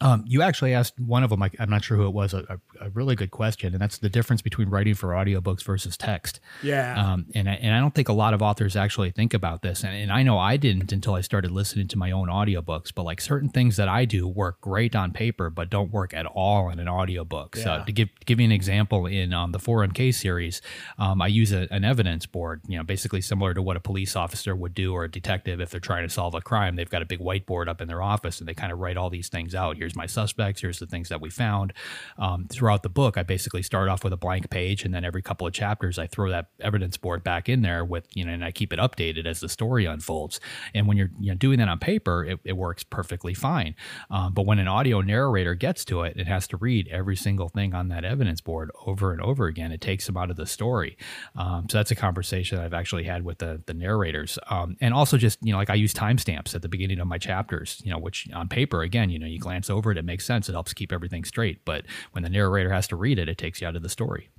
Um, 0.00 0.24
you 0.26 0.42
actually 0.42 0.74
asked 0.74 0.98
one 0.98 1.22
of 1.22 1.30
them, 1.30 1.42
I, 1.42 1.50
am 1.58 1.70
not 1.70 1.84
sure 1.84 1.96
who 1.96 2.06
it 2.06 2.12
was, 2.12 2.34
a, 2.34 2.60
a, 2.80 2.90
really 2.90 3.14
good 3.14 3.30
question, 3.30 3.72
and 3.74 3.80
that's 3.80 3.98
the 3.98 4.08
difference 4.08 4.42
between 4.42 4.68
writing 4.68 4.94
for 4.94 5.10
audiobooks 5.10 5.62
versus 5.62 5.96
text. 5.96 6.40
Yeah. 6.62 7.00
Um, 7.00 7.26
and, 7.34 7.48
I, 7.48 7.54
and 7.54 7.74
I 7.74 7.78
don't 7.78 7.94
think 7.94 8.08
a 8.08 8.12
lot 8.12 8.34
of 8.34 8.42
authors 8.42 8.74
actually 8.74 9.12
think 9.12 9.34
about 9.34 9.62
this. 9.62 9.84
And, 9.84 9.94
and 9.94 10.12
I 10.12 10.24
know 10.24 10.36
I 10.36 10.56
didn't 10.56 10.92
until 10.92 11.14
I 11.14 11.20
started 11.20 11.52
listening 11.52 11.86
to 11.88 11.98
my 11.98 12.10
own 12.10 12.26
audiobooks, 12.26 12.92
but 12.92 13.04
like 13.04 13.20
certain 13.20 13.48
things 13.48 13.76
that 13.76 13.88
I 13.88 14.04
do 14.04 14.26
work 14.26 14.60
great 14.60 14.96
on 14.96 15.12
paper, 15.12 15.48
but 15.48 15.70
don't 15.70 15.92
work 15.92 16.12
at 16.12 16.26
all 16.26 16.70
in 16.70 16.80
an 16.80 16.88
audiobook. 16.88 17.54
Yeah. 17.56 17.62
So 17.62 17.84
to 17.86 17.92
give, 17.92 18.08
give 18.26 18.40
you 18.40 18.46
an 18.46 18.52
example, 18.52 19.06
in 19.06 19.32
um, 19.32 19.52
the 19.52 19.60
4MK 19.60 20.12
series, 20.12 20.60
um, 20.98 21.22
I 21.22 21.28
use 21.28 21.52
a, 21.52 21.68
an 21.70 21.84
evidence 21.84 22.26
board, 22.26 22.62
you 22.66 22.76
know, 22.76 22.84
basically 22.84 23.20
similar 23.20 23.54
to 23.54 23.62
what 23.62 23.76
a 23.76 23.80
police 23.80 24.16
officer 24.16 24.56
would 24.56 24.74
do 24.74 24.92
or 24.92 25.04
a 25.04 25.10
detective 25.10 25.60
if 25.60 25.70
they're 25.70 25.78
trying 25.78 26.06
to 26.06 26.12
solve 26.12 26.34
a 26.34 26.40
crime. 26.40 26.74
They've 26.74 26.90
got 26.90 27.00
a 27.00 27.06
big 27.06 27.20
whiteboard 27.20 27.68
up 27.68 27.80
in 27.80 27.86
their 27.86 28.02
office 28.02 28.40
and 28.40 28.48
they 28.48 28.54
kind 28.54 28.72
of 28.72 28.80
write 28.80 28.96
all 28.96 29.08
these 29.08 29.28
things 29.28 29.54
out 29.54 29.76
here's 29.84 29.94
my 29.94 30.06
suspects, 30.06 30.62
here's 30.62 30.78
the 30.78 30.86
things 30.86 31.10
that 31.10 31.20
we 31.20 31.28
found. 31.28 31.74
Um, 32.18 32.46
throughout 32.50 32.82
the 32.82 32.88
book, 32.88 33.18
I 33.18 33.22
basically 33.22 33.62
start 33.62 33.90
off 33.90 34.02
with 34.02 34.14
a 34.14 34.16
blank 34.16 34.48
page, 34.48 34.82
and 34.84 34.94
then 34.94 35.04
every 35.04 35.20
couple 35.20 35.46
of 35.46 35.52
chapters, 35.52 35.98
I 35.98 36.06
throw 36.06 36.30
that 36.30 36.46
evidence 36.58 36.96
board 36.96 37.22
back 37.22 37.48
in 37.48 37.60
there 37.60 37.84
with, 37.84 38.06
you 38.16 38.24
know, 38.24 38.32
and 38.32 38.42
I 38.42 38.50
keep 38.50 38.72
it 38.72 38.78
updated 38.78 39.26
as 39.26 39.40
the 39.40 39.48
story 39.48 39.84
unfolds. 39.84 40.40
And 40.74 40.86
when 40.86 40.96
you're 40.96 41.10
you 41.20 41.32
know, 41.32 41.36
doing 41.36 41.58
that 41.58 41.68
on 41.68 41.78
paper, 41.78 42.24
it, 42.24 42.40
it 42.44 42.56
works 42.56 42.82
perfectly 42.82 43.34
fine. 43.34 43.74
Um, 44.10 44.32
but 44.32 44.46
when 44.46 44.58
an 44.58 44.68
audio 44.68 45.02
narrator 45.02 45.54
gets 45.54 45.84
to 45.86 46.02
it, 46.02 46.16
it 46.16 46.26
has 46.26 46.48
to 46.48 46.56
read 46.56 46.88
every 46.88 47.16
single 47.16 47.50
thing 47.50 47.74
on 47.74 47.88
that 47.88 48.04
evidence 48.04 48.40
board 48.40 48.70
over 48.86 49.12
and 49.12 49.20
over 49.20 49.46
again. 49.46 49.70
It 49.70 49.82
takes 49.82 50.06
them 50.06 50.16
out 50.16 50.30
of 50.30 50.36
the 50.36 50.46
story. 50.46 50.96
Um, 51.36 51.66
so 51.68 51.76
that's 51.76 51.90
a 51.90 51.94
conversation 51.94 52.58
I've 52.58 52.72
actually 52.72 53.04
had 53.04 53.22
with 53.22 53.38
the, 53.38 53.62
the 53.66 53.74
narrators. 53.74 54.38
Um, 54.48 54.76
and 54.80 54.94
also 54.94 55.18
just, 55.18 55.38
you 55.42 55.52
know, 55.52 55.58
like 55.58 55.68
I 55.68 55.74
use 55.74 55.92
timestamps 55.92 56.54
at 56.54 56.62
the 56.62 56.68
beginning 56.68 57.00
of 57.00 57.06
my 57.06 57.18
chapters, 57.18 57.82
you 57.84 57.90
know, 57.90 57.98
which 57.98 58.28
on 58.32 58.48
paper, 58.48 58.80
again, 58.80 59.10
you 59.10 59.18
know, 59.18 59.26
you 59.26 59.38
glance 59.38 59.68
over 59.68 59.73
it, 59.78 59.98
it 59.98 60.04
makes 60.04 60.24
sense. 60.24 60.48
It 60.48 60.52
helps 60.52 60.72
keep 60.72 60.92
everything 60.92 61.24
straight. 61.24 61.64
But 61.64 61.84
when 62.12 62.22
the 62.22 62.30
narrator 62.30 62.72
has 62.72 62.88
to 62.88 62.96
read 62.96 63.18
it, 63.18 63.28
it 63.28 63.38
takes 63.38 63.60
you 63.60 63.68
out 63.68 63.76
of 63.76 63.82
the 63.82 63.88
story. 63.88 64.30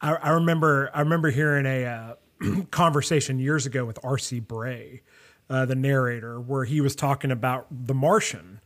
I, 0.00 0.14
I 0.14 0.30
remember 0.30 0.90
I 0.94 1.00
remember 1.00 1.30
hearing 1.30 1.66
a 1.66 1.84
uh, 1.84 2.62
conversation 2.70 3.38
years 3.38 3.66
ago 3.66 3.84
with 3.84 3.98
R.C. 4.02 4.40
Bray, 4.40 5.02
uh, 5.48 5.66
the 5.66 5.74
narrator, 5.74 6.40
where 6.40 6.64
he 6.64 6.80
was 6.80 6.94
talking 6.96 7.30
about 7.30 7.66
The 7.70 7.94
Martian, 7.94 8.60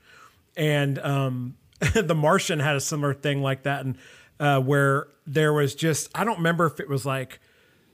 and 0.56 0.98
um, 1.00 1.56
The 1.94 2.14
Martian 2.14 2.60
had 2.60 2.76
a 2.76 2.80
similar 2.80 3.14
thing 3.14 3.42
like 3.42 3.64
that, 3.64 3.84
and 3.84 3.98
uh, 4.38 4.60
where 4.60 5.08
there 5.26 5.52
was 5.52 5.74
just 5.74 6.10
I 6.14 6.24
don't 6.24 6.38
remember 6.38 6.66
if 6.66 6.80
it 6.80 6.88
was 6.88 7.06
like 7.06 7.40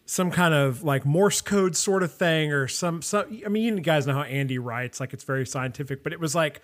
some 0.07 0.31
kind 0.31 0.55
of 0.55 0.83
like 0.83 1.07
Morse 1.07 1.41
code 1.41 1.77
sort 1.77 2.03
of 2.03 2.13
thing 2.13 2.53
or 2.53 2.67
some 2.67 3.03
some 3.03 3.41
I 3.45 3.49
mean 3.49 3.77
you 3.77 3.81
guys 3.81 4.07
know 4.07 4.15
how 4.15 4.23
Andy 4.23 4.59
writes 4.59 4.99
like 4.99 5.13
it's 5.13 5.25
very 5.25 5.47
scientific 5.47 6.03
but 6.03 6.13
it 6.13 6.19
was 6.19 6.35
like 6.35 6.63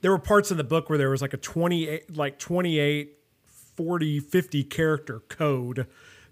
there 0.00 0.10
were 0.10 0.18
parts 0.18 0.50
in 0.50 0.56
the 0.56 0.64
book 0.64 0.88
where 0.88 0.98
there 0.98 1.10
was 1.10 1.22
like 1.22 1.34
a 1.34 1.38
28 1.38 2.16
like 2.16 2.38
28 2.38 3.18
40 3.44 4.20
50 4.20 4.64
character 4.64 5.20
code 5.28 5.86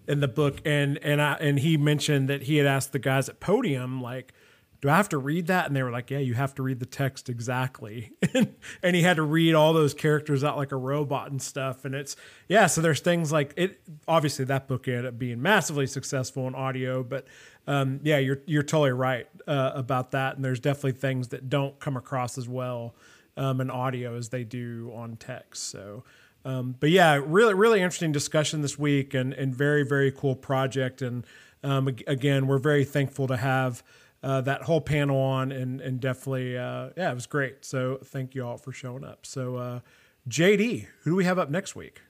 in 0.09 0.21
the 0.21 0.29
book 0.29 0.61
and 0.65 0.99
and 0.99 1.21
I 1.21 1.35
and 1.35 1.59
he 1.61 1.77
mentioned 1.77 2.29
that 2.29 2.43
he 2.43 2.57
had 2.57 2.67
asked 2.67 2.93
the 2.93 2.99
guys 2.99 3.29
at 3.29 3.41
podium 3.41 4.01
like 4.01 4.33
do 4.81 4.91
I 4.91 4.97
have 4.97 5.09
to 5.11 5.19
read 5.19 5.47
that? 5.47 5.67
And 5.67 5.75
they 5.75 5.83
were 5.83 5.91
like, 5.91 6.11
yeah, 6.11 6.19
you 6.19 6.35
have 6.35 6.55
to 6.57 6.63
read 6.63 6.81
the 6.81 6.87
text 6.87 7.29
exactly. 7.29 8.13
and 8.83 8.95
he 8.95 9.03
had 9.03 9.17
to 9.17 9.23
read 9.23 9.55
all 9.55 9.73
those 9.73 9.95
characters 9.95 10.45
out 10.45 10.57
like 10.57 10.73
a 10.73 10.77
robot 10.77 11.31
and 11.31 11.41
stuff. 11.41 11.85
And 11.85 11.95
it's, 11.95 12.15
yeah, 12.49 12.67
so 12.67 12.81
there's 12.81 13.01
things 13.01 13.33
like 13.33 13.55
it, 13.57 13.81
obviously 14.07 14.45
that 14.45 14.69
book 14.69 14.87
ended 14.87 15.07
up 15.07 15.19
being 15.19 15.41
massively 15.41 15.87
successful 15.87 16.47
in 16.47 16.55
audio, 16.55 17.03
but 17.03 17.27
um, 17.67 18.01
yeah, 18.03 18.19
you're, 18.19 18.43
you're 18.47 18.63
totally 18.63 18.93
right 18.93 19.27
uh, 19.47 19.73
about 19.75 20.11
that. 20.13 20.37
And 20.37 20.45
there's 20.45 20.61
definitely 20.61 20.93
things 20.93 21.29
that 21.29 21.49
don't 21.49 21.79
come 21.81 21.97
across 21.97 22.39
as 22.39 22.49
well 22.49 22.95
um, 23.37 23.61
in 23.61 23.71
audio 23.71 24.17
as 24.17 24.31
they 24.31 24.45
do 24.45 24.93
on 24.95 25.17
text. 25.17 25.71
So, 25.71 26.05
um, 26.45 26.77
but 26.79 26.91
yeah, 26.91 27.21
really, 27.25 27.55
really 27.55 27.81
interesting 27.81 28.13
discussion 28.13 28.63
this 28.63 28.79
week, 28.79 29.15
and 29.15 29.33
and 29.33 29.55
very, 29.55 29.85
very 29.85 30.13
cool 30.13 30.37
project. 30.37 31.03
And 31.03 31.27
um, 31.63 31.89
again, 32.07 32.47
we're 32.47 32.59
very 32.59 32.85
thankful 32.85 33.27
to 33.27 33.37
have 33.37 33.83
uh, 34.23 34.41
that 34.43 34.63
whole 34.63 34.81
panel 34.81 35.19
on, 35.19 35.53
and 35.53 35.81
and 35.81 36.01
definitely, 36.01 36.57
uh, 36.57 36.91
yeah, 36.97 37.11
it 37.11 37.15
was 37.15 37.27
great. 37.27 37.65
So 37.65 37.99
thank 38.05 38.35
you 38.35 38.47
all 38.47 38.59
for 38.59 38.73
showing 38.73 39.05
up. 39.05 39.27
So, 39.27 39.57
uh, 39.57 39.81
JD, 40.29 40.87
who 41.03 41.11
do 41.11 41.17
we 41.17 41.25
have 41.25 41.39
up 41.39 41.51
next 41.51 41.77
week? 41.77 42.01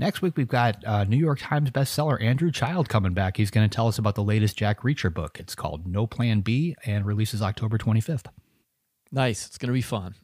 Next 0.00 0.22
week, 0.22 0.36
we've 0.36 0.46
got 0.46 0.84
uh, 0.86 1.04
New 1.04 1.16
York 1.16 1.40
Times 1.40 1.70
bestseller 1.70 2.22
Andrew 2.22 2.52
Child 2.52 2.88
coming 2.88 3.14
back. 3.14 3.36
He's 3.36 3.50
going 3.50 3.68
to 3.68 3.74
tell 3.74 3.88
us 3.88 3.98
about 3.98 4.14
the 4.14 4.22
latest 4.22 4.56
Jack 4.56 4.82
Reacher 4.82 5.12
book. 5.12 5.40
It's 5.40 5.56
called 5.56 5.88
No 5.88 6.06
Plan 6.06 6.40
B 6.40 6.76
and 6.86 7.04
releases 7.04 7.42
October 7.42 7.78
25th. 7.78 8.26
Nice. 9.10 9.46
It's 9.46 9.58
going 9.58 9.68
to 9.68 9.72
be 9.72 9.82
fun. 9.82 10.14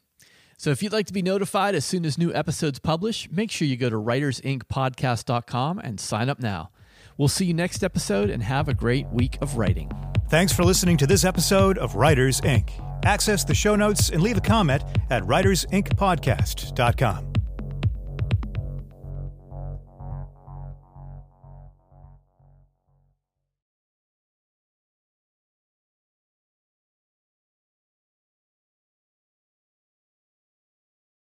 So 0.56 0.70
if 0.70 0.82
you'd 0.82 0.92
like 0.92 1.06
to 1.06 1.12
be 1.12 1.22
notified 1.22 1.74
as 1.74 1.84
soon 1.84 2.04
as 2.04 2.18
new 2.18 2.32
episodes 2.32 2.78
publish, 2.78 3.28
make 3.30 3.50
sure 3.50 3.68
you 3.68 3.76
go 3.76 3.90
to 3.90 3.96
writersinkpodcast.com 3.96 5.78
and 5.78 6.00
sign 6.00 6.28
up 6.28 6.40
now. 6.40 6.70
We'll 7.16 7.28
see 7.28 7.46
you 7.46 7.54
next 7.54 7.84
episode 7.84 8.30
and 8.30 8.42
have 8.42 8.68
a 8.68 8.74
great 8.74 9.06
week 9.08 9.38
of 9.40 9.56
writing. 9.56 9.90
Thanks 10.28 10.52
for 10.52 10.64
listening 10.64 10.96
to 10.98 11.06
this 11.06 11.24
episode 11.24 11.78
of 11.78 11.94
Writers 11.94 12.40
Ink. 12.44 12.72
Access 13.04 13.44
the 13.44 13.54
show 13.54 13.76
notes 13.76 14.10
and 14.10 14.22
leave 14.22 14.38
a 14.38 14.40
comment 14.40 14.82
at 15.10 15.22
writersinkpodcast.com. 15.24 17.43